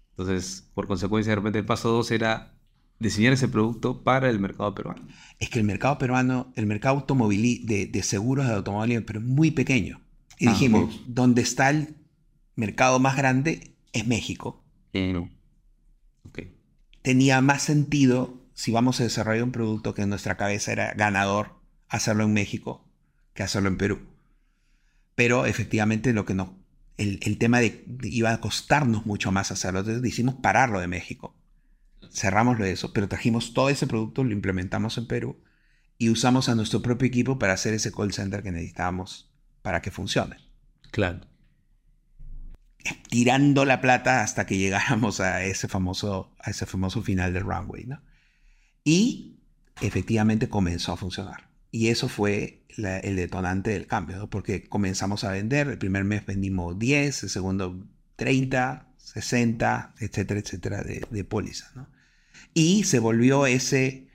Entonces, 0.10 0.70
por 0.74 0.88
consecuencia, 0.88 1.32
de 1.32 1.38
repente 1.38 1.60
el 1.60 1.66
paso 1.66 1.90
dos 1.90 2.12
era 2.12 2.59
diseñar 3.00 3.34
ese 3.34 3.48
producto 3.48 4.04
para 4.04 4.30
el 4.30 4.40
mercado 4.40 4.76
peruano. 4.76 5.08
Es 5.40 5.50
que 5.50 5.60
el 5.60 5.66
mercado 5.66 5.98
peruano, 5.98 6.52
el 6.56 6.66
mercado 6.66 6.98
automóvil 6.98 7.66
de, 7.66 7.88
de, 7.88 8.04
seguros 8.04 8.48
de 8.48 8.54
automóviles, 8.54 9.04
pero 9.06 9.22
muy 9.22 9.52
pequeño. 9.52 10.02
Y 10.38 10.48
ah, 10.48 10.52
dijimos, 10.52 11.02
¿dónde 11.08 11.42
está 11.42 11.70
el 11.70 11.96
mercado 12.56 13.00
más 13.00 13.16
grande? 13.16 13.76
Es 13.94 14.06
México. 14.06 14.64
Tenía 17.02 17.42
más 17.42 17.64
sentido 17.64 18.46
si 18.54 18.72
vamos 18.72 19.00
a 19.00 19.04
desarrollar 19.04 19.44
un 19.44 19.52
producto 19.52 19.94
que 19.94 20.02
en 20.02 20.10
nuestra 20.10 20.36
cabeza 20.36 20.74
era 20.74 20.94
ganador, 20.94 21.56
hacerlo 21.88 22.26
en 22.26 22.34
México 22.34 22.86
que 23.34 23.44
hacerlo 23.44 23.70
en 23.70 23.78
Perú. 23.78 24.00
Pero 25.16 25.46
efectivamente 25.46 26.12
lo 26.12 26.26
que 26.26 26.34
no, 26.34 26.58
el, 26.98 27.20
el 27.24 27.38
tema 27.38 27.60
de, 27.62 27.86
iba 28.04 28.34
a 28.34 28.42
costarnos 28.42 29.06
mucho 29.06 29.32
más 29.32 29.52
hacerlo. 29.52 29.80
Entonces 29.80 30.02
decidimos 30.02 30.36
pararlo 30.36 30.82
de 30.82 30.88
México 30.88 31.39
cerramos 32.12 32.58
lo 32.58 32.66
de 32.66 32.72
eso, 32.72 32.94
pero 32.94 33.08
trajimos 33.08 33.54
todo 33.54 33.70
ese 33.70 33.88
producto, 33.88 34.24
lo 34.24 34.32
implementamos 34.32 34.98
en 34.98 35.08
Perú 35.08 35.42
y 35.98 36.10
usamos 36.10 36.50
a 36.50 36.56
nuestro 36.56 36.82
propio 36.82 37.08
equipo 37.08 37.40
para 37.40 37.54
hacer 37.54 37.74
ese 37.74 37.92
call 37.92 38.14
center 38.14 38.42
que 38.42 38.52
necesitábamos 38.52 39.32
para 39.62 39.82
que 39.82 39.92
funcione. 39.92 40.38
Claro. 40.92 41.22
Tirando 43.10 43.66
la 43.66 43.82
plata 43.82 44.24
hasta 44.24 44.46
que 44.46 44.58
llegáramos 44.58 45.20
a 45.20 45.44
ese 45.44 45.68
famoso, 45.68 46.34
a 46.40 46.50
ese 46.52 46.66
famoso 46.66 47.02
final 47.02 47.34
del 47.34 47.44
runway, 47.44 47.86
¿no? 47.86 48.02
Y 48.84 49.40
efectivamente 49.82 50.50
comenzó 50.50 50.94
a 50.94 50.98
funcionar. 50.98 51.50
Y 51.72 51.88
eso 51.88 52.10
fue 52.10 52.66
el 52.78 53.16
detonante 53.16 53.72
del 53.72 53.88
cambio, 53.88 54.18
¿no? 54.18 54.30
porque 54.30 54.64
comenzamos 54.64 55.24
a 55.24 55.32
vender. 55.32 55.68
El 55.68 55.78
primer 55.78 56.04
mes 56.04 56.26
vendimos 56.26 56.80
10, 56.80 57.24
el 57.24 57.30
segundo 57.30 57.86
30, 58.16 58.88
60, 59.14 59.96
etcétera, 60.00 60.40
etcétera, 60.40 60.84
de, 60.84 61.06
de 61.10 61.24
póliza. 61.24 61.72
¿no? 61.76 61.88
y 62.54 62.84
se 62.84 63.00
volvió 63.00 63.46
ese, 63.46 64.08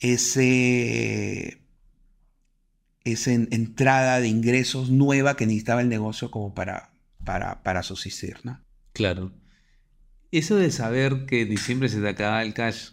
ese, 0.00 1.62
esa 3.04 3.32
entrada 3.32 4.20
de 4.20 4.28
ingresos 4.28 4.90
nueva 4.90 5.36
que 5.36 5.46
necesitaba 5.46 5.80
el 5.80 5.88
negocio 5.88 6.30
como 6.30 6.54
para, 6.54 6.90
para, 7.24 7.62
para 7.62 7.82
subsistir, 7.82 8.38
¿no? 8.42 8.60
Claro. 8.92 9.32
Eso 10.30 10.56
de 10.56 10.70
saber 10.70 11.26
que 11.26 11.42
en 11.42 11.50
diciembre 11.50 11.88
se 11.88 12.00
te 12.00 12.08
acaba 12.08 12.42
el 12.42 12.54
cash, 12.54 12.90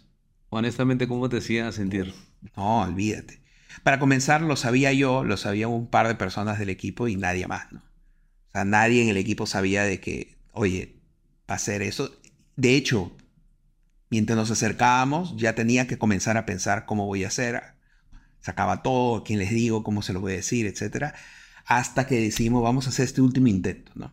honestamente, 0.48 1.08
¿cómo 1.08 1.28
te 1.28 1.38
hacía 1.38 1.70
sentir? 1.72 2.14
No, 2.56 2.82
olvídate. 2.82 3.42
Para 3.82 3.98
comenzar, 3.98 4.42
lo 4.42 4.54
sabía 4.56 4.92
yo, 4.92 5.24
lo 5.24 5.36
sabía 5.36 5.66
un 5.66 5.88
par 5.88 6.06
de 6.06 6.14
personas 6.14 6.58
del 6.58 6.68
equipo 6.68 7.08
y 7.08 7.16
nadie 7.16 7.46
más, 7.46 7.72
¿no? 7.72 7.80
O 7.80 8.52
sea, 8.52 8.64
nadie 8.64 9.02
en 9.02 9.08
el 9.08 9.16
equipo 9.16 9.46
sabía 9.46 9.82
de 9.82 9.98
que, 9.98 10.36
oye, 10.52 11.01
va 11.50 11.56
a 11.56 11.58
ser 11.58 11.82
eso. 11.82 12.10
De 12.56 12.74
hecho, 12.74 13.12
Mientras 14.12 14.36
nos 14.36 14.50
acercábamos, 14.50 15.38
ya 15.38 15.54
tenía 15.54 15.86
que 15.86 15.96
comenzar 15.96 16.36
a 16.36 16.44
pensar 16.44 16.84
cómo 16.84 17.06
voy 17.06 17.24
a 17.24 17.28
hacer. 17.28 17.62
Sacaba 18.40 18.82
todo, 18.82 19.24
quién 19.24 19.38
les 19.38 19.48
digo, 19.48 19.82
cómo 19.82 20.02
se 20.02 20.12
lo 20.12 20.20
voy 20.20 20.32
a 20.32 20.36
decir, 20.36 20.66
etc. 20.66 21.14
Hasta 21.64 22.06
que 22.06 22.20
decidimos, 22.20 22.62
vamos 22.62 22.86
a 22.86 22.90
hacer 22.90 23.06
este 23.06 23.22
último 23.22 23.46
intento, 23.46 23.90
¿no? 23.94 24.12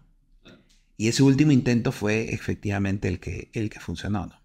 Y 0.96 1.10
ese 1.10 1.22
último 1.22 1.52
intento 1.52 1.92
fue 1.92 2.34
efectivamente 2.34 3.10
el 3.10 3.20
que, 3.20 3.50
el 3.52 3.70
que 3.70 3.82
funcionó, 3.82 4.28
¿no? 4.28 4.42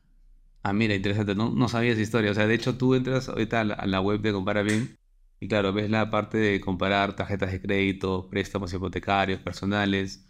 Ah, 0.64 0.72
mira, 0.72 0.96
interesante. 0.96 1.36
No, 1.36 1.54
no 1.54 1.68
sabía 1.68 1.92
esa 1.92 2.02
historia. 2.02 2.32
O 2.32 2.34
sea, 2.34 2.48
de 2.48 2.54
hecho, 2.54 2.76
tú 2.76 2.96
entras 2.96 3.28
ahorita 3.28 3.60
a 3.60 3.86
la, 3.86 4.00
web 4.00 4.22
de 4.22 4.32
Compara 4.32 4.62
Bien 4.62 4.98
y 5.38 5.46
claro, 5.46 5.72
ves 5.72 5.88
la 5.88 6.10
parte 6.10 6.36
de 6.36 6.60
comparar 6.60 7.14
tarjetas 7.14 7.52
de 7.52 7.60
crédito, 7.60 8.28
préstamos 8.28 8.74
hipotecarios, 8.74 9.38
personales. 9.38 10.26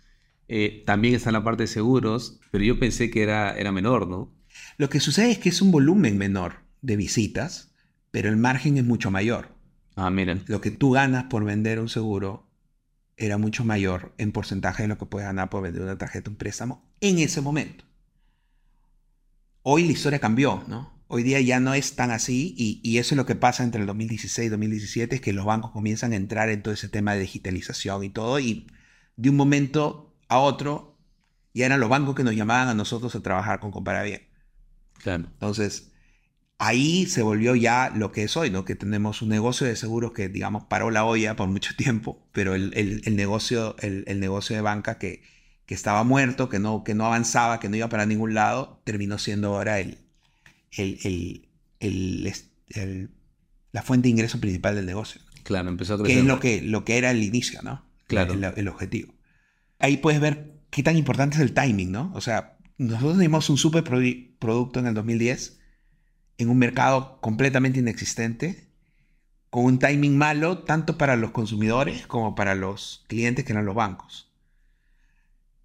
Eh, 0.48 0.82
también 0.86 1.14
está 1.14 1.32
la 1.32 1.44
parte 1.44 1.64
de 1.64 1.68
seguros, 1.68 2.40
pero 2.50 2.64
yo 2.64 2.78
pensé 2.78 3.10
que 3.10 3.22
era, 3.22 3.56
era 3.56 3.72
menor, 3.72 4.06
¿no? 4.06 4.32
Lo 4.76 4.88
que 4.88 5.00
sucede 5.00 5.30
es 5.30 5.38
que 5.38 5.48
es 5.48 5.62
un 5.62 5.70
volumen 5.70 6.18
menor 6.18 6.64
de 6.82 6.96
visitas, 6.96 7.74
pero 8.10 8.28
el 8.28 8.36
margen 8.36 8.76
es 8.76 8.84
mucho 8.84 9.10
mayor. 9.10 9.54
Ah, 9.96 10.10
miren. 10.10 10.42
Lo 10.46 10.60
que 10.60 10.70
tú 10.70 10.90
ganas 10.92 11.24
por 11.24 11.44
vender 11.44 11.80
un 11.80 11.88
seguro 11.88 12.48
era 13.16 13.38
mucho 13.38 13.64
mayor 13.64 14.14
en 14.18 14.32
porcentaje 14.32 14.82
de 14.82 14.88
lo 14.88 14.98
que 14.98 15.06
puedes 15.06 15.26
ganar 15.26 15.50
por 15.50 15.62
vender 15.62 15.82
una 15.82 15.98
tarjeta, 15.98 16.30
un 16.30 16.36
préstamo, 16.36 16.84
en 17.00 17.18
ese 17.18 17.40
momento. 17.40 17.84
Hoy 19.62 19.84
la 19.84 19.92
historia 19.92 20.18
cambió, 20.18 20.62
¿no? 20.66 20.92
Hoy 21.06 21.22
día 21.22 21.40
ya 21.40 21.60
no 21.60 21.74
es 21.74 21.94
tan 21.94 22.10
así 22.10 22.54
y, 22.58 22.80
y, 22.82 22.98
eso 22.98 23.14
es 23.14 23.16
lo 23.16 23.26
que 23.26 23.36
pasa 23.36 23.62
entre 23.62 23.80
el 23.80 23.86
2016 23.86 24.46
y 24.46 24.50
2017, 24.50 25.16
es 25.16 25.20
que 25.20 25.32
los 25.32 25.44
bancos 25.44 25.70
comienzan 25.70 26.12
a 26.12 26.16
entrar 26.16 26.48
en 26.48 26.62
todo 26.62 26.74
ese 26.74 26.88
tema 26.88 27.14
de 27.14 27.20
digitalización 27.20 28.02
y 28.02 28.10
todo, 28.10 28.40
y 28.40 28.66
de 29.16 29.30
un 29.30 29.36
momento 29.36 30.13
a 30.28 30.38
otro 30.38 30.96
ya 31.52 31.66
eran 31.66 31.80
los 31.80 31.88
bancos 31.88 32.14
que 32.14 32.24
nos 32.24 32.34
llamaban 32.34 32.68
a 32.68 32.74
nosotros 32.74 33.14
a 33.14 33.20
trabajar 33.20 33.60
con 33.60 33.70
Comparabien. 33.70 34.22
Entonces, 35.04 35.92
ahí 36.58 37.06
se 37.06 37.22
volvió 37.22 37.54
ya 37.54 37.92
lo 37.94 38.10
que 38.10 38.24
es 38.24 38.36
hoy, 38.36 38.50
¿no? 38.50 38.64
Que 38.64 38.74
tenemos 38.74 39.22
un 39.22 39.28
negocio 39.28 39.66
de 39.66 39.76
seguros 39.76 40.12
que, 40.12 40.28
digamos, 40.28 40.64
paró 40.64 40.90
la 40.90 41.04
olla 41.04 41.36
por 41.36 41.48
mucho 41.48 41.74
tiempo, 41.78 42.26
pero 42.32 42.54
el, 42.54 43.02
negocio, 43.14 43.76
el, 43.80 44.18
negocio 44.18 44.56
de 44.56 44.62
banca 44.62 44.98
que, 44.98 45.22
que 45.66 45.74
estaba 45.74 46.04
muerto, 46.04 46.48
que 46.48 46.58
no, 46.58 46.84
que 46.84 46.94
no 46.94 47.06
avanzaba, 47.06 47.60
que 47.60 47.68
no 47.68 47.76
iba 47.76 47.88
para 47.88 48.06
ningún 48.06 48.34
lado, 48.34 48.80
terminó 48.84 49.18
siendo 49.18 49.54
ahora 49.54 49.78
el, 49.78 49.98
la 53.72 53.82
fuente 53.82 54.06
de 54.06 54.10
ingreso 54.10 54.40
principal 54.40 54.74
del 54.74 54.86
negocio. 54.86 55.20
Claro, 55.44 55.68
empezó 55.68 55.94
a 55.94 55.98
crecer. 55.98 56.14
Que 56.14 56.20
es 56.20 56.26
lo 56.26 56.40
que, 56.40 56.62
lo 56.62 56.84
que 56.84 56.98
era 56.98 57.10
el 57.10 57.22
inicio, 57.22 57.60
¿no? 57.62 57.84
Claro. 58.06 58.32
El, 58.32 58.68
objetivo. 58.68 59.12
Ahí 59.78 59.96
puedes 59.98 60.20
ver 60.20 60.60
qué 60.70 60.82
tan 60.82 60.96
importante 60.96 61.36
es 61.36 61.42
el 61.42 61.52
timing, 61.52 61.92
¿no? 61.92 62.12
O 62.14 62.20
sea, 62.20 62.58
nosotros 62.78 63.18
dimos 63.18 63.48
un 63.50 63.56
super 63.56 63.84
producto 63.84 64.80
en 64.80 64.86
el 64.86 64.94
2010 64.94 65.60
en 66.38 66.48
un 66.48 66.58
mercado 66.58 67.20
completamente 67.20 67.78
inexistente, 67.78 68.68
con 69.50 69.64
un 69.64 69.78
timing 69.78 70.18
malo 70.18 70.64
tanto 70.64 70.98
para 70.98 71.16
los 71.16 71.30
consumidores 71.30 72.06
como 72.06 72.34
para 72.34 72.54
los 72.54 73.04
clientes 73.06 73.44
que 73.44 73.52
eran 73.52 73.66
los 73.66 73.74
bancos. 73.74 74.32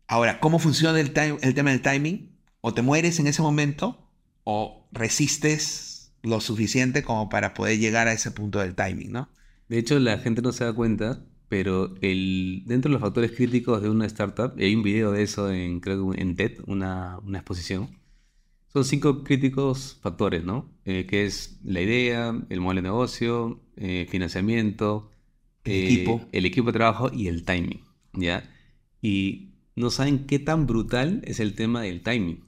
Ahora, 0.07 0.39
¿cómo 0.39 0.59
funciona 0.59 0.99
el, 0.99 1.11
el 1.41 1.53
tema 1.53 1.71
del 1.71 1.81
timing? 1.81 2.37
O 2.61 2.73
te 2.73 2.81
mueres 2.81 3.19
en 3.19 3.27
ese 3.27 3.41
momento 3.41 4.07
o 4.43 4.87
resistes 4.91 6.11
lo 6.21 6.41
suficiente 6.41 7.03
como 7.03 7.29
para 7.29 7.53
poder 7.53 7.79
llegar 7.79 8.07
a 8.07 8.13
ese 8.13 8.31
punto 8.31 8.59
del 8.59 8.75
timing, 8.75 9.11
¿no? 9.11 9.29
De 9.69 9.77
hecho, 9.77 9.97
la 9.99 10.17
gente 10.17 10.41
no 10.41 10.51
se 10.51 10.65
da 10.65 10.73
cuenta, 10.73 11.23
pero 11.49 11.95
el, 12.01 12.63
dentro 12.65 12.89
de 12.89 12.93
los 12.93 13.01
factores 13.01 13.31
críticos 13.31 13.81
de 13.81 13.89
una 13.89 14.05
startup, 14.05 14.53
hay 14.57 14.75
un 14.75 14.83
video 14.83 15.11
de 15.11 15.23
eso 15.23 15.51
en, 15.51 15.79
creo, 15.79 16.13
en 16.13 16.35
TED, 16.35 16.59
una, 16.67 17.17
una 17.23 17.39
exposición, 17.39 17.89
son 18.71 18.85
cinco 18.85 19.23
críticos 19.23 19.97
factores, 20.01 20.43
¿no? 20.43 20.69
Eh, 20.85 21.07
que 21.07 21.25
es 21.25 21.59
la 21.63 21.81
idea, 21.81 22.39
el 22.49 22.61
modelo 22.61 22.81
de 22.81 22.87
negocio, 22.89 23.59
eh, 23.75 24.05
financiamiento, 24.09 25.09
el, 25.63 25.73
eh, 25.73 25.85
equipo. 25.85 26.21
el 26.31 26.45
equipo 26.45 26.67
de 26.67 26.73
trabajo 26.73 27.09
y 27.11 27.27
el 27.27 27.43
timing, 27.45 27.81
¿ya? 28.13 28.47
Y 29.01 29.55
no 29.75 29.89
saben 29.89 30.27
qué 30.27 30.37
tan 30.37 30.67
brutal 30.67 31.21
es 31.25 31.39
el 31.39 31.55
tema 31.55 31.81
del 31.81 32.03
timing. 32.03 32.43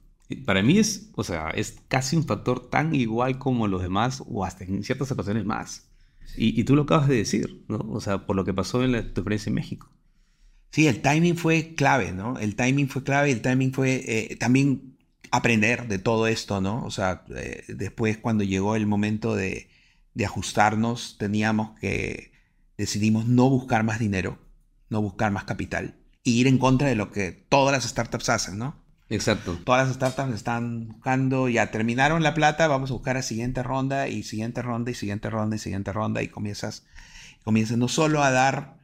Para 0.46 0.62
mí 0.62 0.78
es, 0.78 1.10
o 1.16 1.24
sea, 1.24 1.50
es 1.50 1.82
casi 1.88 2.16
un 2.16 2.24
factor 2.24 2.70
tan 2.70 2.94
igual 2.94 3.38
como 3.38 3.66
los 3.66 3.82
demás 3.82 4.22
o 4.26 4.44
hasta 4.44 4.64
en 4.64 4.84
ciertas 4.84 5.10
ocasiones 5.10 5.44
más. 5.44 5.91
Y, 6.36 6.64
tú 6.64 6.76
lo 6.76 6.82
acabas 6.82 7.08
de 7.08 7.16
decir, 7.16 7.64
¿no? 7.68 7.78
O 7.90 8.00
sea, 8.00 8.26
por 8.26 8.36
lo 8.36 8.44
que 8.44 8.54
pasó 8.54 8.82
en 8.82 8.92
la, 8.92 9.02
tu 9.02 9.20
experiencia 9.20 9.50
en 9.50 9.54
México. 9.54 9.90
Sí, 10.70 10.86
el 10.86 11.02
timing 11.02 11.36
fue 11.36 11.74
clave, 11.74 12.12
¿no? 12.12 12.38
El 12.38 12.56
timing 12.56 12.88
fue 12.88 13.04
clave, 13.04 13.30
el 13.30 13.42
timing 13.42 13.72
fue 13.72 14.02
eh, 14.06 14.36
también 14.36 14.96
aprender 15.30 15.88
de 15.88 15.98
todo 15.98 16.26
esto, 16.26 16.60
¿no? 16.60 16.84
O 16.84 16.90
sea, 16.90 17.24
eh, 17.34 17.64
después 17.68 18.18
cuando 18.18 18.44
llegó 18.44 18.76
el 18.76 18.86
momento 18.86 19.34
de, 19.34 19.68
ajustarnos, 20.24 21.16
teníamos 21.18 21.78
que, 21.80 22.32
decidimos 22.78 23.26
no 23.26 23.50
buscar 23.50 23.84
más 23.84 23.98
dinero, 23.98 24.38
no 24.88 25.02
buscar 25.02 25.32
más 25.32 25.44
capital, 25.44 25.96
e 26.24 26.30
ir 26.30 26.46
en 26.46 26.58
contra 26.58 26.88
de 26.88 26.96
lo 26.96 27.10
que 27.10 27.32
todas 27.32 27.72
las 27.72 27.90
startups 27.90 28.28
hacen, 28.28 28.58
¿no? 28.58 28.81
Exacto. 29.08 29.58
Todas 29.64 29.86
las 29.86 29.96
startups 29.96 30.34
están 30.34 30.88
buscando, 30.88 31.48
ya 31.48 31.70
terminaron 31.70 32.22
la 32.22 32.34
plata, 32.34 32.66
vamos 32.68 32.90
a 32.90 32.94
buscar 32.94 33.16
la 33.16 33.22
siguiente 33.22 33.62
ronda 33.62 34.08
y 34.08 34.22
siguiente 34.22 34.62
ronda 34.62 34.90
y 34.90 34.94
siguiente 34.94 35.28
ronda 35.28 35.56
y 35.56 35.58
siguiente 35.58 35.92
ronda 35.92 36.22
y 36.22 36.28
comienzas, 36.28 36.86
comienzas 37.44 37.76
no 37.76 37.88
solo 37.88 38.22
a 38.22 38.30
dar, 38.30 38.78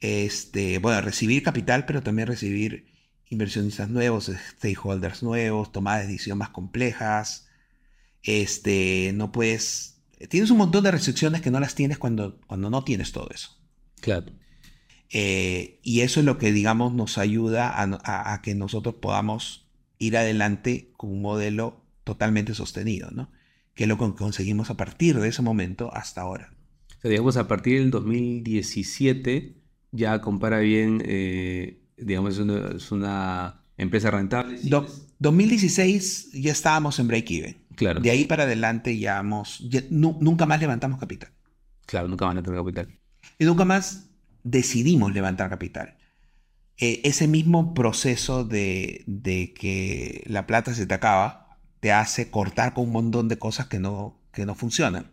este, 0.00 0.78
bueno, 0.78 0.98
a 0.98 1.02
recibir 1.02 1.42
capital, 1.42 1.84
pero 1.84 2.02
también 2.02 2.28
recibir 2.28 2.86
inversionistas 3.28 3.88
nuevos, 3.88 4.30
stakeholders 4.56 5.22
nuevos, 5.22 5.72
tomadas 5.72 6.02
de 6.02 6.12
decisión 6.12 6.38
más 6.38 6.50
complejas. 6.50 7.48
Este, 8.22 9.12
no 9.14 9.32
puedes, 9.32 10.00
tienes 10.28 10.50
un 10.50 10.58
montón 10.58 10.84
de 10.84 10.92
restricciones 10.92 11.40
que 11.40 11.50
no 11.50 11.60
las 11.60 11.74
tienes 11.74 11.98
cuando, 11.98 12.40
cuando 12.46 12.70
no 12.70 12.84
tienes 12.84 13.12
todo 13.12 13.28
eso. 13.34 13.58
Claro. 14.00 14.26
Eh, 15.12 15.78
y 15.82 16.00
eso 16.00 16.20
es 16.20 16.26
lo 16.26 16.38
que, 16.38 16.52
digamos, 16.52 16.94
nos 16.94 17.18
ayuda 17.18 17.68
a, 17.68 18.32
a, 18.32 18.42
que 18.42 18.54
nosotros 18.54 18.94
podamos 18.94 19.68
ir 19.98 20.16
adelante 20.16 20.90
con 20.96 21.10
un 21.10 21.20
modelo 21.20 21.84
totalmente 22.04 22.54
sostenido, 22.54 23.10
¿no? 23.10 23.30
Que 23.74 23.84
es 23.84 23.88
lo 23.88 23.98
que 23.98 24.14
conseguimos 24.14 24.70
a 24.70 24.76
partir 24.76 25.20
de 25.20 25.28
ese 25.28 25.42
momento 25.42 25.94
hasta 25.94 26.22
ahora. 26.22 26.54
O 26.98 27.00
sea, 27.02 27.10
digamos, 27.10 27.36
a 27.36 27.46
partir 27.46 27.80
del 27.80 27.90
2017 27.90 29.54
ya 29.92 30.20
compara 30.22 30.60
bien, 30.60 31.02
eh, 31.04 31.82
digamos, 31.98 32.38
es 32.38 32.90
una, 32.90 33.60
empresa 33.76 34.10
rentable. 34.10 34.58
2016 35.18 36.32
ya 36.32 36.52
estábamos 36.52 36.98
en 36.98 37.08
break-even. 37.08 37.62
Claro. 37.76 38.00
De 38.00 38.10
ahí 38.10 38.24
para 38.24 38.44
adelante 38.44 38.98
ya, 38.98 39.18
hemos, 39.18 39.62
nunca 39.90 40.46
más 40.46 40.60
levantamos 40.60 40.98
capital. 40.98 41.30
Claro, 41.86 42.08
nunca 42.08 42.24
más 42.26 42.34
levantamos 42.34 42.60
capital. 42.60 42.98
Y 43.38 43.44
nunca 43.44 43.64
más 43.64 44.11
decidimos 44.44 45.12
levantar 45.12 45.50
capital. 45.50 45.96
Eh, 46.78 47.00
ese 47.04 47.28
mismo 47.28 47.74
proceso 47.74 48.44
de, 48.44 49.04
de, 49.06 49.52
que 49.54 50.24
la 50.26 50.46
plata 50.46 50.74
se 50.74 50.86
te 50.86 50.94
acaba 50.94 51.58
te 51.80 51.92
hace 51.92 52.30
cortar 52.30 52.74
con 52.74 52.84
un 52.84 52.92
montón 52.92 53.28
de 53.28 53.38
cosas 53.38 53.66
que 53.66 53.78
no, 53.78 54.20
que 54.32 54.46
no 54.46 54.54
funcionan. 54.54 55.12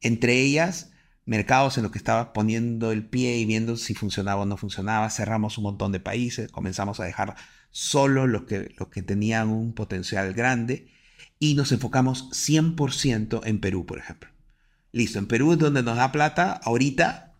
Entre 0.00 0.40
ellas, 0.40 0.90
mercados 1.24 1.76
en 1.76 1.84
los 1.84 1.92
que 1.92 1.98
estaba 1.98 2.32
poniendo 2.32 2.92
el 2.92 3.06
pie 3.06 3.38
y 3.38 3.46
viendo 3.46 3.76
si 3.76 3.94
funcionaba 3.94 4.42
o 4.42 4.46
no 4.46 4.56
funcionaba. 4.56 5.10
Cerramos 5.10 5.58
un 5.58 5.64
montón 5.64 5.92
de 5.92 6.00
países, 6.00 6.50
comenzamos 6.50 7.00
a 7.00 7.04
dejar 7.04 7.36
solo 7.70 8.26
los 8.26 8.44
que, 8.44 8.74
los 8.78 8.88
que 8.88 9.02
tenían 9.02 9.48
un 9.48 9.72
potencial 9.72 10.32
grande 10.34 10.88
y 11.38 11.54
nos 11.54 11.72
enfocamos 11.72 12.30
100% 12.30 13.42
en 13.44 13.60
Perú, 13.60 13.86
por 13.86 13.98
ejemplo. 13.98 14.30
Listo, 14.92 15.18
en 15.18 15.26
Perú 15.26 15.52
es 15.52 15.58
donde 15.58 15.82
nos 15.82 15.96
da 15.96 16.12
plata. 16.12 16.60
Ahorita 16.62 17.34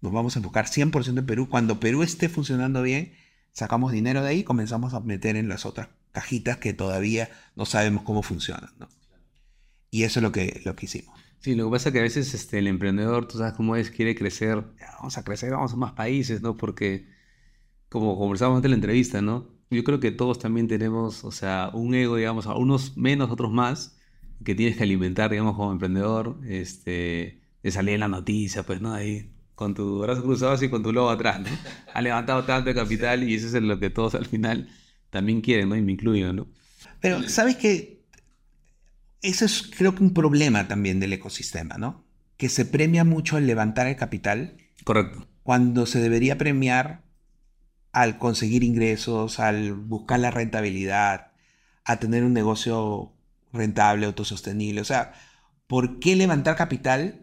nos 0.00 0.12
vamos 0.12 0.36
a 0.36 0.38
enfocar 0.38 0.66
100% 0.66 1.18
en 1.18 1.26
Perú. 1.26 1.48
Cuando 1.48 1.80
Perú 1.80 2.02
esté 2.02 2.28
funcionando 2.28 2.82
bien, 2.82 3.12
sacamos 3.52 3.92
dinero 3.92 4.22
de 4.22 4.30
ahí 4.30 4.38
y 4.40 4.44
comenzamos 4.44 4.94
a 4.94 5.00
meter 5.00 5.36
en 5.36 5.48
las 5.48 5.66
otras 5.66 5.88
cajitas 6.12 6.56
que 6.58 6.72
todavía 6.72 7.30
no 7.56 7.66
sabemos 7.66 8.02
cómo 8.02 8.22
funcionan. 8.22 8.70
Y 9.90 10.04
eso 10.04 10.20
es 10.20 10.22
lo 10.22 10.32
que, 10.32 10.60
lo 10.64 10.76
que 10.76 10.86
hicimos. 10.86 11.18
Sí, 11.40 11.54
lo 11.54 11.66
que 11.66 11.70
pasa 11.72 11.88
es 11.88 11.92
que 11.94 11.98
a 12.00 12.02
veces 12.02 12.34
este, 12.34 12.58
el 12.58 12.66
emprendedor, 12.66 13.26
tú 13.26 13.38
sabes 13.38 13.54
cómo 13.54 13.74
es, 13.76 13.90
quiere 13.90 14.14
crecer, 14.14 14.62
vamos 14.98 15.16
a 15.16 15.24
crecer, 15.24 15.50
vamos 15.52 15.72
a 15.72 15.76
más 15.76 15.92
países, 15.92 16.42
¿no? 16.42 16.56
Porque, 16.56 17.06
como 17.88 18.18
conversábamos 18.18 18.58
antes 18.58 18.66
en 18.68 18.72
la 18.72 18.76
entrevista, 18.76 19.22
¿no? 19.22 19.48
Yo 19.70 19.84
creo 19.84 20.00
que 20.00 20.10
todos 20.10 20.38
también 20.38 20.68
tenemos, 20.68 21.24
o 21.24 21.32
sea, 21.32 21.70
un 21.72 21.94
ego, 21.94 22.16
digamos, 22.16 22.46
a 22.46 22.54
unos 22.56 22.96
menos, 22.96 23.30
otros 23.30 23.52
más, 23.52 23.98
que 24.44 24.54
tienes 24.54 24.76
que 24.76 24.82
alimentar, 24.82 25.30
digamos, 25.30 25.56
como 25.56 25.72
emprendedor, 25.72 26.38
este, 26.46 27.40
de 27.62 27.70
salir 27.70 27.94
en 27.94 28.00
la 28.00 28.08
noticia, 28.08 28.64
pues, 28.64 28.80
¿no? 28.82 28.92
Ahí, 28.92 29.30
con 29.60 29.74
tu 29.74 29.98
brazo 29.98 30.22
cruzado 30.22 30.52
así, 30.52 30.70
con 30.70 30.82
tu 30.82 30.90
logo 30.90 31.10
atrás, 31.10 31.38
¿no? 31.38 31.48
Ha 31.92 32.00
levantado 32.00 32.44
tanto 32.44 32.72
capital 32.74 33.28
y 33.28 33.34
eso 33.34 33.46
es 33.46 33.62
lo 33.62 33.78
que 33.78 33.90
todos 33.90 34.14
al 34.14 34.24
final 34.24 34.70
también 35.10 35.42
quieren, 35.42 35.68
¿no? 35.68 35.76
Y 35.76 35.82
me 35.82 35.92
incluyo, 35.92 36.32
¿no? 36.32 36.48
Pero, 36.98 37.28
¿sabes 37.28 37.56
qué? 37.56 38.02
Eso 39.20 39.44
es 39.44 39.70
creo 39.76 39.94
que 39.94 40.02
un 40.02 40.14
problema 40.14 40.66
también 40.66 40.98
del 40.98 41.12
ecosistema, 41.12 41.76
¿no? 41.76 42.06
Que 42.38 42.48
se 42.48 42.64
premia 42.64 43.04
mucho 43.04 43.36
el 43.36 43.46
levantar 43.46 43.86
el 43.86 43.96
capital. 43.96 44.56
Correcto. 44.82 45.28
Cuando 45.42 45.84
se 45.84 46.00
debería 46.00 46.38
premiar 46.38 47.02
al 47.92 48.16
conseguir 48.16 48.64
ingresos, 48.64 49.40
al 49.40 49.74
buscar 49.74 50.20
la 50.20 50.30
rentabilidad, 50.30 51.32
a 51.84 51.98
tener 51.98 52.24
un 52.24 52.32
negocio 52.32 53.12
rentable, 53.52 54.06
autosostenible. 54.06 54.80
O 54.80 54.86
sea, 54.86 55.12
¿por 55.66 55.98
qué 55.98 56.16
levantar 56.16 56.56
capital 56.56 57.19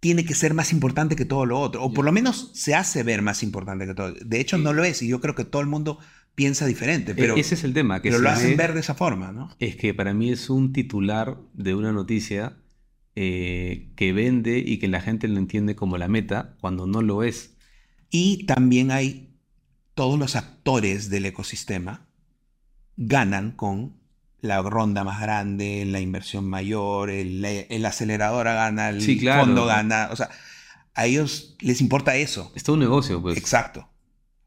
tiene 0.00 0.24
que 0.24 0.34
ser 0.34 0.54
más 0.54 0.72
importante 0.72 1.16
que 1.16 1.24
todo 1.24 1.46
lo 1.46 1.58
otro? 1.58 1.82
O 1.82 1.92
por 1.92 2.04
lo 2.04 2.12
menos 2.12 2.50
se 2.54 2.74
hace 2.74 3.02
ver 3.02 3.22
más 3.22 3.42
importante 3.42 3.86
que 3.86 3.94
todo. 3.94 4.12
De 4.12 4.40
hecho, 4.40 4.58
no 4.58 4.72
lo 4.72 4.84
es. 4.84 5.02
Y 5.02 5.08
yo 5.08 5.20
creo 5.20 5.34
que 5.34 5.44
todo 5.44 5.62
el 5.62 5.68
mundo 5.68 5.98
piensa 6.34 6.66
diferente. 6.66 7.14
Pero, 7.14 7.36
ese 7.36 7.54
es 7.54 7.64
el 7.64 7.74
tema. 7.74 8.00
Que 8.00 8.10
pero 8.10 8.20
lo 8.20 8.30
hacen 8.30 8.56
ver 8.56 8.74
de 8.74 8.80
esa 8.80 8.94
forma, 8.94 9.32
¿no? 9.32 9.54
Es 9.58 9.76
que 9.76 9.94
para 9.94 10.14
mí 10.14 10.30
es 10.30 10.50
un 10.50 10.72
titular 10.72 11.38
de 11.52 11.74
una 11.74 11.92
noticia 11.92 12.56
eh, 13.16 13.90
que 13.96 14.12
vende 14.12 14.58
y 14.58 14.78
que 14.78 14.88
la 14.88 15.00
gente 15.00 15.26
lo 15.26 15.38
entiende 15.38 15.74
como 15.74 15.98
la 15.98 16.08
meta 16.08 16.56
cuando 16.60 16.86
no 16.86 17.02
lo 17.02 17.24
es. 17.24 17.56
Y 18.10 18.46
también 18.46 18.90
hay 18.90 19.34
todos 19.94 20.18
los 20.18 20.36
actores 20.36 21.10
del 21.10 21.26
ecosistema 21.26 22.08
ganan 22.96 23.52
con 23.52 23.97
la 24.40 24.62
ronda 24.62 25.04
más 25.04 25.20
grande, 25.20 25.84
la 25.86 26.00
inversión 26.00 26.48
mayor, 26.48 27.10
el, 27.10 27.44
el 27.44 27.84
aceleradora 27.84 28.54
gana, 28.54 28.90
el 28.90 29.20
fondo 29.20 29.66
gana. 29.66 30.08
O 30.12 30.16
sea, 30.16 30.30
a 30.94 31.06
ellos 31.06 31.56
les 31.60 31.80
importa 31.80 32.16
eso. 32.16 32.52
Es 32.54 32.64
todo 32.64 32.74
un 32.74 32.80
negocio, 32.80 33.20
pues. 33.22 33.36
Exacto. 33.36 33.88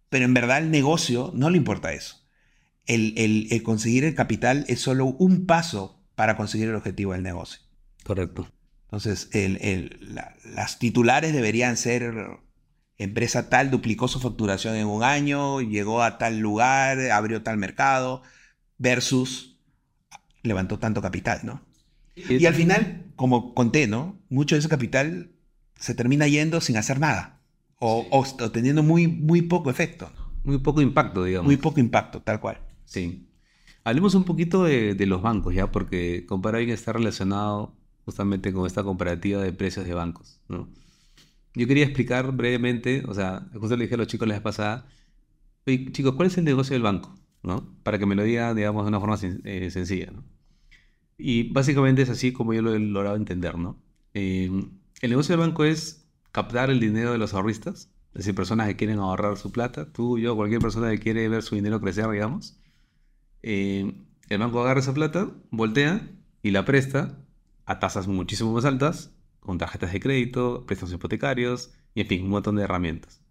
Pero 0.09 0.25
en 0.25 0.33
verdad 0.33 0.57
el 0.57 0.71
negocio 0.71 1.31
no 1.33 1.49
le 1.49 1.57
importa 1.57 1.93
eso. 1.93 2.17
El, 2.85 3.61
conseguir 3.63 4.03
el 4.03 4.15
capital 4.15 4.65
es 4.67 4.81
solo 4.81 5.05
un 5.05 5.45
paso 5.45 6.03
para 6.15 6.35
conseguir 6.35 6.67
el 6.67 6.75
objetivo 6.75 7.13
del 7.13 7.23
negocio. 7.23 7.61
Correcto. 8.03 8.51
Entonces, 8.85 9.29
las 10.43 10.79
titulares 10.79 11.31
deberían 11.31 11.77
ser 11.77 12.13
empresa 12.97 13.49
tal 13.49 13.71
duplicó 13.71 14.09
su 14.09 14.19
facturación 14.19 14.75
en 14.75 14.87
un 14.87 15.03
año, 15.03 15.61
llegó 15.61 16.03
a 16.03 16.17
tal 16.17 16.39
lugar, 16.39 16.99
abrió 17.11 17.41
tal 17.41 17.57
mercado, 17.57 18.21
versus 18.77 19.50
levantó 20.43 20.79
tanto 20.79 21.01
capital, 21.01 21.41
¿no? 21.43 21.61
Y 22.15 22.45
al 22.45 22.53
final, 22.53 23.05
como 23.15 23.53
conté, 23.53 23.87
¿no? 23.87 24.19
Mucho 24.29 24.55
de 24.55 24.59
ese 24.59 24.69
capital 24.69 25.31
se 25.79 25.95
termina 25.95 26.27
yendo 26.27 26.61
sin 26.61 26.77
hacer 26.77 26.99
nada 26.99 27.41
o, 27.83 28.25
teniendo 28.53 28.83
muy, 28.83 29.07
muy 29.07 29.41
poco 29.41 29.71
efecto. 29.71 30.11
Muy 30.43 30.59
poco 30.59 30.81
impacto, 30.81 31.23
digamos. 31.23 31.47
Muy 31.47 31.57
poco 31.57 31.79
impacto, 31.79 32.21
tal 32.21 32.39
cual. 32.39 32.59
Sí. 32.85 33.27
Hablemos 33.83 34.13
un 34.13 34.23
poquito 34.23 34.63
de, 34.63 34.95
los 35.07 35.21
bancos, 35.21 35.55
¿ya? 35.55 35.71
Porque 35.71 36.25
Comparabien 36.27 36.69
está 36.69 36.93
relacionado 36.93 37.73
justamente 38.05 38.53
con 38.53 38.67
esta 38.67 38.83
comparativa 38.83 39.41
de 39.41 39.51
precios 39.51 39.85
de 39.85 39.93
bancos, 39.95 40.39
¿no? 40.47 40.69
Yo 41.55 41.67
quería 41.67 41.83
explicar 41.83 42.31
brevemente, 42.31 43.03
o 43.07 43.13
sea, 43.13 43.47
justo 43.53 43.75
le 43.75 43.83
dije 43.83 43.95
a 43.95 43.97
los 43.97 44.07
chicos 44.07 44.27
la 44.27 44.35
vez 44.35 44.43
pasada, 44.43 44.85
chicos, 45.65 46.13
¿cuál 46.15 46.27
es 46.27 46.37
el 46.37 46.45
negocio 46.45 46.73
del 46.73 46.83
banco? 46.83 47.15
Para 47.83 47.97
que 47.97 48.05
me 48.05 48.15
lo 48.15 48.23
digan, 48.23 48.55
digamos, 48.55 48.83
de 48.85 48.89
una 48.89 48.99
forma 48.99 49.17
eh, 49.21 49.69
sencilla. 49.71 50.11
Y 51.17 51.51
básicamente 51.51 52.01
es 52.01 52.09
así 52.09 52.33
como 52.33 52.53
yo 52.53 52.61
lo 52.61 52.73
he 52.73 52.79
logrado 52.79 53.15
entender. 53.15 53.55
Eh, 54.13 54.49
el 55.01 55.09
negocio 55.09 55.33
del 55.37 55.47
banco 55.47 55.63
es 55.63 56.05
captar 56.31 56.69
el 56.69 56.79
dinero 56.79 57.11
de 57.11 57.17
los 57.17 57.33
ahorristas, 57.33 57.89
es 58.13 58.19
decir, 58.19 58.35
personas 58.35 58.67
que 58.67 58.75
quieren 58.75 58.99
ahorrar 58.99 59.37
su 59.37 59.51
plata, 59.51 59.91
tú, 59.91 60.19
yo, 60.19 60.35
cualquier 60.35 60.61
persona 60.61 60.89
que 60.91 60.99
quiere 60.99 61.27
ver 61.29 61.43
su 61.43 61.55
dinero 61.55 61.79
crecer, 61.79 62.09
digamos. 62.09 62.57
Eh, 63.43 63.93
el 64.29 64.37
banco 64.39 64.61
agarra 64.61 64.79
esa 64.79 64.93
plata, 64.93 65.29
voltea 65.49 66.07
y 66.43 66.51
la 66.51 66.65
presta 66.65 67.17
a 67.65 67.79
tasas 67.79 68.07
muchísimo 68.07 68.53
más 68.53 68.65
altas, 68.65 69.11
con 69.39 69.57
tarjetas 69.57 69.91
de 69.93 69.99
crédito, 69.99 70.65
préstamos 70.65 70.93
hipotecarios 70.93 71.71
y 71.95 72.01
en 72.01 72.07
fin, 72.07 72.23
un 72.23 72.29
montón 72.29 72.55
de 72.55 72.63
herramientas. 72.63 73.21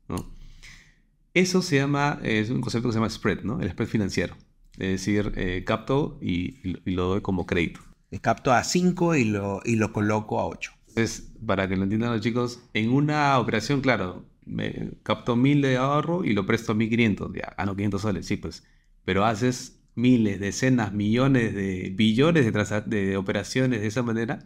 Eso 1.35 1.63
se 1.63 1.77
llama, 1.77 2.19
es 2.23 2.51
un 2.51 2.61
concepto 2.61 2.89
que 2.89 2.93
se 2.93 2.99
llama 2.99 3.11
spread, 3.11 3.43
¿no? 3.43 3.61
el 3.61 3.71
spread 3.71 3.89
financiero. 3.89 4.37
Es 4.79 4.89
decir, 4.89 5.33
eh, 5.37 5.63
capto 5.65 6.19
y, 6.21 6.57
lo 6.85 7.09
doy 7.09 7.21
como 7.21 7.47
crédito. 7.47 7.81
Capto 8.23 8.53
a 8.53 8.65
5 8.65 9.15
y 9.17 9.25
lo, 9.25 9.61
y 9.65 9.77
lo 9.77 9.93
coloco 9.93 10.41
a 10.41 10.47
8. 10.47 10.73
Entonces, 10.89 11.33
para 11.47 11.69
que 11.69 11.77
lo 11.77 11.85
entiendan 11.85 12.13
los 12.13 12.21
chicos, 12.21 12.61
en 12.75 12.91
una 12.91 13.39
operación, 13.39 13.81
claro, 13.81 14.25
me 14.45 14.93
capto 15.03 15.37
mil 15.37 15.63
de 15.63 15.77
ahorro 15.77 16.25
y 16.25 16.33
lo 16.33 16.47
presto 16.47 16.73
a 16.73 16.75
1500, 16.75 17.33
ya 17.35 17.55
gano 17.57 17.77
500 17.77 18.03
soles, 18.03 18.27
sí, 18.27 18.37
pues. 18.37 18.65
Pero 19.05 19.25
haces 19.25 19.81
miles, 19.95 20.41
decenas, 20.41 20.93
millones 20.93 21.55
de 21.55 21.93
billones 21.95 22.45
de, 22.53 22.83
de 22.87 23.17
operaciones 23.17 23.81
de 23.81 23.87
esa 23.87 24.03
manera 24.03 24.41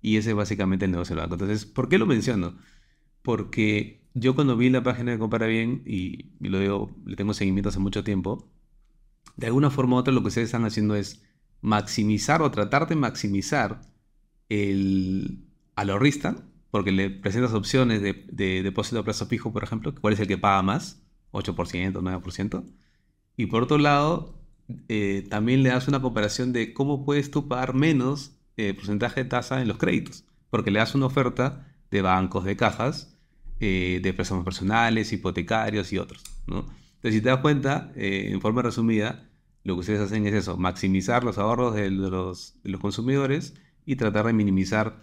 y 0.00 0.16
ese 0.16 0.30
es 0.30 0.36
básicamente 0.36 0.84
el 0.86 0.92
negocio 0.92 1.14
del 1.14 1.22
banco. 1.22 1.34
Entonces, 1.34 1.66
¿por 1.66 1.88
qué 1.88 1.98
lo 1.98 2.06
menciono? 2.06 2.56
Porque 3.22 4.05
yo 4.16 4.34
cuando 4.34 4.56
vi 4.56 4.70
la 4.70 4.82
página 4.82 5.12
de 5.12 5.18
Compara 5.18 5.46
Bien 5.46 5.82
y, 5.84 6.30
lo 6.40 6.58
digo, 6.58 6.90
le 7.04 7.16
tengo 7.16 7.34
seguimiento 7.34 7.68
hace 7.68 7.78
mucho 7.78 8.02
tiempo, 8.02 8.48
de 9.36 9.46
alguna 9.46 9.70
forma 9.70 9.96
u 9.96 9.98
otra 9.98 10.14
lo 10.14 10.22
que 10.22 10.28
ustedes 10.28 10.46
están 10.46 10.64
haciendo 10.64 10.96
es 10.96 11.22
maximizar 11.60 12.40
o 12.40 12.50
tratar 12.50 12.88
de 12.88 12.96
maximizar 12.96 13.82
el, 14.48 15.44
al 15.74 15.90
ahorrista, 15.90 16.36
porque 16.70 16.92
le 16.92 17.10
presentas 17.10 17.52
opciones 17.52 18.00
de, 18.00 18.62
depósito 18.62 19.00
a 19.00 19.04
plazo 19.04 19.26
fijo, 19.26 19.52
por 19.52 19.62
ejemplo, 19.62 19.94
cuál 19.94 20.14
es 20.14 20.20
el 20.20 20.26
que 20.26 20.38
paga 20.38 20.62
más, 20.62 21.02
8%, 21.32 21.92
9%. 21.92 22.64
Y 23.36 23.46
por 23.46 23.64
otro 23.64 23.76
lado, 23.76 24.40
eh, 24.88 25.26
también 25.28 25.62
le 25.62 25.68
das 25.68 25.88
una 25.88 26.00
comparación 26.00 26.54
de 26.54 26.72
cómo 26.72 27.04
puedes 27.04 27.30
tú 27.30 27.48
pagar 27.48 27.74
menos 27.74 28.38
eh, 28.56 28.72
porcentaje 28.72 29.24
de 29.24 29.28
tasa 29.28 29.60
en 29.60 29.68
los 29.68 29.76
créditos, 29.76 30.24
porque 30.48 30.70
le 30.70 30.78
das 30.78 30.94
una 30.94 31.04
oferta 31.04 31.66
de 31.90 32.00
bancos, 32.00 32.44
de 32.44 32.56
cajas, 32.56 33.15
eh, 33.60 34.00
de 34.02 34.12
préstamos 34.12 34.44
personales, 34.44 35.12
hipotecarios 35.12 35.92
y 35.92 35.98
otros. 35.98 36.22
Entonces, 36.46 37.14
si 37.14 37.20
te 37.20 37.28
das 37.28 37.40
cuenta, 37.40 37.92
en 37.94 38.40
forma 38.40 38.62
resumida, 38.62 39.28
lo 39.64 39.74
que 39.74 39.80
ustedes 39.80 40.00
hacen 40.00 40.26
es 40.26 40.34
eso, 40.34 40.56
maximizar 40.56 41.24
los 41.24 41.38
ahorros 41.38 41.74
de 41.74 41.90
los, 41.90 42.54
de 42.62 42.70
los 42.70 42.80
consumidores 42.80 43.54
y 43.84 43.96
tratar 43.96 44.26
de 44.26 44.32
minimizar 44.32 45.00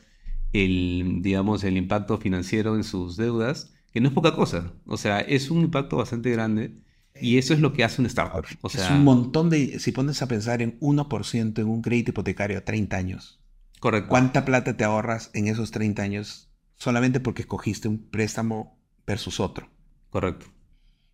el, 0.53 1.19
digamos, 1.21 1.63
el 1.63 1.77
impacto 1.77 2.17
financiero 2.17 2.75
en 2.75 2.83
sus 2.83 3.17
deudas 3.17 3.73
que 3.91 4.01
no 4.01 4.07
es 4.07 4.13
poca 4.13 4.35
cosa. 4.35 4.73
O 4.85 4.97
sea, 4.97 5.19
es 5.19 5.51
un 5.51 5.61
impacto 5.61 5.97
bastante 5.97 6.31
grande 6.31 6.75
y 7.19 7.37
eso 7.37 7.53
es 7.53 7.59
lo 7.59 7.73
que 7.73 7.83
hace 7.83 8.01
un 8.01 8.07
startup. 8.07 8.45
O 8.61 8.69
sea, 8.69 8.85
es 8.85 8.91
un 8.91 9.03
montón 9.03 9.49
de, 9.49 9.79
si 9.79 9.91
pones 9.91 10.21
a 10.21 10.27
pensar 10.27 10.61
en 10.61 10.79
1% 10.79 11.59
en 11.59 11.67
un 11.67 11.81
crédito 11.81 12.11
hipotecario 12.11 12.57
a 12.57 12.61
30 12.61 12.97
años, 12.97 13.39
correcto. 13.79 14.09
¿cuánta 14.09 14.45
plata 14.45 14.75
te 14.75 14.83
ahorras 14.83 15.29
en 15.33 15.47
esos 15.47 15.71
30 15.71 16.01
años 16.01 16.49
solamente 16.75 17.19
porque 17.19 17.43
escogiste 17.43 17.87
un 17.87 18.09
préstamo 18.09 18.79
versus 19.07 19.39
otro? 19.39 19.69
Correcto. 20.09 20.47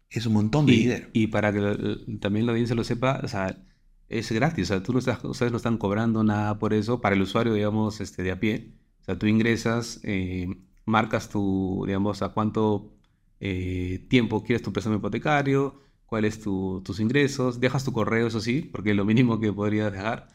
Es 0.09 0.25
un 0.25 0.33
montón 0.33 0.65
de 0.65 0.73
Y, 0.73 0.77
dinero. 0.77 1.07
y 1.13 1.27
para 1.27 1.53
que 1.53 1.59
lo- 1.59 2.19
también 2.19 2.45
la 2.45 2.51
audiencia 2.53 2.75
lo 2.75 2.83
sepa, 2.83 3.21
o 3.23 3.27
sea, 3.27 3.63
es 4.07 4.31
gratis. 4.31 4.65
O 4.71 4.73
sea, 4.73 4.83
tú 4.83 4.93
no 4.93 4.99
estás, 4.99 5.23
ustedes 5.23 5.51
no 5.51 5.57
están 5.57 5.77
cobrando 5.77 6.23
nada 6.23 6.57
por 6.59 6.73
eso. 6.73 6.99
Para 7.01 7.15
el 7.15 7.21
usuario, 7.21 7.53
digamos, 7.53 8.01
este, 8.01 8.23
de 8.23 8.31
a 8.31 8.39
pie. 8.39 8.73
O 9.01 9.03
sea, 9.05 9.19
tú 9.19 9.27
ingresas, 9.27 9.99
eh, 10.03 10.47
marcas 10.85 11.29
tu, 11.29 11.83
digamos, 11.85 12.21
a 12.23 12.29
cuánto 12.29 12.91
eh, 13.39 14.05
tiempo 14.09 14.43
quieres 14.43 14.63
tu 14.63 14.73
préstamo 14.73 14.97
hipotecario, 14.97 15.79
cuáles 16.07 16.41
tu, 16.41 16.81
tus 16.83 16.99
ingresos, 16.99 17.59
dejas 17.59 17.83
tu 17.85 17.93
correo, 17.93 18.27
eso 18.27 18.41
sí, 18.41 18.61
porque 18.61 18.91
es 18.91 18.95
lo 18.97 19.05
mínimo 19.05 19.39
que 19.39 19.53
podrías 19.53 19.91
dejar. 19.91 20.27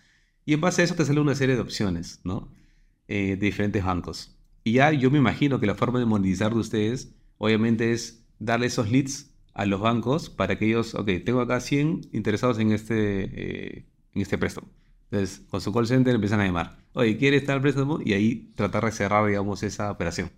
Y 0.46 0.52
en 0.54 0.60
base 0.60 0.82
a 0.82 0.84
eso 0.84 0.94
te 0.94 1.04
sale 1.04 1.20
una 1.20 1.34
serie 1.34 1.56
de 1.56 1.60
opciones, 1.62 2.20
¿no? 2.24 2.48
Eh, 3.08 3.30
de 3.36 3.46
diferentes 3.46 3.84
bancos. 3.84 4.36
Y 4.64 4.72
ya 4.72 4.90
yo 4.92 5.10
me 5.10 5.18
imagino 5.18 5.60
que 5.60 5.66
la 5.66 5.74
forma 5.74 5.98
de 5.98 6.06
monetizar 6.06 6.52
de 6.52 6.60
ustedes, 6.60 7.14
obviamente, 7.38 7.92
es 7.92 8.24
darle 8.38 8.66
esos 8.66 8.90
leads 8.90 9.30
a 9.52 9.66
los 9.66 9.80
bancos 9.80 10.30
para 10.30 10.58
que 10.58 10.66
ellos, 10.66 10.94
ok, 10.94 11.08
tengo 11.24 11.40
acá 11.40 11.60
100 11.60 12.00
interesados 12.12 12.58
en 12.58 12.72
este, 12.72 13.76
eh, 13.78 13.84
en 14.14 14.22
este 14.22 14.38
préstamo. 14.38 14.68
Entonces, 15.10 15.42
con 15.48 15.60
su 15.60 15.72
call 15.72 15.86
center 15.86 16.14
empiezan 16.14 16.40
a 16.40 16.46
llamar, 16.46 16.78
oye, 16.94 17.16
¿quieres 17.18 17.44
tal 17.44 17.60
préstamo? 17.60 18.00
Y 18.04 18.14
ahí 18.14 18.52
tratar 18.56 18.84
de 18.84 18.90
cerrar, 18.92 19.26
digamos, 19.26 19.62
esa 19.62 19.90
operación. 19.90 20.32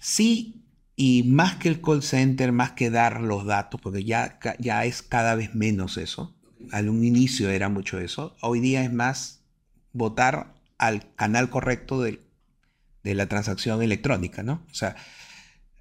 Sí, 0.00 0.62
y 0.94 1.24
más 1.24 1.56
que 1.56 1.68
el 1.68 1.80
call 1.80 2.02
center, 2.02 2.52
más 2.52 2.72
que 2.72 2.90
dar 2.90 3.20
los 3.20 3.44
datos, 3.44 3.80
porque 3.80 4.04
ya, 4.04 4.38
ya 4.58 4.84
es 4.84 5.02
cada 5.02 5.34
vez 5.34 5.54
menos 5.54 5.96
eso. 5.98 6.34
Al 6.70 6.88
un 6.88 7.04
inicio 7.04 7.50
era 7.50 7.68
mucho 7.68 7.98
eso. 7.98 8.36
Hoy 8.40 8.60
día 8.60 8.82
es 8.82 8.92
más 8.92 9.42
votar 9.92 10.54
al 10.78 11.14
canal 11.16 11.50
correcto 11.50 12.00
del- 12.00 12.20
de 13.06 13.14
la 13.14 13.28
transacción 13.28 13.82
electrónica, 13.82 14.42
¿no? 14.42 14.64
O 14.68 14.74
sea, 14.74 14.96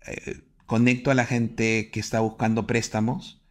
eh, 0.06 0.42
conecto 0.68 1.10
a 1.10 1.16
la 1.16 1.26
gente 1.26 1.90
que 1.92 2.00
está 2.00 2.20
buscando 2.20 2.68
préstamos 2.68 3.42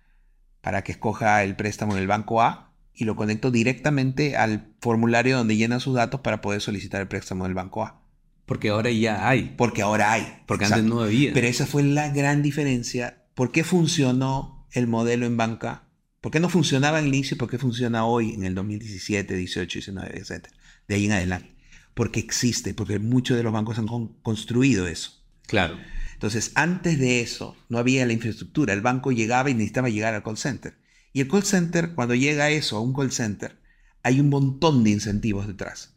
para 0.60 0.82
que 0.82 0.92
escoja 0.92 1.42
el 1.42 1.56
préstamo 1.56 1.96
del 1.96 2.06
banco 2.06 2.40
A 2.40 2.72
y 2.94 3.04
lo 3.04 3.16
conecto 3.16 3.50
directamente 3.50 4.36
al 4.36 4.68
formulario 4.80 5.36
donde 5.36 5.56
llena 5.56 5.80
sus 5.80 5.96
datos 5.96 6.20
para 6.20 6.40
poder 6.40 6.60
solicitar 6.60 7.00
el 7.00 7.08
préstamo 7.08 7.44
del 7.44 7.54
banco 7.54 7.82
A. 7.82 8.00
Porque 8.46 8.68
ahora 8.68 8.90
ya 8.90 9.28
hay, 9.28 9.54
Porque 9.56 9.82
ahora 9.82 10.12
hay. 10.12 10.42
porque 10.46 10.66
Exacto. 10.66 10.84
antes 10.84 10.94
no 10.94 11.02
había. 11.02 11.32
Pero 11.32 11.48
esa 11.48 11.66
fue 11.66 11.82
la 11.82 12.10
gran 12.10 12.42
diferencia. 12.42 13.24
¿Por 13.34 13.50
qué 13.50 13.64
funcionó 13.64 14.68
el 14.70 14.86
modelo 14.86 15.26
en 15.26 15.36
banca? 15.36 15.88
¿Por 16.20 16.30
qué 16.30 16.38
no 16.38 16.48
funcionaba 16.48 16.98
al 16.98 17.08
inicio? 17.08 17.34
y 17.34 17.38
¿Por 17.38 17.50
qué 17.50 17.58
funciona 17.58 18.04
hoy 18.04 18.34
en 18.34 18.44
el 18.44 18.54
2017, 18.54 19.34
18, 19.34 19.78
19, 19.78 20.18
etcétera? 20.18 20.54
De 20.86 20.94
ahí 20.94 21.06
en 21.06 21.12
adelante. 21.12 21.53
Porque 21.94 22.20
existe, 22.20 22.74
porque 22.74 22.98
muchos 22.98 23.36
de 23.36 23.42
los 23.42 23.52
bancos 23.52 23.78
han 23.78 23.86
con- 23.86 24.14
construido 24.22 24.86
eso. 24.88 25.22
Claro, 25.46 25.78
Entonces, 26.14 26.52
antes 26.54 26.98
de 26.98 27.20
eso, 27.20 27.56
no 27.68 27.78
había 27.78 28.06
la 28.06 28.12
infraestructura. 28.12 28.72
El 28.72 28.80
banco 28.80 29.12
llegaba 29.12 29.50
y 29.50 29.54
necesitaba 29.54 29.88
llegar 29.90 30.14
al 30.14 30.22
call 30.22 30.38
center. 30.38 30.78
Y 31.12 31.20
el 31.20 31.28
call 31.28 31.44
center, 31.44 31.94
cuando 31.94 32.14
llega 32.14 32.44
a 32.44 32.50
eso, 32.50 32.76
a 32.76 32.80
un 32.80 32.94
call 32.94 33.12
center, 33.12 33.60
hay 34.02 34.20
un 34.20 34.28
montón 34.30 34.84
de 34.84 34.90
incentivos 34.90 35.46
detrás. 35.46 35.94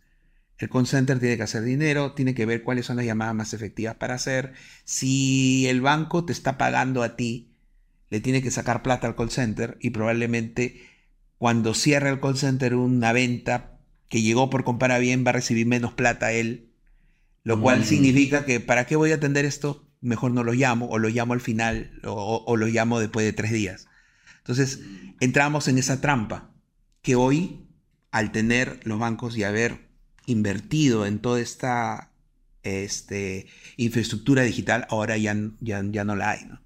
El 0.57 0.69
call 0.69 0.87
center 0.87 1.19
tiene 1.19 1.37
que 1.37 1.43
hacer 1.43 1.63
dinero, 1.63 2.13
tiene 2.13 2.33
que 2.35 2.45
ver 2.45 2.63
cuáles 2.63 2.85
son 2.87 2.97
las 2.97 3.05
llamadas 3.05 3.35
más 3.35 3.53
efectivas 3.53 3.95
para 3.95 4.15
hacer. 4.15 4.53
Si 4.85 5.67
el 5.67 5.81
banco 5.81 6.25
te 6.25 6.33
está 6.33 6.57
pagando 6.57 7.03
a 7.03 7.15
ti, 7.15 7.55
le 8.09 8.19
tiene 8.21 8.41
que 8.41 8.51
sacar 8.51 8.83
plata 8.83 9.07
al 9.07 9.15
call 9.15 9.29
center 9.31 9.77
y 9.81 9.91
probablemente 9.91 10.81
cuando 11.37 11.73
cierre 11.73 12.09
el 12.09 12.19
call 12.19 12.37
center 12.37 12.75
una 12.75 13.13
venta 13.13 13.76
que 14.09 14.21
llegó 14.21 14.49
por 14.49 14.63
comprar 14.63 14.99
bien 15.01 15.25
va 15.25 15.31
a 15.31 15.33
recibir 15.33 15.65
menos 15.67 15.93
plata 15.93 16.31
él, 16.31 16.71
lo 17.43 17.61
cual 17.61 17.81
Mm. 17.81 17.83
significa 17.83 18.45
que 18.45 18.59
¿para 18.59 18.85
qué 18.85 18.95
voy 18.95 19.11
a 19.11 19.15
atender 19.15 19.45
esto? 19.45 19.85
Mejor 20.01 20.31
no 20.31 20.43
lo 20.43 20.53
llamo 20.53 20.87
o 20.89 20.99
lo 20.99 21.09
llamo 21.09 21.33
al 21.33 21.41
final 21.41 21.99
o, 22.03 22.55
lo 22.57 22.67
llamo 22.67 22.99
después 22.99 23.25
de 23.25 23.33
tres 23.33 23.51
días. 23.51 23.87
Entonces 24.39 24.81
entramos 25.19 25.67
en 25.67 25.77
esa 25.77 26.01
trampa 26.01 26.51
que 27.01 27.15
hoy 27.15 27.67
al 28.11 28.31
tener 28.31 28.79
los 28.83 28.99
bancos 28.99 29.37
y 29.37 29.43
haber 29.43 29.89
invertido 30.25 31.05
en 31.05 31.19
toda 31.19 31.39
esta 31.41 32.11
este, 32.63 33.47
infraestructura 33.77 34.43
digital, 34.43 34.85
ahora 34.89 35.17
ya, 35.17 35.35
ya, 35.61 35.81
ya 35.89 36.03
no 36.03 36.15
la 36.15 36.31
hay. 36.31 36.45
¿no? 36.45 36.61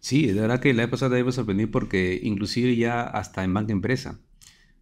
Sí, 0.00 0.26
de 0.26 0.40
verdad 0.40 0.60
que 0.60 0.74
la 0.74 0.90
pasada 0.90 1.10
también 1.10 1.26
me 1.26 1.32
sorprendí 1.32 1.66
porque 1.66 2.20
inclusive 2.22 2.76
ya 2.76 3.02
hasta 3.02 3.44
en 3.44 3.54
banca 3.54 3.72
empresa. 3.72 4.18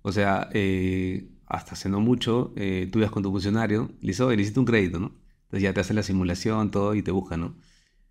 O 0.02 0.12
sea, 0.12 0.48
eh, 0.52 1.29
hasta 1.50 1.72
hace 1.72 1.88
no 1.88 2.00
mucho, 2.00 2.52
eh, 2.56 2.88
tú 2.90 3.00
ibas 3.00 3.10
con 3.10 3.22
tu 3.22 3.30
funcionario, 3.30 3.90
le 4.00 4.08
dices, 4.08 4.20
oye, 4.20 4.36
necesito 4.36 4.60
un 4.60 4.66
crédito, 4.66 5.00
¿no? 5.00 5.14
Entonces 5.44 5.62
ya 5.62 5.74
te 5.74 5.80
hacen 5.80 5.96
la 5.96 6.02
simulación, 6.02 6.70
todo, 6.70 6.94
y 6.94 7.02
te 7.02 7.10
buscan, 7.10 7.40
¿no? 7.40 7.56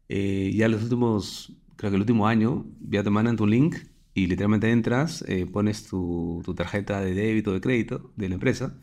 Eh, 0.09 0.51
ya 0.55 0.67
los 0.67 0.83
últimos, 0.83 1.53
creo 1.75 1.91
que 1.91 1.95
el 1.95 2.01
último 2.01 2.27
año, 2.27 2.65
ya 2.81 3.03
te 3.03 3.09
mandan 3.09 3.37
tu 3.37 3.47
link 3.47 3.77
y 4.13 4.27
literalmente 4.27 4.71
entras, 4.71 5.23
eh, 5.27 5.45
pones 5.45 5.85
tu, 5.87 6.41
tu 6.45 6.53
tarjeta 6.55 7.01
de 7.01 7.13
débito, 7.13 7.53
de 7.53 7.61
crédito 7.61 8.11
de 8.15 8.29
la 8.29 8.35
empresa 8.35 8.75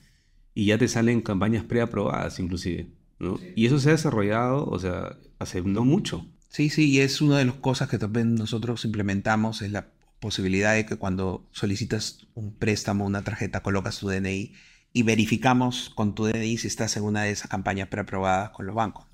y 0.55 0.67
ya 0.67 0.79
te 0.79 0.89
salen 0.89 1.21
campañas 1.21 1.65
preaprobadas 1.65 2.41
inclusive, 2.41 2.89
¿no? 3.19 3.39
Y 3.55 3.67
eso 3.67 3.79
se 3.79 3.91
ha 3.91 3.93
desarrollado, 3.93 4.65
o 4.67 4.79
sea, 4.79 5.19
hace 5.39 5.61
no 5.63 5.85
mucho. 5.85 6.27
Sí, 6.49 6.71
sí, 6.71 6.91
y 6.91 7.01
es 7.01 7.21
una 7.21 7.39
de 7.39 7.45
las 7.45 7.57
cosas 7.57 7.89
que 7.91 7.99
también 7.99 8.35
nosotros 8.37 8.85
implementamos, 8.87 9.61
es 9.61 9.71
la 9.73 9.93
posibilidad 10.21 10.75
de 10.75 10.87
que 10.87 10.97
cuando 10.97 11.49
solicitas 11.53 12.27
un 12.35 12.55
préstamo, 12.55 13.05
una 13.05 13.23
tarjeta, 13.23 13.63
colocas 13.63 13.99
tu 13.99 14.09
DNI 14.09 14.55
y 14.93 15.03
verificamos 15.03 15.91
con 15.95 16.15
tu 16.15 16.25
DNI 16.25 16.59
si 16.59 16.67
estás 16.69 16.97
en 16.97 17.05
una 17.05 17.23
de 17.23 17.31
esas 17.31 17.51
campañas 17.51 17.89
preaprobadas 17.89 18.51
con 18.51 18.67
los 18.67 18.75
bancos. 18.75 19.07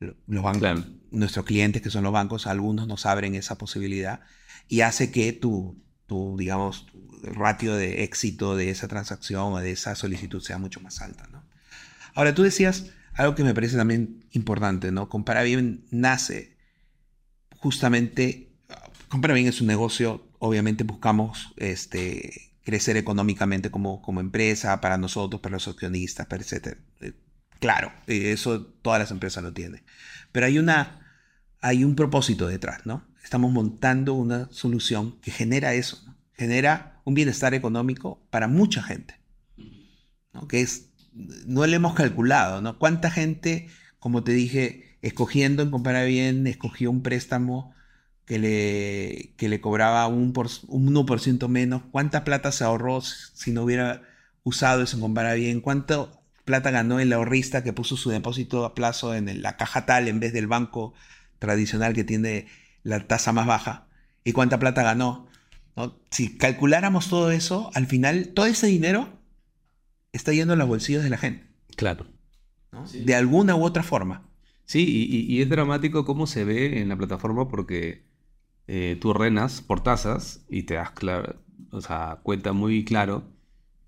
Los 0.00 0.42
bancos, 0.42 0.60
Claro. 0.60 0.84
nuestros 1.10 1.44
clientes 1.44 1.82
que 1.82 1.90
son 1.90 2.04
los 2.04 2.12
bancos, 2.12 2.46
algunos 2.46 2.86
nos 2.86 3.04
abren 3.04 3.34
esa 3.34 3.58
posibilidad 3.58 4.20
y 4.68 4.82
hace 4.82 5.10
que 5.10 5.32
tu, 5.32 5.82
tu 6.06 6.36
digamos, 6.38 6.86
tu 6.86 7.08
ratio 7.32 7.74
de 7.74 8.04
éxito 8.04 8.54
de 8.54 8.70
esa 8.70 8.86
transacción 8.86 9.52
o 9.54 9.58
de 9.58 9.72
esa 9.72 9.96
solicitud 9.96 10.40
sea 10.40 10.58
mucho 10.58 10.80
más 10.80 11.00
alta. 11.00 11.26
¿no? 11.32 11.42
Ahora, 12.14 12.32
tú 12.32 12.44
decías 12.44 12.86
algo 13.14 13.34
que 13.34 13.42
me 13.42 13.54
parece 13.54 13.76
también 13.76 14.24
importante, 14.30 14.92
¿no? 14.92 15.08
Compara 15.08 15.42
bien 15.42 15.84
nace 15.90 16.56
justamente, 17.56 18.52
Compara 19.08 19.34
bien 19.34 19.46
es 19.46 19.60
un 19.60 19.66
negocio, 19.66 20.27
obviamente 20.38 20.84
buscamos 20.84 21.52
este, 21.56 22.52
crecer 22.64 22.96
económicamente 22.96 23.70
como, 23.70 24.02
como 24.02 24.20
empresa, 24.20 24.80
para 24.80 24.98
nosotros, 24.98 25.40
para 25.40 25.54
los 25.54 25.68
accionistas, 25.68 26.26
para 26.26 26.42
etcétera. 26.42 26.78
Eh, 27.00 27.12
Claro, 27.60 27.92
eh, 28.06 28.32
eso 28.32 28.62
todas 28.82 29.00
las 29.00 29.10
empresas 29.10 29.42
lo 29.42 29.52
tienen. 29.52 29.82
Pero 30.32 30.46
hay, 30.46 30.58
una, 30.58 31.00
hay 31.60 31.84
un 31.84 31.96
propósito 31.96 32.46
detrás, 32.46 32.86
¿no? 32.86 33.06
Estamos 33.22 33.52
montando 33.52 34.14
una 34.14 34.48
solución 34.50 35.20
que 35.20 35.30
genera 35.30 35.74
eso, 35.74 36.02
¿no? 36.06 36.16
genera 36.32 37.00
un 37.04 37.14
bienestar 37.14 37.54
económico 37.54 38.24
para 38.30 38.46
mucha 38.46 38.82
gente, 38.82 39.18
¿no? 40.32 40.46
Que 40.46 40.60
es, 40.60 40.90
no 41.12 41.66
le 41.66 41.76
hemos 41.76 41.94
calculado, 41.94 42.60
¿no? 42.60 42.78
¿Cuánta 42.78 43.10
gente, 43.10 43.68
como 43.98 44.22
te 44.22 44.32
dije, 44.32 44.98
escogiendo 45.02 45.62
en 45.62 45.70
Compara 45.70 46.04
Bien, 46.04 46.46
escogió 46.46 46.90
un 46.90 47.02
préstamo 47.02 47.74
que 48.28 48.38
le, 48.38 49.34
que 49.36 49.48
le 49.48 49.60
cobraba 49.60 50.06
un, 50.06 50.32
por, 50.32 50.48
un 50.68 50.86
1% 50.94 51.48
menos? 51.48 51.82
¿Cuánta 51.90 52.24
plata 52.24 52.52
se 52.52 52.64
ahorró 52.64 53.00
si 53.00 53.50
no 53.52 53.62
hubiera 53.64 54.02
usado 54.44 54.82
eso 54.82 54.96
en 54.96 55.00
Compara 55.02 55.34
Bien? 55.34 55.60
¿Cuánta 55.60 56.10
plata 56.44 56.70
ganó 56.70 57.00
el 57.00 57.12
ahorrista 57.12 57.64
que 57.64 57.72
puso 57.72 57.96
su 57.96 58.10
depósito 58.10 58.64
a 58.64 58.74
plazo 58.74 59.14
en 59.14 59.28
el- 59.28 59.42
la 59.42 59.56
caja 59.56 59.86
tal 59.86 60.08
en 60.08 60.20
vez 60.20 60.32
del 60.32 60.46
banco 60.46 60.94
tradicional 61.38 61.94
que 61.94 62.04
tiene 62.04 62.46
la 62.82 63.06
tasa 63.06 63.32
más 63.32 63.46
baja? 63.46 63.88
¿Y 64.24 64.32
cuánta 64.32 64.58
plata 64.58 64.82
ganó? 64.82 65.26
¿No? 65.76 65.98
Si 66.10 66.36
calculáramos 66.36 67.08
todo 67.08 67.30
eso, 67.30 67.70
al 67.74 67.86
final 67.86 68.28
todo 68.34 68.46
ese 68.46 68.66
dinero 68.66 69.18
está 70.12 70.32
yendo 70.32 70.52
a 70.54 70.56
los 70.56 70.68
bolsillos 70.68 71.02
de 71.04 71.10
la 71.10 71.18
gente, 71.18 71.46
Claro. 71.76 72.06
¿no? 72.72 72.84
de 72.88 73.14
alguna 73.14 73.54
u 73.56 73.62
otra 73.64 73.82
forma. 73.82 74.28
Sí, 74.66 74.84
y, 74.86 75.16
y- 75.16 75.36
y 75.38 75.40
es 75.42 75.48
dramático 75.48 76.04
cómo 76.04 76.26
se 76.26 76.44
ve 76.44 76.80
en 76.80 76.88
la 76.88 76.96
plataforma 76.96 77.48
porque 77.48 78.07
eh, 78.68 78.98
tú 79.00 79.10
ordenas 79.10 79.62
por 79.62 79.82
tasas 79.82 80.44
y 80.50 80.64
te 80.64 80.74
das 80.74 80.90
claro, 80.90 81.36
o 81.70 81.80
sea, 81.80 82.20
cuenta 82.22 82.52
muy 82.52 82.84
claro 82.84 83.24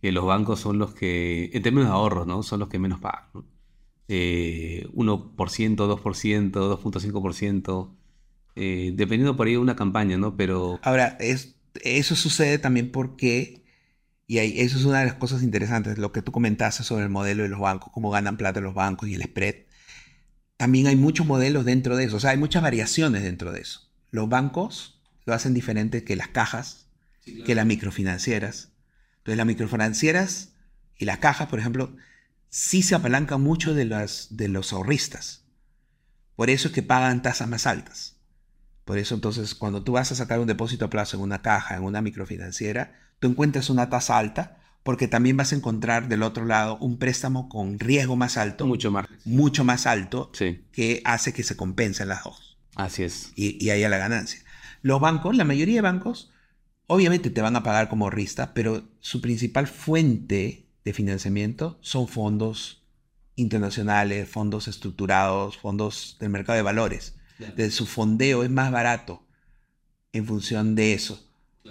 que 0.00 0.10
los 0.10 0.24
bancos 0.24 0.60
son 0.60 0.78
los 0.78 0.94
que, 0.94 1.50
en 1.52 1.62
términos 1.62 1.90
de 1.90 1.94
ahorros, 1.94 2.26
¿no? 2.26 2.42
Son 2.42 2.60
los 2.60 2.70
que 2.70 2.78
menos 2.78 2.98
pagan, 2.98 3.26
¿no? 3.34 3.44
Eh, 4.08 4.88
1%, 4.94 5.76
2%, 5.76 6.50
2.5%, 6.50 7.96
eh, 8.56 8.92
dependiendo 8.94 9.36
por 9.36 9.46
ahí 9.46 9.52
de 9.52 9.58
una 9.58 9.76
campaña, 9.76 10.16
¿no? 10.16 10.34
Pero 10.36 10.80
Ahora, 10.82 11.18
es, 11.20 11.56
eso 11.84 12.16
sucede 12.16 12.58
también 12.58 12.90
porque, 12.90 13.62
y 14.26 14.38
ahí, 14.38 14.60
eso 14.60 14.78
es 14.78 14.86
una 14.86 15.00
de 15.00 15.06
las 15.06 15.14
cosas 15.16 15.42
interesantes, 15.42 15.98
lo 15.98 16.10
que 16.10 16.22
tú 16.22 16.32
comentaste 16.32 16.84
sobre 16.84 17.04
el 17.04 17.10
modelo 17.10 17.42
de 17.42 17.50
los 17.50 17.60
bancos, 17.60 17.92
cómo 17.92 18.10
ganan 18.10 18.38
plata 18.38 18.60
los 18.60 18.74
bancos 18.74 19.10
y 19.10 19.14
el 19.14 19.22
spread. 19.24 19.56
también 20.56 20.86
hay 20.86 20.96
muchos 20.96 21.26
modelos 21.26 21.66
dentro 21.66 21.96
de 21.96 22.04
eso, 22.04 22.16
o 22.16 22.20
sea, 22.20 22.30
hay 22.30 22.38
muchas 22.38 22.62
variaciones 22.62 23.22
dentro 23.22 23.52
de 23.52 23.60
eso. 23.60 23.89
Los 24.10 24.28
bancos 24.28 25.00
lo 25.24 25.34
hacen 25.34 25.54
diferente 25.54 26.04
que 26.04 26.16
las 26.16 26.28
cajas, 26.28 26.86
que 27.24 27.54
las 27.54 27.66
microfinancieras. 27.66 28.70
Entonces, 29.18 29.36
las 29.36 29.46
microfinancieras 29.46 30.52
y 30.98 31.04
las 31.04 31.18
cajas, 31.18 31.48
por 31.48 31.58
ejemplo, 31.58 31.96
sí 32.48 32.82
se 32.82 32.94
apalancan 32.94 33.40
mucho 33.40 33.74
de, 33.74 33.84
las, 33.84 34.28
de 34.30 34.48
los 34.48 34.72
ahorristas. 34.72 35.44
Por 36.36 36.50
eso 36.50 36.68
es 36.68 36.74
que 36.74 36.82
pagan 36.82 37.22
tasas 37.22 37.48
más 37.48 37.66
altas. 37.66 38.16
Por 38.84 38.98
eso 38.98 39.14
entonces 39.14 39.54
cuando 39.54 39.84
tú 39.84 39.92
vas 39.92 40.10
a 40.10 40.16
sacar 40.16 40.40
un 40.40 40.48
depósito 40.48 40.86
a 40.86 40.90
plazo 40.90 41.16
en 41.16 41.22
una 41.22 41.42
caja, 41.42 41.76
en 41.76 41.84
una 41.84 42.02
microfinanciera, 42.02 42.98
tú 43.20 43.28
encuentras 43.28 43.70
una 43.70 43.88
tasa 43.88 44.18
alta 44.18 44.58
porque 44.82 45.06
también 45.06 45.36
vas 45.36 45.52
a 45.52 45.56
encontrar 45.56 46.08
del 46.08 46.22
otro 46.22 46.44
lado 46.44 46.76
un 46.78 46.98
préstamo 46.98 47.48
con 47.48 47.78
riesgo 47.78 48.16
más 48.16 48.36
alto. 48.36 48.66
Mucho 48.66 48.90
más. 48.90 49.06
Mucho 49.24 49.62
más 49.62 49.86
alto 49.86 50.30
Sí, 50.32 50.64
que 50.72 51.02
hace 51.04 51.32
que 51.32 51.44
se 51.44 51.56
compensen 51.56 52.08
las 52.08 52.24
dos 52.24 52.49
así 52.84 53.02
es. 53.02 53.32
y, 53.36 53.62
y 53.64 53.70
haya 53.70 53.88
la 53.88 53.98
ganancia. 53.98 54.40
Los 54.82 55.00
bancos, 55.00 55.36
la 55.36 55.44
mayoría 55.44 55.76
de 55.76 55.80
bancos, 55.82 56.30
obviamente 56.86 57.30
te 57.30 57.42
van 57.42 57.56
a 57.56 57.62
pagar 57.62 57.88
como 57.88 58.06
ahorrista, 58.06 58.54
pero 58.54 58.82
su 59.00 59.20
principal 59.20 59.66
fuente 59.66 60.66
de 60.84 60.92
financiamiento 60.92 61.78
son 61.82 62.08
fondos 62.08 62.82
internacionales, 63.36 64.28
fondos 64.28 64.68
estructurados, 64.68 65.58
fondos 65.58 66.16
del 66.20 66.30
mercado 66.30 66.56
de 66.56 66.62
valores. 66.62 67.14
De 67.56 67.70
su 67.70 67.86
fondeo 67.86 68.42
es 68.44 68.50
más 68.50 68.70
barato 68.70 69.26
en 70.12 70.26
función 70.26 70.74
de 70.74 70.92
eso. 70.92 71.26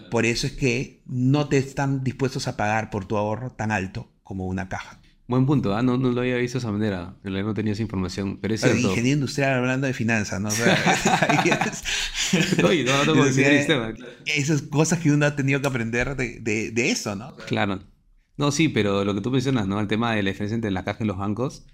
Por 0.10 0.26
eso 0.26 0.48
es 0.48 0.54
que 0.54 1.04
no 1.06 1.48
te 1.48 1.58
están 1.58 2.04
dispuestos 2.04 2.48
a 2.48 2.58
pagar 2.58 2.90
por 2.90 3.06
tu 3.06 3.18
ahorro 3.18 3.52
tan 3.52 3.72
alto 3.72 4.12
como 4.24 4.48
una 4.48 4.70
caja. 4.70 4.99
Buen 5.30 5.46
punto, 5.46 5.76
¿ah? 5.76 5.84
no, 5.84 5.98
no 5.98 6.10
lo 6.12 6.22
había 6.22 6.38
visto 6.38 6.58
de 6.58 6.64
esa 6.64 6.72
manera. 6.72 7.16
No 7.24 7.54
tenía 7.54 7.74
esa 7.74 7.84
información, 7.84 8.40
pero 8.42 8.56
es 8.56 8.62
cierto. 8.62 8.80
ingeniero 8.80 9.18
industrial 9.20 9.54
hablando 9.60 9.86
de 9.88 9.94
finanzas, 9.94 10.42
¿no? 10.42 10.50
O 10.50 10.52
sea, 10.52 10.76
Oye, 12.64 12.84
no, 12.84 13.06
no 13.06 13.26
el 13.26 13.34
sistema. 13.34 13.94
Esas 14.26 14.62
cosas 14.64 15.00
que 15.00 15.12
uno 15.12 15.26
ha 15.26 15.36
tenido 15.36 15.62
que 15.62 15.68
aprender 15.68 16.16
de, 16.16 16.40
de- 16.40 16.72
de 16.72 16.92
eso, 16.92 17.16
¿no? 17.16 17.36
Claro. 17.48 17.80
No, 18.38 18.52
sí, 18.52 18.70
pero 18.70 19.04
lo 19.06 19.14
que 19.14 19.22
tú 19.22 19.32
mencionas, 19.32 19.68
¿no? 19.68 19.80
El 19.80 19.88
tema 19.88 20.14
de 20.16 20.24
la 20.24 20.30
diferencia 20.32 20.56
entre 20.56 20.72
la 20.72 20.84
caja 20.84 21.04
y 21.04 21.08
los 21.08 21.18
bancos. 21.18 21.66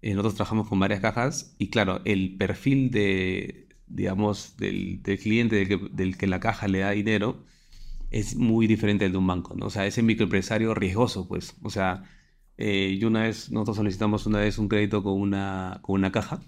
eh, 0.00 0.10
nosotros 0.14 0.34
trabajamos 0.36 0.68
con 0.68 0.78
varias 0.80 1.00
cajas 1.00 1.54
y 1.58 1.68
claro, 1.70 2.00
el 2.04 2.36
perfil 2.36 2.90
de, 2.90 3.68
digamos, 3.86 4.56
del, 4.56 5.02
del 5.02 5.18
cliente 5.18 5.56
del 5.56 5.68
que, 5.68 5.80
del 5.92 6.16
que 6.16 6.26
la 6.26 6.40
caja 6.40 6.66
le 6.68 6.78
da 6.80 6.90
dinero 6.92 7.44
es 8.10 8.36
muy 8.36 8.66
diferente 8.66 9.04
al 9.06 9.12
de 9.12 9.18
un 9.18 9.26
banco, 9.26 9.54
¿no? 9.56 9.66
O 9.66 9.70
sea, 9.70 9.86
ese 9.86 10.02
microempresario 10.02 10.74
riesgoso, 10.74 11.26
pues. 11.28 11.54
O 11.62 11.70
sea, 11.70 12.04
eh, 12.64 12.96
yo 12.98 13.08
una 13.08 13.22
vez, 13.24 13.50
nosotros 13.50 13.76
solicitamos 13.78 14.26
una 14.26 14.38
vez 14.38 14.56
un 14.58 14.68
crédito 14.68 15.02
con 15.02 15.20
una, 15.20 15.80
con 15.82 15.96
una 15.96 16.12
caja 16.12 16.40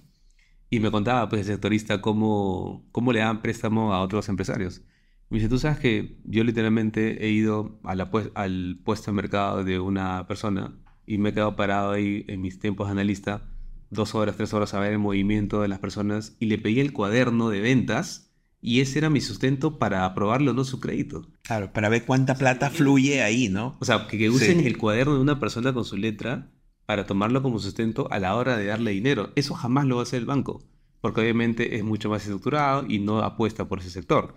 y 0.71 0.79
me 0.81 0.93
contaba, 0.93 1.29
pues, 1.29 1.41
el 1.41 1.47
sectorista 1.47 2.01
cómo, 2.01 2.87
cómo 2.93 3.13
le 3.13 3.19
dan 3.21 3.43
préstamo 3.43 3.93
a 3.93 4.01
otros 4.01 4.29
empresarios. 4.29 4.83
Me 5.29 5.39
dice, 5.39 5.49
tú 5.49 5.59
sabes 5.59 5.81
que 5.81 6.21
yo 6.25 6.45
literalmente 6.45 7.27
he 7.27 7.31
ido 7.31 7.81
a 7.83 7.93
al 8.35 8.81
puesto 8.85 9.11
de 9.11 9.17
mercado 9.17 9.65
de 9.65 9.81
una 9.81 10.27
persona 10.29 10.79
y 11.05 11.19
me 11.19 11.31
he 11.31 11.33
quedado 11.33 11.57
parado 11.57 11.93
ahí 11.93 12.25
en 12.29 12.41
mis 12.41 12.61
tiempos 12.61 12.87
de 12.87 12.93
analista 12.93 13.43
dos 13.91 14.15
horas, 14.15 14.37
tres 14.37 14.55
horas 14.55 14.75
a 14.75 14.81
ver 14.81 14.93
el 14.93 14.99
movimiento 15.01 15.63
de 15.63 15.69
las 15.69 15.81
personas 15.81 16.37
y 16.39 16.47
le 16.47 16.59
pedí 16.59 16.79
el 16.81 16.93
cuaderno 16.93 17.49
de 17.49 17.61
ventas 17.61 18.34
y 18.67 18.81
ese 18.81 18.99
era 18.99 19.11
mi 19.11 19.21
sustento 19.21 19.79
para 19.79 20.05
aprobarle 20.07 20.51
o 20.51 20.55
no 20.55 20.65
su 20.65 20.81
crédito. 20.81 21.29
Claro, 21.43 21.73
para 21.73 21.89
ver 21.91 22.05
cuánta 22.07 22.35
plata 22.35 22.71
fluye 22.71 23.23
ahí, 23.23 23.49
¿no? 23.51 23.77
O 23.81 23.85
sea, 23.85 24.07
que, 24.09 24.17
que 24.17 24.31
usen 24.31 24.61
Sí. 24.61 24.67
el 24.67 24.79
cuaderno 24.79 25.15
de 25.15 25.21
una 25.21 25.39
persona 25.39 25.73
con 25.75 25.85
su 25.85 25.97
letra 25.99 26.51
para 26.87 27.05
tomarlo 27.07 27.43
como 27.43 27.59
sustento 27.59 28.09
a 28.11 28.19
la 28.19 28.35
hora 28.35 28.57
de 28.57 28.67
darle 28.67 28.93
dinero. 28.93 29.31
Eso 29.37 29.55
jamás 29.55 29.85
lo 29.87 29.97
va 29.97 30.03
a 30.03 30.05
hacer 30.05 30.21
el 30.21 30.27
banco, 30.27 30.65
porque 31.03 31.21
obviamente 31.21 31.77
es 31.77 31.85
mucho 31.85 32.09
más 32.09 32.23
estructurado 32.23 32.85
y 32.89 32.99
no 33.01 33.19
apuesta 33.19 33.69
por 33.69 33.81
ese 33.81 33.91
sector. 33.91 34.35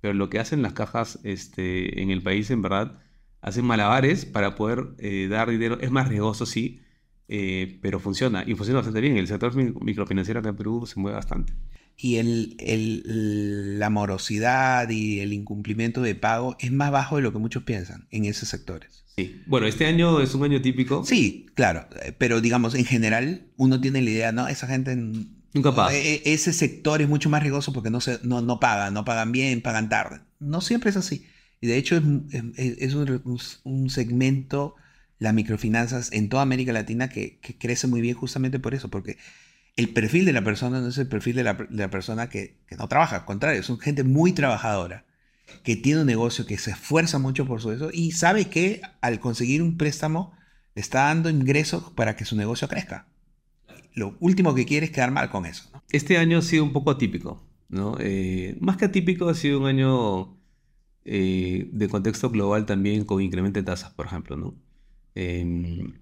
Pero 0.00 0.14
lo 0.14 0.30
que 0.30 0.38
hacen 0.38 0.62
las 0.62 0.72
cajas 0.72 1.18
este, 1.24 2.00
en 2.00 2.10
el 2.10 2.22
país, 2.22 2.50
en 2.50 2.62
verdad, 2.62 3.00
hacen 3.42 3.64
malabares 3.66 4.24
para 4.24 4.54
poder 4.54 4.94
eh, 4.98 5.28
dar 5.28 5.50
dinero. 5.50 5.78
Es 5.80 5.90
más 5.90 6.08
riesgoso, 6.08 6.46
sí, 6.46 6.80
eh, 7.28 7.78
pero 7.82 7.98
funciona. 8.00 8.44
Y 8.46 8.54
funciona 8.54 8.78
bastante 8.78 9.00
bien. 9.00 9.16
El 9.16 9.26
sector 9.26 9.54
mi- 9.54 9.72
microfinanciero 9.80 10.40
acá 10.40 10.48
en 10.50 10.56
Perú 10.56 10.86
se 10.86 10.98
mueve 11.00 11.16
bastante. 11.16 11.52
Y 12.00 12.16
el, 12.16 12.54
el- 12.60 13.78
la 13.80 13.90
morosidad 13.90 14.88
y 14.88 15.18
el 15.20 15.32
incumplimiento 15.32 16.00
de 16.00 16.14
pago 16.14 16.56
es 16.60 16.70
más 16.70 16.90
bajo 16.92 17.16
de 17.16 17.22
lo 17.22 17.32
que 17.32 17.38
muchos 17.40 17.64
piensan 17.64 18.06
en 18.12 18.24
esos 18.24 18.48
sectores. 18.48 19.04
Sí. 19.16 19.42
Bueno, 19.46 19.66
este 19.66 19.84
año 19.86 20.20
es 20.20 20.32
un 20.34 20.44
año 20.44 20.62
típico. 20.62 21.04
Sí, 21.04 21.46
claro, 21.54 21.88
eh, 22.04 22.12
pero 22.16 22.40
digamos, 22.40 22.76
en 22.76 22.84
general, 22.84 23.48
uno 23.56 23.80
tiene 23.80 24.00
la 24.00 24.10
idea, 24.10 24.32
¿no? 24.32 24.46
Esa 24.46 24.68
gente... 24.68 24.94
Nunca 25.54 25.74
paga. 25.74 25.92
e- 25.92 26.14
e- 26.24 26.34
Ese 26.34 26.52
sector 26.52 27.02
es 27.02 27.08
mucho 27.08 27.28
más 27.30 27.42
riesgoso 27.42 27.72
porque 27.72 27.90
no, 27.90 28.00
se, 28.00 28.20
no, 28.22 28.42
no 28.42 28.60
pagan, 28.60 28.94
no 28.94 29.04
pagan 29.04 29.32
bien, 29.32 29.60
pagan 29.60 29.88
tarde. 29.88 30.20
No 30.38 30.60
siempre 30.60 30.90
es 30.90 30.96
así. 30.96 31.26
Y 31.60 31.66
de 31.66 31.78
hecho 31.78 31.96
es, 31.96 32.02
es- 32.56 32.78
es 32.78 32.94
un, 32.94 33.38
un 33.64 33.90
segmento, 33.90 34.76
las 35.18 35.34
microfinanzas 35.34 36.12
en 36.12 36.28
toda 36.28 36.42
América 36.44 36.72
Latina, 36.72 37.08
que, 37.08 37.40
que 37.40 37.58
crece 37.58 37.88
muy 37.88 38.00
bien 38.00 38.14
justamente 38.14 38.60
por 38.60 38.72
eso, 38.74 38.88
porque 38.88 39.16
el 39.78 39.90
perfil 39.90 40.24
de 40.24 40.32
la 40.32 40.42
persona 40.42 40.80
no 40.80 40.88
es 40.88 40.98
el 40.98 41.06
perfil 41.06 41.36
de 41.36 41.44
la, 41.44 41.56
persona 41.88 42.28
que, 42.28 42.58
no 42.76 42.88
trabaja, 42.88 43.14
al 43.14 43.24
contrario, 43.24 43.62
son 43.62 43.78
gente 43.78 44.02
muy 44.02 44.32
trabajadora, 44.32 45.04
que 45.62 45.76
tiene 45.76 46.00
un 46.00 46.08
negocio, 46.08 46.46
que 46.46 46.58
se 46.58 46.72
esfuerza 46.72 47.20
mucho 47.20 47.46
por 47.46 47.60
su 47.60 47.70
eso 47.70 47.88
y 47.92 48.10
sabe 48.10 48.46
que 48.46 48.82
al 49.00 49.20
conseguir 49.20 49.62
un 49.62 49.76
préstamo 49.76 50.32
está 50.74 51.04
dando 51.04 51.30
ingresos 51.30 51.92
para 51.94 52.16
que 52.16 52.24
su 52.24 52.34
negocio 52.34 52.66
crezca. 52.66 53.06
Lo 53.94 54.16
último 54.18 54.52
que 54.52 54.66
quiere 54.66 54.86
es 54.86 54.92
quedar 54.92 55.12
mal 55.12 55.30
con 55.30 55.46
eso. 55.46 55.70
Este 55.90 56.18
año 56.18 56.38
ha 56.38 56.42
sido 56.42 56.64
un 56.64 56.72
poco 56.72 56.90
atípico, 56.90 57.46
¿no? 57.68 57.96
Eh, 58.00 58.56
más 58.60 58.78
que 58.78 58.86
atípico, 58.86 59.28
ha 59.28 59.34
sido 59.34 59.60
un 59.60 59.66
año 59.66 60.36
eh, 61.04 61.68
de 61.70 61.88
contexto 61.88 62.30
global 62.30 62.66
también 62.66 63.04
con 63.04 63.22
incremento 63.22 63.60
de 63.60 63.64
tasas, 63.64 63.92
por 63.92 64.06
ejemplo, 64.06 64.36
¿no? 64.36 64.56
Eh, 65.14 65.94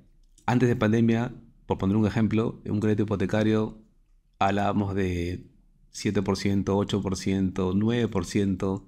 antes 0.46 0.66
de 0.66 0.76
pandemia, 0.76 1.34
por 1.66 1.78
poner 1.78 1.96
un 1.96 2.06
ejemplo, 2.06 2.60
un 2.66 2.80
crédito 2.80 3.04
hipotecario 3.04 3.78
hablábamos 4.38 4.94
de 4.94 5.46
7%, 5.92 6.64
8%, 6.64 7.72
9%. 7.74 8.84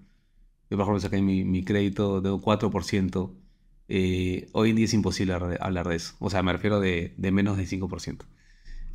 Yo, 0.71 0.77
por 0.77 0.81
ejemplo, 0.85 1.01
saqué 1.01 1.23
mi, 1.23 1.65
crédito 1.65 2.21
de 2.21 2.31
4%. 2.31 3.35
Eh, 3.89 4.49
hoy 4.53 4.71
en 4.71 4.77
día 4.77 4.85
es 4.87 4.95
imposible 4.95 5.33
hablar 5.61 5.89
de- 5.89 5.97
eso. 5.97 6.15
O 6.21 6.31
sea, 6.31 6.43
me 6.43 6.53
refiero 6.53 6.81
de 6.81 7.15
menos 7.33 7.57
de 7.57 7.67
5% 7.67 8.27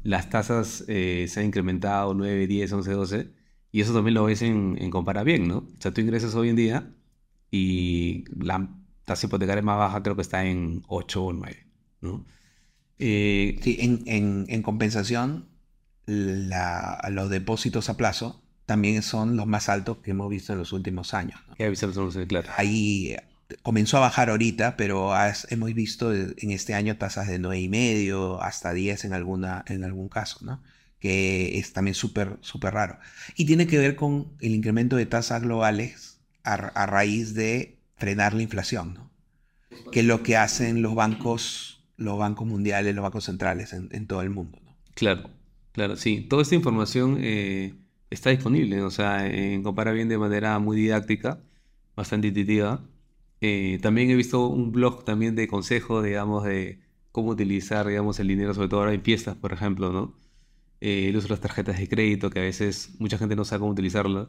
las 0.04 0.30
tasas 0.30 0.84
eh, 0.88 1.26
se 1.30 1.40
han 1.40 1.48
incrementado 1.48 2.14
9, 2.14 2.48
10, 2.48 2.72
11, 2.74 2.92
12, 2.92 3.34
y 3.72 3.82
eso 3.82 3.94
también 3.94 4.14
lo 4.16 4.26
ves 4.26 4.42
en, 4.42 4.78
en 4.80 4.92
Compara 4.92 5.24
Bien, 5.24 5.48
¿no? 5.48 5.60
O 5.60 5.82
sea, 5.82 5.92
tú 5.94 6.02
ingresas 6.02 6.36
hoy 6.36 6.50
en 6.50 6.56
día 6.56 6.94
y 7.52 8.26
la 8.38 8.70
tasa 9.06 9.28
hipotecaria 9.28 9.62
más 9.64 9.78
baja 9.78 10.04
creo 10.04 10.16
que 10.16 10.22
está 10.22 10.46
en 10.46 10.84
8 10.88 11.24
o 11.26 11.34
9, 11.34 11.68
¿no? 12.02 12.26
Eh, 13.06 13.60
Sí, 13.64 13.78
en, 13.82 14.02
en- 14.06 14.46
en 14.48 14.62
compensación, 14.62 15.48
la- 16.06 17.00
los 17.12 17.30
depósitos 17.30 17.90
a 17.90 17.98
plazo 17.98 18.42
también 18.66 19.02
son 19.04 19.36
los 19.36 19.46
más 19.48 19.68
altos 19.70 19.98
que 19.98 20.12
hemos 20.12 20.30
visto 20.30 20.54
en 20.54 20.60
los 20.60 20.72
últimos 20.74 21.14
años. 21.14 21.40
¿no? 21.48 21.66
avisamos, 21.66 21.98
no 21.98 22.12
sé, 22.12 22.26
claro. 22.28 22.50
Ahí 22.58 23.12
eh, 23.12 23.22
comenzó 23.62 23.98
a 23.98 24.02
bajar 24.02 24.30
ahorita, 24.30 24.78
pero 24.78 25.14
has- 25.14 25.48
hemos 25.52 25.74
visto 25.74 26.14
en 26.14 26.52
este 26.52 26.74
año 26.74 26.98
tasas 26.98 27.28
de 27.28 27.40
9,5 27.40 28.40
hasta 28.42 28.74
10 28.74 29.04
en, 29.06 29.14
alguna, 29.14 29.64
en 29.68 29.84
algún 29.84 30.08
caso, 30.10 30.40
¿no? 30.46 30.62
que 31.00 31.60
es 31.60 31.74
también 31.74 31.96
súper 31.96 32.38
súper 32.40 32.74
raro. 32.74 32.98
Y 33.36 33.44
tiene 33.46 33.68
que 33.68 33.78
ver 33.78 33.98
con 33.98 34.32
el 34.40 34.56
incremento 34.56 34.96
de 34.96 35.06
tasas 35.06 35.42
globales 35.42 36.20
a, 36.46 36.54
a 36.54 36.86
raíz 36.86 37.34
de 37.34 37.78
frenar 37.98 38.34
la 38.34 38.44
inflación, 38.44 38.94
¿no? 38.94 39.12
que 39.92 40.00
es 40.02 40.06
lo 40.06 40.24
que 40.24 40.38
hacen 40.38 40.82
los 40.82 40.96
bancos, 40.96 41.73
los 42.04 42.18
bancos 42.18 42.48
mundiales, 42.48 42.94
los 42.96 43.04
bancos 43.04 43.26
centrales 43.26 43.74
en, 43.74 43.90
en 43.92 44.08
todo 44.08 44.22
el 44.22 44.30
mundo. 44.30 44.60
¿no? 44.64 44.76
Claro, 44.96 45.30
claro, 45.72 45.96
sí. 45.96 46.22
Toda 46.30 46.42
esta 46.44 46.56
información 46.56 47.18
eh, 47.22 47.74
está 48.10 48.30
disponible, 48.30 48.82
o 48.82 48.92
sea, 48.92 49.28
en 49.28 49.64
Compara 49.64 49.92
Bien 49.92 50.10
de 50.10 50.18
manera 50.18 50.58
muy 50.60 50.78
didáctica, 50.78 51.40
bastante 51.96 52.28
intuitiva. 52.28 52.82
Eh, 53.42 53.80
también 53.82 54.10
he 54.10 54.16
visto 54.16 54.48
un 54.48 54.72
blog 54.72 55.04
también 55.06 55.36
de 55.36 55.48
consejo, 55.48 56.02
digamos, 56.02 56.46
de 56.46 56.80
cómo 57.12 57.30
utilizar, 57.30 57.88
digamos, 57.88 58.20
el 58.20 58.28
dinero, 58.28 58.54
sobre 58.54 58.70
todo 58.70 58.82
ahora 58.82 58.94
en 58.94 59.02
fiestas, 59.02 59.36
por 59.36 59.54
ejemplo, 59.54 59.92
¿no? 59.92 60.16
Eh, 60.82 61.10
el 61.10 61.16
uso 61.18 61.28
de 61.28 61.34
las 61.34 61.42
tarjetas 61.42 61.78
de 61.80 61.88
crédito, 61.88 62.30
que 62.30 62.40
a 62.40 62.44
veces 62.44 62.96
mucha 63.00 63.18
gente 63.18 63.36
no 63.36 63.46
sabe 63.46 63.62
cómo 63.62 63.72
utilizarlas. 63.72 64.28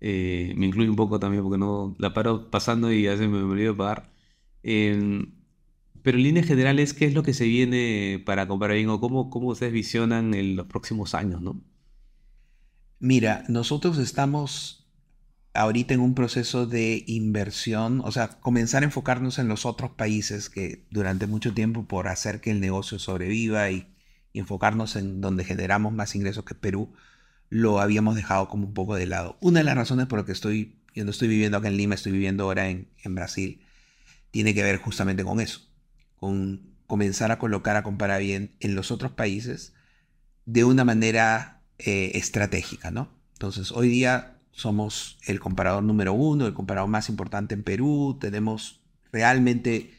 Eh, 0.00 0.52
me 0.56 0.66
incluye 0.66 0.90
un 0.90 0.96
poco 0.96 1.18
también 1.18 1.42
porque 1.42 1.58
no 1.58 1.94
la 1.98 2.12
paro 2.12 2.50
pasando 2.50 2.92
y 2.92 3.06
a 3.06 3.12
veces 3.12 3.28
me, 3.28 3.38
me 3.38 3.44
olvido 3.52 3.72
de 3.72 3.78
pagar. 3.78 4.10
Eh, 4.62 5.26
pero 6.06 6.18
en 6.18 6.22
líneas 6.22 6.46
generales, 6.46 6.94
¿qué 6.94 7.04
es 7.04 7.14
lo 7.14 7.24
que 7.24 7.34
se 7.34 7.46
viene 7.46 8.22
para 8.24 8.46
Compara 8.46 8.74
Bien 8.74 8.88
o 8.90 9.00
cómo, 9.00 9.28
cómo 9.28 9.48
ustedes 9.48 9.72
visionan 9.72 10.34
en 10.34 10.54
los 10.54 10.68
próximos 10.68 11.16
años, 11.16 11.42
¿no? 11.42 11.60
Mira, 13.00 13.42
nosotros 13.48 13.98
estamos 13.98 14.86
ahorita 15.52 15.94
en 15.94 16.00
un 16.00 16.14
proceso 16.14 16.64
de 16.64 17.02
inversión, 17.08 18.02
o 18.04 18.12
sea, 18.12 18.28
comenzar 18.38 18.84
a 18.84 18.86
enfocarnos 18.86 19.40
en 19.40 19.48
los 19.48 19.66
otros 19.66 19.90
países 19.90 20.48
que 20.48 20.86
durante 20.92 21.26
mucho 21.26 21.52
tiempo 21.52 21.88
por 21.88 22.06
hacer 22.06 22.40
que 22.40 22.52
el 22.52 22.60
negocio 22.60 23.00
sobreviva 23.00 23.72
y, 23.72 23.92
enfocarnos 24.32 24.94
en 24.94 25.20
donde 25.20 25.42
generamos 25.42 25.92
más 25.92 26.14
ingresos 26.14 26.44
que 26.44 26.54
Perú, 26.54 26.92
lo 27.48 27.80
habíamos 27.80 28.14
dejado 28.14 28.48
como 28.48 28.68
un 28.68 28.74
poco 28.74 28.94
de 28.94 29.06
lado. 29.06 29.38
Una 29.40 29.58
de 29.58 29.64
las 29.64 29.74
razones 29.74 30.06
por 30.06 30.20
las 30.20 30.26
que 30.26 30.32
estoy, 30.32 30.76
yo 30.94 31.04
no 31.04 31.10
estoy 31.10 31.26
viviendo 31.26 31.58
acá 31.58 31.66
en 31.66 31.76
Lima, 31.76 31.96
estoy 31.96 32.12
viviendo 32.12 32.44
ahora 32.44 32.68
en 32.70 32.86
Brasil, 33.06 33.60
tiene 34.30 34.54
que 34.54 34.62
ver 34.62 34.76
justamente 34.76 35.24
con 35.24 35.40
eso, 35.40 35.65
comenzar 36.86 37.32
a 37.32 37.38
colocar 37.38 37.76
a 37.76 37.82
comparar 37.82 38.20
bien 38.20 38.54
en 38.60 38.74
los 38.74 38.90
otros 38.90 39.12
países 39.12 39.74
de 40.44 40.64
una 40.64 40.84
manera 40.84 41.62
eh, 41.78 42.12
estratégica, 42.14 42.90
¿no? 42.90 43.10
Entonces, 43.32 43.72
hoy 43.72 43.88
día 43.88 44.38
somos 44.50 45.18
el 45.26 45.40
comparador 45.40 45.82
número 45.82 46.14
uno, 46.14 46.46
el 46.46 46.54
comparador 46.54 46.88
más 46.88 47.08
importante 47.10 47.54
en 47.54 47.62
Perú, 47.62 48.16
tenemos 48.20 48.80
realmente, 49.12 49.92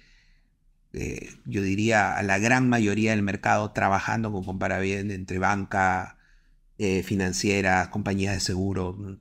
eh, 0.93 1.29
yo 1.45 1.61
diría, 1.61 2.17
a 2.17 2.23
la 2.23 2.39
gran 2.39 2.67
mayoría 2.67 3.11
del 3.11 3.21
mercado 3.21 3.71
trabajando 3.71 4.31
con 4.31 4.43
Comparabien 4.43 5.11
entre 5.11 5.37
banca, 5.37 6.17
eh, 6.79 7.03
financieras, 7.03 7.89
compañías 7.89 8.33
de 8.33 8.39
seguro. 8.39 9.19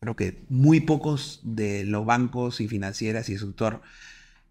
Creo 0.00 0.16
que 0.16 0.44
muy 0.48 0.80
pocos 0.80 1.40
de 1.42 1.84
los 1.84 2.04
bancos 2.06 2.60
y 2.60 2.68
financieras 2.68 3.28
y 3.28 3.34
el 3.34 3.38
sector 3.40 3.82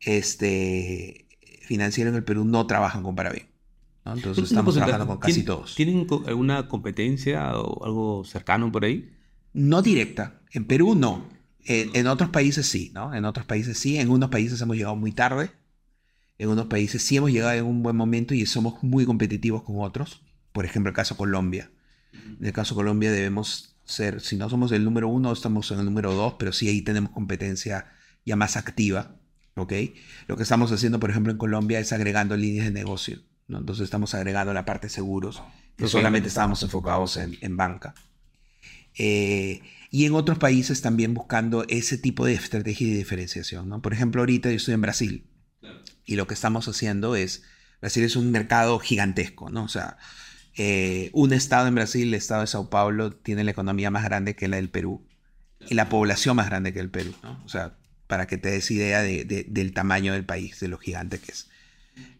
este, 0.02 1.28
financiero 1.72 2.10
en 2.10 2.18
el 2.18 2.26
Perú 2.26 2.44
no 2.44 2.68
trabajan 2.68 3.02
con 3.02 3.16
Parabén. 3.16 3.48
Entonces 4.06 4.44
estamos 4.52 4.76
trabajando 4.76 5.08
con 5.08 5.20
casi 5.20 5.44
todos. 5.44 5.74
¿Tienen 5.74 6.06
alguna 6.28 6.68
competencia 6.68 7.58
o 7.58 7.86
algo 7.86 8.26
cercano 8.26 8.70
por 8.74 8.84
ahí? 8.84 9.10
No 9.54 9.82
directa. 9.82 10.42
En 10.52 10.66
Perú 10.66 10.96
no. 10.96 11.30
En, 11.64 12.08
otros 12.08 12.30
países 12.30 12.66
sí, 12.68 12.92
¿no? 12.94 13.14
En 13.14 13.24
otros 13.24 13.46
países 13.46 13.78
sí. 13.78 13.98
En 13.98 14.10
unos 14.10 14.30
países 14.30 14.60
hemos 14.60 14.76
llegado 14.76 14.98
muy 14.98 15.14
tarde. 15.14 15.52
En 16.38 16.50
unos 16.50 16.66
países 16.66 17.02
sí 17.04 17.16
hemos 17.16 17.32
llegado 17.32 17.54
en 17.54 17.64
un 17.64 17.84
buen 17.84 17.96
momento 17.96 18.34
y 18.34 18.46
somos 18.46 18.84
muy 18.84 19.06
competitivos 19.06 19.64
con 19.64 19.78
otros. 19.80 20.22
Por 20.52 20.66
ejemplo, 20.66 20.90
el 20.90 20.96
caso 20.96 21.16
Colombia. 21.16 21.72
En 22.38 22.46
el 22.46 22.52
caso 22.52 22.76
Colombia 22.76 23.14
debemos 23.14 23.78
ser, 23.86 24.20
si 24.20 24.36
no 24.36 24.50
somos 24.50 24.74
el 24.74 24.84
número 24.84 25.08
uno, 25.08 25.32
estamos 25.32 25.72
en 25.72 25.80
el 25.80 25.86
número 25.86 26.14
dos, 26.14 26.34
pero 26.38 26.52
sí 26.52 26.68
ahí 26.68 26.82
tenemos 26.82 27.12
competencia 27.12 27.86
ya 28.26 28.36
más 28.36 28.58
activa. 28.58 29.21
Lo 29.56 29.68
que 30.38 30.44
estamos 30.44 30.72
haciendo, 30.72 31.00
por 31.00 31.10
ejemplo, 31.10 31.32
en 31.32 31.38
Colombia 31.38 31.80
es 31.80 31.92
agregando 31.92 32.38
líneas 32.38 32.66
de 32.66 32.72
negocio, 32.72 33.20
¿no? 33.48 33.60
Entonces 33.60 33.84
estamos 33.84 34.14
agregando 34.14 34.54
la 34.54 34.66
parte 34.66 34.88
de 34.88 34.94
seguros, 34.94 35.42
que 35.78 35.88
solamente 35.88 36.30
estábamos 36.30 36.64
enfocados 36.64 37.18
en, 37.18 37.58
banca. 37.58 37.94
Eh, 38.98 39.62
y 39.90 40.06
en 40.06 40.14
otros 40.14 40.38
países 40.38 40.82
también 40.82 41.14
buscando 41.14 41.66
ese 41.68 41.98
tipo 41.98 42.26
de 42.26 42.34
estrategia 42.34 42.88
de 42.88 42.98
diferenciación, 42.98 43.70
¿no? 43.70 43.82
Por 43.82 43.94
ejemplo, 43.94 44.22
ahorita 44.22 44.50
yo 44.50 44.56
estoy 44.56 44.74
en 44.74 44.82
Brasil 44.82 45.28
y 46.06 46.16
lo 46.16 46.28
que 46.28 46.34
estamos 46.34 46.68
haciendo 46.68 47.16
es, 47.16 47.44
Brasil 47.82 48.04
es 48.04 48.16
un 48.16 48.32
mercado 48.32 48.80
gigantesco, 48.80 49.50
¿no? 49.50 49.64
O 49.64 49.70
sea, 49.70 49.98
eh, 50.56 51.10
un 51.14 51.34
estado 51.34 51.68
en 51.68 51.76
Brasil, 51.76 52.08
el 52.08 52.14
estado 52.14 52.42
de 52.42 52.48
Sao 52.48 52.70
Paulo, 52.70 53.12
tiene 53.12 53.44
la 53.44 53.52
economía 53.52 53.92
más 53.92 54.04
grande 54.04 54.36
que 54.36 54.48
la 54.48 54.58
del 54.58 54.70
Perú 54.70 55.06
y 55.70 55.76
la 55.76 55.90
población 55.90 56.36
más 56.36 56.48
grande 56.48 56.74
que 56.74 56.80
el 56.80 56.90
Perú, 56.90 57.14
¿no? 57.24 57.42
O 57.46 57.50
sea, 57.50 57.78
para 58.12 58.28
que 58.28 58.38
te 58.38 58.52
des 58.52 58.70
idea 58.72 59.04
del 59.04 59.72
tamaño 59.72 60.12
del 60.12 60.26
país, 60.26 60.60
de 60.60 60.68
lo 60.68 60.78
gigante 60.78 61.18
que 61.18 61.32
es. 61.32 61.50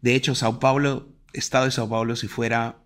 De 0.02 0.16
hecho, 0.16 0.36
Sao 0.36 0.58
Paulo, 0.58 1.10
estado 1.34 1.66
de 1.66 1.72
Sao 1.72 1.90
Paulo, 1.90 2.16
si 2.16 2.30
fuera 2.30 2.78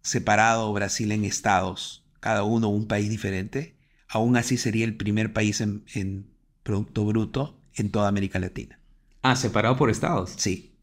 separado 0.00 0.72
Brasil 0.72 1.12
en 1.12 1.26
estados, 1.26 2.06
cada 2.20 2.42
uno 2.42 2.68
un 2.68 2.88
país 2.88 3.10
diferente, 3.10 3.76
aún 4.08 4.38
así 4.38 4.56
sería 4.56 4.86
el 4.86 4.96
primer 4.96 5.34
país 5.34 5.60
en, 5.60 6.26
Producto 6.62 7.04
Bruto 7.04 7.60
en 7.74 7.90
toda 7.90 8.08
América 8.08 8.38
Latina. 8.38 8.80
Ah, 9.20 9.36
separado 9.36 9.76
por 9.76 9.90
estados. 9.90 10.32
Sí. 10.38 10.74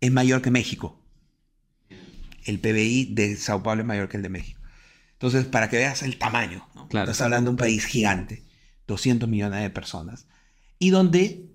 Es 0.00 0.10
mayor 0.10 0.40
que 0.40 0.50
México. 0.50 0.98
El 2.46 2.58
PBI 2.58 3.12
de 3.12 3.36
Sao 3.36 3.62
Paulo 3.62 3.82
es 3.82 3.86
mayor 3.86 4.08
que 4.08 4.16
el 4.16 4.22
de 4.22 4.30
México. 4.30 4.62
Entonces, 5.12 5.44
para 5.44 5.68
que 5.68 5.76
veas 5.76 6.02
el 6.02 6.16
tamaño, 6.16 6.66
estás 6.90 7.20
hablando 7.20 7.50
de 7.50 7.52
un 7.52 7.58
país 7.58 7.84
gigante, 7.84 8.44
200 8.86 9.28
millones 9.28 9.60
de 9.60 9.68
personas 9.68 10.26
y 10.78 10.90
donde 10.90 11.48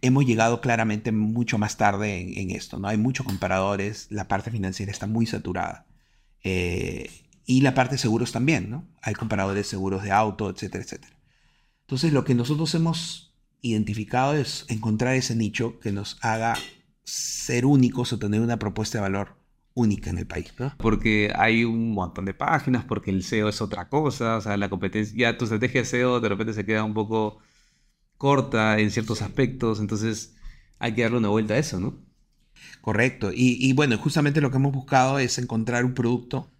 hemos 0.00 0.24
llegado 0.24 0.60
claramente 0.60 1.12
mucho 1.12 1.58
más 1.58 1.76
tarde 1.76 2.40
en, 2.40 2.50
esto. 2.50 2.78
¿no? 2.78 2.88
Hay 2.88 2.98
muchos 2.98 3.26
comparadores, 3.26 4.06
la 4.10 4.28
parte 4.28 4.50
financiera 4.50 4.92
está 4.92 5.06
muy 5.06 5.26
saturada. 5.26 5.86
Eh, 6.44 7.10
y 7.44 7.62
la 7.62 7.74
parte 7.74 7.94
de 7.94 7.98
seguros 7.98 8.30
también, 8.30 8.70
¿no? 8.70 8.86
Hay 9.02 9.14
comparadores 9.14 9.66
seguros 9.66 10.02
de 10.02 10.12
auto, 10.12 10.50
etcétera, 10.50 10.84
etcétera. 10.84 11.16
Entonces 11.80 12.12
lo 12.12 12.22
que 12.24 12.34
nosotros 12.34 12.74
hemos 12.74 13.34
identificado 13.62 14.34
es 14.34 14.66
encontrar 14.68 15.14
ese 15.14 15.34
nicho 15.34 15.80
que 15.80 15.90
nos 15.90 16.18
haga 16.20 16.54
ser 17.04 17.64
únicos 17.64 18.12
o 18.12 18.18
tener 18.18 18.42
una 18.42 18.58
propuesta 18.58 18.98
de 18.98 19.02
valor 19.02 19.38
única 19.72 20.10
en 20.10 20.18
el 20.18 20.26
país. 20.26 20.52
Porque 20.76 21.32
hay 21.34 21.64
un 21.64 21.92
montón 21.92 22.26
de 22.26 22.34
páginas, 22.34 22.84
porque 22.84 23.10
el 23.10 23.22
SEO 23.22 23.48
es 23.48 23.62
otra 23.62 23.88
cosa, 23.88 24.36
o 24.36 24.40
sea, 24.40 24.56
la 24.56 24.68
competencia, 24.68 25.16
ya 25.16 25.38
tu 25.38 25.44
estrategia 25.44 25.80
de 25.80 25.86
SEO 25.86 26.20
de 26.20 26.28
repente 26.28 26.52
se 26.52 26.66
queda 26.66 26.84
un 26.84 26.94
poco 26.94 27.38
corta 28.18 28.78
en 28.80 28.90
ciertos 28.90 29.22
aspectos, 29.22 29.80
entonces 29.80 30.34
hay 30.78 30.94
que 30.94 31.02
darle 31.02 31.18
una 31.18 31.28
vuelta 31.28 31.54
a 31.54 31.58
eso, 31.58 31.80
¿no? 31.80 31.96
Correcto. 32.80 33.30
Y, 33.32 33.72
bueno, 33.74 33.96
justamente 33.98 34.40
lo 34.40 34.50
que 34.50 34.56
hemos 34.56 34.72
buscado 34.72 35.18
es 35.18 35.38
encontrar 35.38 35.84
un 35.84 35.94
producto 35.94 36.50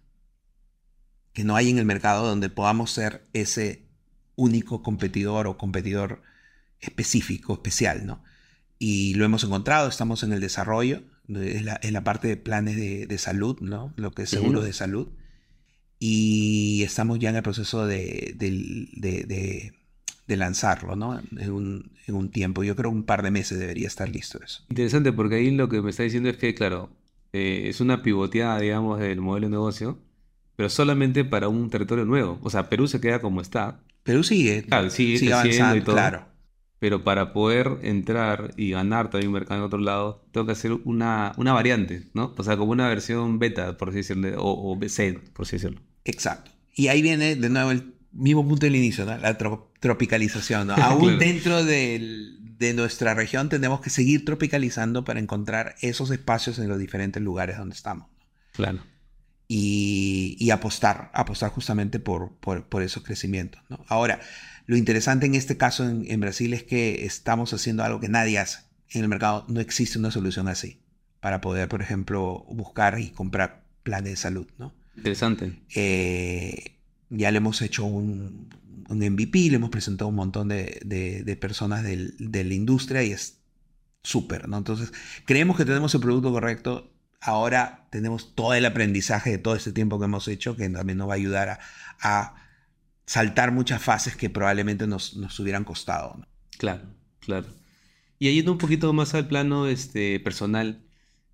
que 1.33 1.43
no 1.43 1.55
hay 1.55 1.69
en 1.69 1.77
el 1.77 1.85
mercado 1.85 2.25
donde 2.25 2.49
podamos 2.49 2.91
ser 2.91 3.27
ese 3.33 3.87
único 4.35 4.81
competidor 4.81 5.47
o 5.47 5.57
competidor 5.57 6.21
específico, 6.79 7.53
especial, 7.53 8.05
¿no? 8.05 8.23
Y 8.77 9.13
lo 9.15 9.25
hemos 9.25 9.43
encontrado, 9.43 9.89
estamos 9.89 10.23
en 10.23 10.31
el 10.31 10.39
desarrollo, 10.39 11.03
en 11.27 11.93
la, 11.93 12.03
parte 12.03 12.29
de 12.29 12.37
planes 12.37 12.77
de, 12.77 13.17
salud, 13.17 13.59
¿no? 13.59 13.93
Lo 13.97 14.11
que 14.11 14.23
es 14.23 14.29
seguro 14.29 14.61
de 14.61 14.71
salud. 14.71 15.09
Y 15.99 16.83
estamos 16.83 17.19
ya 17.19 17.29
en 17.29 17.35
el 17.35 17.43
proceso 17.43 17.85
de, 17.85 18.35
de 18.37 19.73
de 20.29 20.37
lanzarlo, 20.37 20.95
¿no? 20.95 21.19
En 21.37 21.51
un, 21.51 21.91
en 22.05 22.15
un, 22.15 22.29
tiempo. 22.29 22.63
Yo 22.63 22.75
creo 22.75 22.91
un 22.91 23.03
par 23.03 23.23
de 23.23 23.31
meses 23.31 23.57
debería 23.57 23.87
estar 23.87 24.07
listo 24.07 24.39
eso. 24.43 24.63
Interesante, 24.69 25.11
porque 25.11 25.35
ahí 25.35 25.49
lo 25.49 25.67
que 25.67 25.81
me 25.81 25.89
está 25.89 26.03
diciendo 26.03 26.29
es 26.29 26.37
que, 26.37 26.53
claro, 26.53 26.91
eh, 27.33 27.63
es 27.65 27.81
una 27.81 28.03
pivoteada, 28.03 28.59
digamos, 28.59 28.99
del 28.99 29.21
modelo 29.21 29.47
de 29.47 29.51
negocio, 29.51 29.97
pero 30.55 30.69
solamente 30.69 31.25
para 31.25 31.47
un 31.49 31.71
territorio 31.71 32.05
nuevo. 32.05 32.39
O 32.43 32.51
sea, 32.51 32.69
Perú 32.69 32.87
se 32.87 33.01
queda 33.01 33.21
como 33.21 33.41
está. 33.41 33.79
Perú 34.03 34.23
sigue, 34.23 34.63
claro, 34.63 34.91
sigue, 34.91 35.17
sigue 35.17 35.33
avanzando 35.33 35.75
y 35.75 35.81
todo. 35.81 35.95
Claro. 35.95 36.25
Pero 36.77 37.03
para 37.03 37.33
poder 37.33 37.79
entrar 37.81 38.53
y 38.55 38.69
ganar 38.69 39.09
también 39.09 39.29
un 39.29 39.33
mercado 39.33 39.59
en 39.59 39.65
otro 39.65 39.79
lado, 39.79 40.23
tengo 40.31 40.45
que 40.45 40.53
hacer 40.53 40.73
una, 40.85 41.33
una 41.37 41.53
variante, 41.53 42.03
¿no? 42.13 42.35
O 42.37 42.43
sea, 42.43 42.55
como 42.55 42.71
una 42.71 42.87
versión 42.87 43.39
beta, 43.39 43.77
por 43.77 43.89
así 43.89 43.97
decirlo, 43.97 44.41
o, 44.41 44.77
o 44.77 44.89
C, 44.89 45.19
por 45.33 45.47
así 45.47 45.55
decirlo. 45.55 45.81
Exacto. 46.05 46.51
Y 46.75 46.87
ahí 46.87 47.01
viene 47.01 47.35
de 47.35 47.49
nuevo 47.49 47.71
el 47.71 47.98
mismo 48.11 48.47
punto 48.47 48.65
del 48.65 48.75
inicio, 48.75 49.05
¿no? 49.05 49.17
la 49.17 49.37
tropicalización. 49.37 50.71
Aún 50.79 51.19
dentro 51.19 51.63
de 51.63 52.73
nuestra 52.75 53.13
región 53.13 53.49
tenemos 53.49 53.81
que 53.81 53.89
seguir 53.89 54.25
tropicalizando 54.25 55.03
para 55.05 55.19
encontrar 55.19 55.75
esos 55.81 56.11
espacios 56.11 56.59
en 56.59 56.67
los 56.67 56.79
diferentes 56.79 57.21
lugares 57.21 57.57
donde 57.57 57.75
estamos. 57.75 58.07
Claro. 58.53 58.83
Y, 59.47 60.49
apostar, 60.51 61.09
apostar 61.13 61.49
justamente 61.49 61.99
por, 61.99 62.33
por, 62.37 62.83
esos 62.83 63.03
crecimientos. 63.03 63.61
¿no? 63.69 63.83
Ahora, 63.87 64.19
lo 64.67 64.77
interesante 64.77 65.25
en 65.25 65.33
este 65.33 65.57
caso 65.57 65.89
en, 65.89 66.19
Brasil 66.19 66.53
es 66.53 66.63
que 66.63 67.05
estamos 67.05 67.53
haciendo 67.53 67.83
algo 67.83 67.99
que 67.99 68.09
nadie 68.09 68.37
hace. 68.37 68.59
En 68.91 69.01
el 69.01 69.07
mercado 69.07 69.45
no 69.47 69.59
existe 69.59 69.97
una 69.97 70.11
solución 70.11 70.47
así 70.47 70.81
para 71.19 71.41
poder, 71.41 71.67
por 71.67 71.81
ejemplo, 71.81 72.45
buscar 72.49 72.99
y 72.99 73.09
comprar 73.09 73.63
planes 73.81 74.11
de 74.11 74.17
salud. 74.17 74.47
¿no? 74.59 74.75
Interesante. 74.95 75.63
Eh, 75.73 76.78
ya 77.09 77.31
le 77.31 77.37
hemos 77.37 77.61
hecho 77.61 77.85
un, 77.85 78.49
MVP, 78.89 79.49
le 79.49 79.57
hemos 79.57 79.69
presentado 79.69 80.09
un 80.09 80.15
montón 80.15 80.47
de, 80.47 81.37
personas 81.39 81.83
de 81.83 82.43
la 82.43 82.53
industria 82.53 83.03
y 83.03 83.11
es 83.11 83.39
súper, 84.03 84.47
¿no? 84.47 84.57
Entonces, 84.57 84.91
creemos 85.25 85.57
que 85.57 85.65
tenemos 85.65 85.93
el 85.93 86.01
producto 86.01 86.31
correcto. 86.31 86.91
Ahora 87.21 87.87
tenemos 87.91 88.33
todo 88.33 88.53
el 88.53 88.65
aprendizaje 88.65 89.31
de 89.31 89.37
todo 89.37 89.55
este 89.55 89.71
tiempo 89.71 89.99
que 89.99 90.05
hemos 90.05 90.27
hecho, 90.27 90.55
que 90.55 90.69
también 90.69 90.97
nos 90.97 91.09
va 91.09 91.13
a 91.13 91.17
ayudar 91.17 91.59
a, 92.01 92.35
saltar 93.05 93.51
muchas 93.51 93.81
fases 93.81 94.15
que 94.15 94.29
probablemente 94.29 94.87
nos, 94.87 95.15
hubieran 95.39 95.63
costado. 95.63 96.25
Claro, 96.57 96.83
claro. 97.19 97.47
Y 98.19 98.33
yendo 98.33 98.51
un 98.51 98.57
poquito 98.57 98.91
más 98.93 99.13
al 99.15 99.27
plano 99.27 99.67
este, 99.67 100.19
personal, 100.19 100.83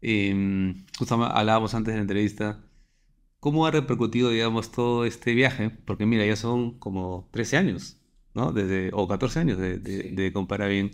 eh, 0.01 0.73
justo 0.97 1.23
hablábamos 1.23 1.73
antes 1.73 1.93
de 1.93 1.97
la 1.97 2.01
entrevista 2.01 2.64
¿Cómo 3.45 3.67
ha 3.67 3.69
repercutido, 3.69 4.31
digamos, 4.31 4.71
todo 4.71 5.05
este 5.05 5.35
viaje? 5.35 5.69
Porque 5.69 6.07
mira, 6.07 6.25
ya 6.25 6.35
son 6.35 6.79
como 6.79 7.29
13 7.31 7.57
años, 7.57 7.99
¿no? 8.33 8.51
Desde, 8.51 8.89
o 8.91 9.07
14 9.07 9.39
años 9.39 9.59
de, 9.59 9.77
de, 9.77 10.33
comparar 10.33 10.69
bien. 10.69 10.93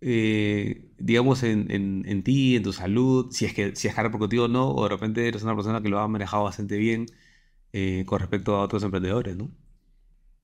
Eh, 0.00 0.88
digamos, 0.98 1.42
en, 1.42 2.22
ti, 2.22 2.54
en 2.54 2.62
tu 2.62 2.72
salud, 2.72 3.32
si 3.32 3.44
es 3.44 3.54
que 3.54 3.74
si 3.74 3.88
es 3.88 3.98
ha 3.98 4.04
repercutido 4.04 4.44
o 4.44 4.48
no, 4.48 4.70
o 4.70 4.84
de 4.84 4.88
repente 4.88 5.26
eres 5.26 5.42
una 5.42 5.56
persona 5.56 5.82
que 5.82 5.88
lo 5.88 5.98
ha 5.98 6.06
manejado 6.06 6.44
bastante 6.44 6.78
bien 6.78 7.06
eh, 7.72 8.04
con 8.06 8.20
respecto 8.20 8.54
a 8.54 8.62
otros 8.62 8.84
emprendedores, 8.84 9.36
¿no? 9.36 9.50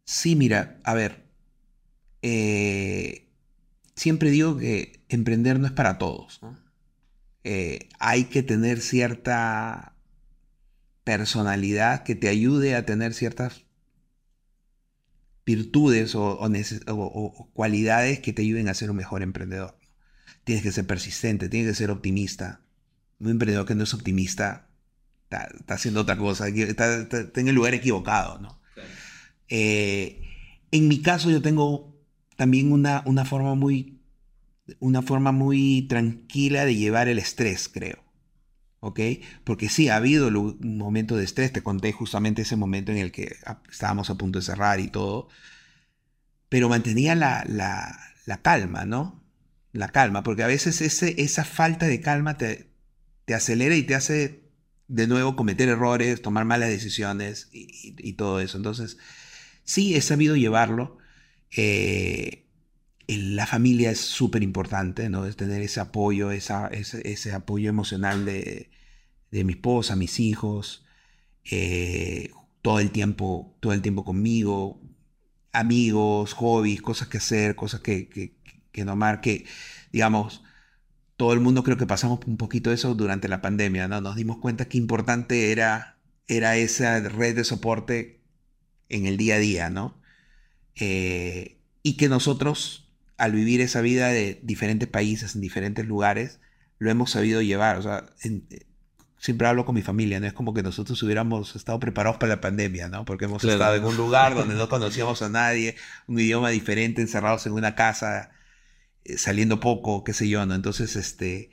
Sí, 0.06 0.34
mira, 0.34 0.80
a 0.82 0.94
ver, 0.94 1.28
eh, 2.22 3.28
siempre 3.94 4.32
digo 4.32 4.58
que 4.58 5.04
emprender 5.08 5.60
no 5.60 5.66
es 5.66 5.72
para 5.72 5.96
todos, 5.96 6.42
¿no? 6.42 6.58
hay 8.00 8.24
que 8.24 8.42
tener 8.42 8.80
cierta 8.80 9.93
personalidad 11.04 12.02
que 12.02 12.14
te 12.14 12.28
ayude 12.28 12.74
a 12.74 12.86
tener 12.86 13.14
ciertas 13.14 13.64
virtudes 15.46 16.14
o, 16.14 17.50
cualidades 17.52 18.20
que 18.20 18.32
te 18.32 18.42
ayuden 18.42 18.68
a 18.68 18.74
ser 18.74 18.90
un 18.90 18.96
mejor 18.96 19.22
emprendedor. 19.22 19.78
Tienes 20.44 20.64
que 20.64 20.72
ser 20.72 20.86
persistente, 20.86 21.48
tienes 21.48 21.70
que 21.70 21.76
ser 21.76 21.90
optimista. 21.90 22.62
Un 23.20 23.30
emprendedor 23.30 23.66
que 23.66 23.74
no 23.74 23.84
es 23.84 23.94
optimista 23.94 24.68
está, 25.24 25.48
haciendo 25.68 26.00
otra 26.00 26.16
cosa, 26.16 26.48
está, 26.48 27.06
en 27.34 27.48
el 27.48 27.54
lugar 27.54 27.74
equivocado. 27.74 28.38
¿no? 28.38 28.60
Eh, 29.48 30.22
en 30.70 30.88
mi 30.88 31.02
caso 31.02 31.30
yo 31.30 31.42
tengo 31.42 31.94
también 32.36 32.72
una, 32.72 33.02
una, 33.06 33.24
forma 33.24 33.54
muy, 33.54 34.00
una 34.80 35.02
forma 35.02 35.32
muy 35.32 35.86
tranquila 35.88 36.64
de 36.64 36.74
llevar 36.74 37.08
el 37.08 37.18
estrés, 37.18 37.68
creo. 37.68 38.03
¿Ok? 38.84 39.00
Porque 39.44 39.70
sí, 39.70 39.88
ha 39.88 39.96
habido 39.96 40.28
un 40.28 40.78
momento 40.78 41.16
de 41.16 41.24
estrés, 41.24 41.52
te 41.52 41.62
conté 41.62 41.92
justamente 41.92 42.42
ese 42.42 42.56
momento 42.56 42.92
en 42.92 42.98
el 42.98 43.12
que 43.12 43.36
estábamos 43.70 44.10
a 44.10 44.16
punto 44.16 44.38
de 44.38 44.44
cerrar 44.44 44.78
y 44.78 44.88
todo, 44.88 45.28
pero 46.50 46.68
mantenía 46.68 47.14
la, 47.14 47.98
calma, 48.42 48.84
¿no? 48.84 49.22
La 49.72 49.88
calma, 49.88 50.22
porque 50.22 50.42
a 50.42 50.46
veces 50.46 50.82
ese, 50.82 51.14
esa 51.22 51.44
falta 51.44 51.86
de 51.86 52.00
calma 52.00 52.36
te, 52.36 52.68
te, 53.24 53.34
acelera 53.34 53.74
y 53.74 53.84
te 53.84 53.94
hace 53.94 54.44
de 54.88 55.06
nuevo 55.06 55.34
cometer 55.34 55.68
errores, 55.68 56.22
tomar 56.22 56.44
malas 56.44 56.68
decisiones 56.68 57.48
y, 57.52 58.12
todo 58.14 58.40
eso. 58.40 58.58
Entonces, 58.58 58.98
sí, 59.64 59.94
he 59.96 60.02
sabido 60.02 60.36
llevarlo. 60.36 60.98
Eh, 61.56 62.44
la 63.08 63.46
familia 63.46 63.90
es 63.90 64.00
súper 64.00 64.42
importante, 64.42 65.08
¿no? 65.10 65.26
Es 65.26 65.36
tener 65.36 65.62
ese 65.62 65.80
apoyo, 65.80 66.30
esa, 66.30 66.68
ese, 66.68 67.32
apoyo 67.32 67.68
emocional 67.68 68.24
de, 68.24 68.70
de, 69.34 69.44
mi 69.44 69.54
esposa, 69.54 69.96
mis 69.96 70.20
hijos, 70.20 70.84
eh, 71.50 72.30
todo 72.62 72.80
el 72.80 72.90
tiempo, 72.90 73.56
todo 73.60 73.72
el 73.72 73.82
tiempo 73.82 74.04
conmigo, 74.04 74.80
amigos, 75.52 76.32
hobbies, 76.34 76.82
cosas 76.82 77.08
que 77.08 77.18
hacer, 77.18 77.56
cosas 77.56 77.80
que, 77.80 78.08
que, 78.08 78.34
que 78.72 78.84
nomar, 78.84 79.20
que, 79.20 79.46
digamos, 79.92 80.42
todo 81.16 81.32
el 81.32 81.40
mundo 81.40 81.62
creo 81.62 81.76
que 81.76 81.86
pasamos 81.86 82.20
un 82.26 82.36
poquito 82.36 82.72
eso 82.72 82.94
durante 82.94 83.28
la 83.28 83.42
pandemia, 83.42 83.88
¿no? 83.88 84.00
Nos 84.00 84.16
dimos 84.16 84.38
cuenta 84.38 84.66
que 84.66 84.78
importante 84.78 85.52
era, 85.52 85.98
era 86.28 86.56
esa 86.56 87.00
red 87.00 87.36
de 87.36 87.44
soporte 87.44 88.20
en 88.88 89.06
el 89.06 89.16
día 89.16 89.36
a 89.36 89.38
día, 89.38 89.70
¿no? 89.70 90.00
Eh, 90.76 91.58
y 91.82 91.96
que 91.96 92.08
nosotros 92.08 92.84
al 93.16 93.32
vivir 93.32 93.60
esa 93.60 93.80
vida 93.80 94.08
de 94.08 94.40
diferentes 94.42 94.88
países, 94.88 95.34
en 95.34 95.40
diferentes 95.40 95.86
lugares, 95.86 96.40
lo 96.78 96.90
hemos 96.90 97.10
sabido 97.12 97.42
llevar. 97.42 97.78
O 97.78 97.82
sea, 97.82 98.06
eh, 98.24 98.66
siempre 99.24 99.48
hablo 99.48 99.64
con 99.64 99.74
mi 99.74 99.80
familia, 99.80 100.20
¿no? 100.20 100.26
Es 100.26 100.34
como 100.34 100.52
que 100.52 100.62
nosotros 100.62 101.02
hubiéramos 101.02 101.56
estado 101.56 101.80
preparados 101.80 102.18
para 102.18 102.34
la 102.34 102.42
pandemia, 102.42 102.88
¿no? 102.88 103.06
Porque 103.06 103.24
hemos 103.24 103.42
estado 103.42 103.74
en 103.74 103.82
un 103.82 103.96
lugar 103.96 104.34
donde 104.36 104.54
no 104.54 104.68
conocíamos 104.68 105.22
a 105.22 105.30
nadie, 105.30 105.76
un 106.06 106.20
idioma 106.20 106.50
diferente, 106.50 107.00
encerrados 107.00 107.46
en 107.46 107.54
una 107.54 107.74
casa, 107.74 108.32
eh, 109.02 109.16
saliendo 109.16 109.60
poco, 109.60 110.04
qué 110.04 110.12
sé 110.12 110.28
yo, 110.28 110.44
¿no? 110.44 110.54
Entonces, 110.54 110.94
este... 110.96 111.48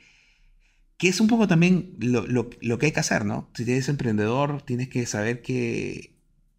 Que 0.98 1.08
es 1.08 1.18
un 1.18 1.28
poco 1.28 1.48
también 1.48 1.96
lo, 1.98 2.26
lo, 2.26 2.50
lo 2.60 2.78
que 2.78 2.86
hay 2.86 2.92
que 2.92 3.00
hacer, 3.00 3.24
¿no? 3.24 3.50
Si 3.54 3.62
eres 3.62 3.88
emprendedor, 3.88 4.60
tienes 4.60 4.90
que 4.90 5.06
saber 5.06 5.40
que 5.40 6.14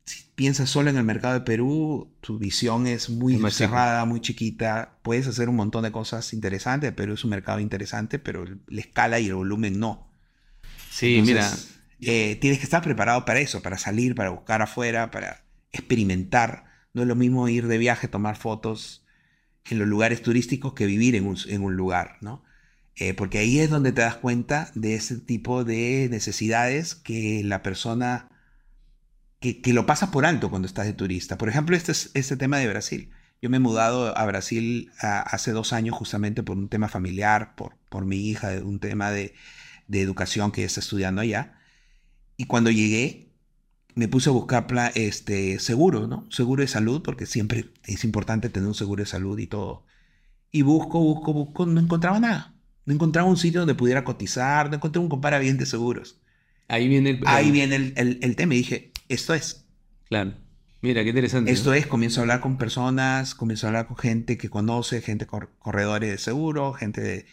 si 0.05 0.23
piensas 0.33 0.71
solo 0.71 0.89
en 0.89 0.97
el 0.97 1.03
mercado 1.03 1.35
de 1.35 1.41
Perú, 1.41 2.11
tu 2.21 2.39
visión 2.39 2.87
es 2.87 3.11
muy 3.11 3.39
cerrada, 3.51 4.03
muy 4.05 4.19
chiquita. 4.19 4.97
Puedes 5.03 5.27
hacer 5.27 5.47
un 5.47 5.57
montón 5.57 5.83
de 5.83 5.91
cosas 5.91 6.33
interesantes. 6.33 6.91
Perú 6.91 7.13
es 7.13 7.23
un 7.23 7.29
mercado 7.29 7.59
interesante, 7.59 8.17
pero 8.17 8.45
la 8.65 8.81
escala 8.81 9.19
y 9.19 9.27
el 9.27 9.35
volumen 9.35 9.79
no. 9.79 10.11
Sí, 10.93 11.23
mira. 11.25 11.51
Eh, 12.01 12.37
tienes 12.39 12.59
que 12.59 12.65
estar 12.65 12.83
preparado 12.83 13.25
para 13.25 13.39
eso, 13.39 13.63
para 13.63 13.79
salir, 13.79 14.13
para 14.13 14.29
buscar 14.29 14.61
afuera, 14.61 15.09
para 15.09 15.43
experimentar. 15.71 16.65
No 16.93 17.01
es 17.01 17.07
lo 17.07 17.15
mismo 17.15 17.47
ir 17.47 17.67
de 17.67 17.79
viaje, 17.79 18.07
tomar 18.07 18.35
fotos 18.35 19.03
en 19.65 19.79
los 19.79 19.87
lugares 19.87 20.21
turísticos 20.21 20.73
que 20.73 20.85
vivir 20.85 21.15
en 21.15 21.25
un, 21.25 21.37
en 21.47 21.63
un 21.63 21.75
lugar, 21.75 22.17
¿no? 22.21 22.43
Eh, 22.95 23.15
porque 23.15 23.39
ahí 23.39 23.59
es 23.59 23.71
donde 23.71 23.91
te 23.91 24.01
das 24.01 24.17
cuenta 24.17 24.69
de 24.75 24.93
ese 24.93 25.17
tipo 25.17 25.63
de 25.63 26.09
necesidades 26.11 26.93
que 26.93 27.41
la 27.43 27.63
persona 27.63 28.29
que, 29.39 29.61
lo 29.73 29.87
pasas 29.87 30.09
por 30.09 30.27
alto 30.27 30.51
cuando 30.51 30.67
estás 30.67 30.85
de 30.85 30.93
turista. 30.93 31.39
Por 31.39 31.49
ejemplo, 31.49 31.75
este, 31.75 31.91
es, 31.91 32.11
este 32.13 32.37
tema 32.37 32.59
de 32.59 32.67
Brasil. 32.67 33.09
Yo 33.41 33.49
me 33.49 33.57
he 33.57 33.59
mudado 33.59 34.15
a 34.15 34.25
Brasil 34.25 34.91
hace 34.99 35.51
dos 35.51 35.73
años 35.73 35.95
justamente 35.95 36.43
por 36.43 36.55
un 36.55 36.69
tema 36.69 36.87
familiar, 36.87 37.55
por, 37.55 37.77
por 37.89 38.05
mi 38.05 38.29
hija, 38.29 38.51
un 38.63 38.79
tema 38.79 39.09
de, 39.09 39.33
de 39.87 40.01
educación 40.01 40.51
que 40.51 40.63
está 40.63 40.79
estudiando 40.79 41.21
allá. 41.21 41.59
Y 42.37 42.45
cuando 42.45 42.71
llegué, 42.71 43.33
me 43.95 44.07
puse 44.07 44.29
a 44.29 44.33
buscar 44.33 44.65
este, 44.95 45.59
seguro, 45.59 46.07
¿no? 46.07 46.25
Seguro 46.29 46.61
de 46.61 46.67
salud, 46.67 47.01
porque 47.03 47.25
siempre 47.25 47.69
es 47.85 48.03
importante 48.03 48.49
tener 48.49 48.67
un 48.67 48.75
seguro 48.75 49.03
de 49.03 49.07
salud 49.07 49.37
y 49.39 49.47
todo. 49.47 49.85
Y 50.51 50.61
busco, 50.61 50.99
busco, 50.99 51.33
busco, 51.33 51.65
no 51.65 51.79
encontraba 51.79 52.19
nada. 52.19 52.53
No 52.85 52.93
encontraba 52.93 53.29
un 53.29 53.37
sitio 53.37 53.61
donde 53.61 53.75
pudiera 53.75 54.03
cotizar, 54.03 54.69
no 54.69 54.75
encontré 54.75 54.99
un 54.99 55.21
bien 55.39 55.57
de 55.57 55.65
seguros. 55.65 56.19
Ahí 56.67 56.87
viene 56.87 57.11
el, 57.11 57.19
Ahí 57.25 57.51
viene 57.51 57.75
el, 57.75 57.93
el, 57.95 58.19
el 58.21 58.35
tema 58.35 58.55
y 58.55 58.57
dije, 58.57 58.91
esto 59.09 59.33
es. 59.33 59.65
Claro. 60.09 60.33
Mira, 60.81 61.01
qué 61.03 61.09
interesante. 61.09 61.49
Esto 61.49 61.73
es, 61.73 61.87
comienzo 61.87 62.19
a 62.19 62.23
hablar 62.23 62.41
con 62.41 62.57
personas, 62.57 63.35
comienzo 63.35 63.67
a 63.67 63.69
hablar 63.69 63.87
con 63.87 63.95
gente 63.95 64.37
que 64.37 64.49
conoce, 64.49 65.01
gente 65.01 65.25
corredores 65.25 66.11
de 66.11 66.17
seguro, 66.17 66.73
gente 66.73 66.99
de 66.99 67.25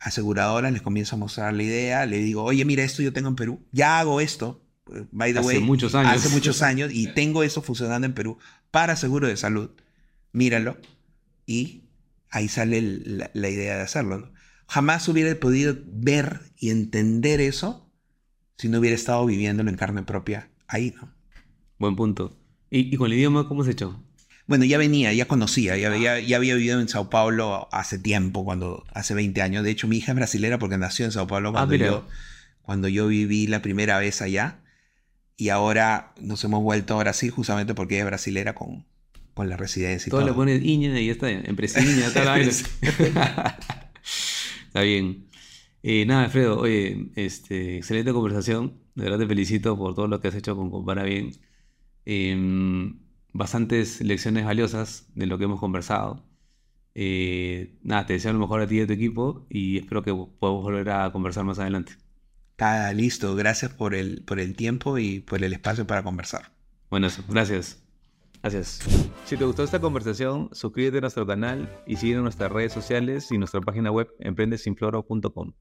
aseguradoras, 0.00 0.72
les 0.72 0.82
comienzo 0.82 1.16
a 1.16 1.18
mostrar 1.18 1.54
la 1.54 1.62
idea, 1.62 2.06
le 2.06 2.18
digo, 2.18 2.42
oye, 2.42 2.64
mira, 2.64 2.82
esto 2.82 3.02
yo 3.02 3.12
tengo 3.12 3.28
en 3.28 3.36
Perú, 3.36 3.66
ya 3.70 4.00
hago 4.00 4.20
esto, 4.20 4.64
by 5.12 5.32
the 5.32 5.38
hace 5.38 5.48
way, 5.48 5.60
muchos 5.60 5.94
años. 5.94 6.12
hace 6.12 6.28
muchos 6.30 6.62
años 6.62 6.90
y 6.92 7.08
tengo 7.08 7.42
eso 7.42 7.62
funcionando 7.62 8.06
en 8.06 8.14
Perú 8.14 8.38
para 8.70 8.96
seguro 8.96 9.28
de 9.28 9.36
salud, 9.36 9.70
míralo 10.32 10.78
y 11.46 11.84
ahí 12.30 12.48
sale 12.48 12.80
la, 12.80 13.48
idea 13.48 13.76
de 13.76 13.82
hacerlo. 13.82 14.32
Jamás 14.66 15.08
hubiera 15.08 15.38
podido 15.38 15.76
ver 15.86 16.40
y 16.56 16.70
entender 16.70 17.40
eso 17.40 17.90
si 18.56 18.68
no 18.68 18.78
hubiera 18.78 18.94
estado 18.94 19.26
viviéndolo 19.26 19.68
en 19.68 19.76
carne 19.76 20.02
propia 20.02 20.50
ahí, 20.68 20.94
¿no? 21.00 21.12
Buen 21.78 21.96
punto. 21.96 22.36
¿Y, 22.70 22.96
con 22.96 23.06
el 23.06 23.14
idioma 23.14 23.48
cómo 23.48 23.64
se 23.64 23.72
echó? 23.72 24.00
Bueno, 24.50 24.64
ya 24.64 24.78
venía, 24.78 25.12
ya 25.12 25.26
conocía, 25.26 25.76
ya, 25.76 25.96
ya, 25.96 26.16
había 26.36 26.56
vivido 26.56 26.80
en 26.80 26.88
Sao 26.88 27.08
Paulo 27.08 27.68
hace 27.70 28.00
tiempo, 28.00 28.44
cuando 28.44 28.82
hace 28.92 29.14
20 29.14 29.40
años. 29.42 29.62
De 29.62 29.70
hecho, 29.70 29.86
mi 29.86 29.98
hija 29.98 30.10
es 30.10 30.16
brasilera 30.16 30.58
porque 30.58 30.76
nació 30.76 31.04
en 31.04 31.12
Sao 31.12 31.28
Paulo 31.28 31.52
cuando, 31.52 31.72
ah, 31.72 31.78
yo, 31.78 32.08
cuando 32.60 32.88
yo 32.88 33.06
viví 33.06 33.46
la 33.46 33.62
primera 33.62 34.00
vez 34.00 34.20
allá. 34.22 34.58
Y 35.36 35.50
ahora 35.50 36.14
nos 36.20 36.42
hemos 36.42 36.64
vuelto 36.64 36.96
a 36.96 36.98
Brasil 36.98 37.30
justamente 37.30 37.74
porque 37.74 37.94
ella 37.94 38.02
es 38.02 38.06
brasilera 38.06 38.56
con, 38.56 38.84
con 39.34 39.48
la 39.48 39.56
residencia 39.56 40.08
y 40.08 40.10
todo. 40.10 40.22
Todo 40.22 40.30
le 40.30 40.34
pones 40.34 40.64
Iña 40.64 40.98
y 40.98 41.06
ya 41.06 41.12
está, 41.12 41.30
empresa 41.30 41.78
está 41.78 42.24
la 42.24 42.36
Está 42.40 43.56
bien. 44.82 45.28
Eh, 45.84 46.04
nada, 46.06 46.24
Alfredo, 46.24 46.58
oye, 46.58 47.12
este, 47.14 47.76
excelente 47.76 48.12
conversación. 48.12 48.80
De 48.96 49.04
verdad 49.04 49.20
te 49.20 49.28
felicito 49.28 49.78
por 49.78 49.94
todo 49.94 50.08
lo 50.08 50.20
que 50.20 50.26
has 50.26 50.34
hecho 50.34 50.56
con 50.56 50.72
Compara 50.72 51.04
Bien. 51.04 51.30
Em, 52.04 52.98
bastantes 53.32 54.00
lecciones 54.00 54.44
valiosas 54.44 55.08
de 55.14 55.26
lo 55.26 55.38
que 55.38 55.44
hemos 55.44 55.60
conversado. 55.60 56.24
Eh, 56.94 57.78
nada, 57.82 58.06
te 58.06 58.14
deseo 58.14 58.32
lo 58.32 58.38
mejor 58.40 58.60
a 58.60 58.66
ti 58.66 58.78
y 58.78 58.80
a 58.82 58.86
tu 58.86 58.92
equipo 58.92 59.46
y 59.48 59.78
espero 59.78 60.02
que 60.02 60.12
podamos 60.12 60.62
volver 60.62 60.90
a 60.90 61.12
conversar 61.12 61.44
más 61.44 61.58
adelante. 61.58 61.92
Está 62.52 62.92
listo. 62.92 63.34
Gracias 63.36 63.72
por 63.72 63.94
el, 63.94 64.22
por 64.24 64.40
el 64.40 64.54
tiempo 64.56 64.98
y 64.98 65.20
por 65.20 65.42
el 65.42 65.52
espacio 65.52 65.86
para 65.86 66.02
conversar. 66.02 66.52
Bueno, 66.90 67.08
gracias. 67.28 67.82
Gracias. 68.42 68.80
Si 69.26 69.36
te 69.36 69.44
gustó 69.44 69.64
esta 69.64 69.80
conversación, 69.80 70.48
suscríbete 70.52 70.98
a 70.98 71.00
nuestro 71.02 71.26
canal 71.26 71.68
y 71.86 71.96
sigue 71.96 72.14
en 72.14 72.22
nuestras 72.22 72.50
redes 72.50 72.72
sociales 72.72 73.30
y 73.30 73.38
nuestra 73.38 73.60
página 73.60 73.90
web 73.90 74.08
emprendesinfloro.com. 74.18 75.52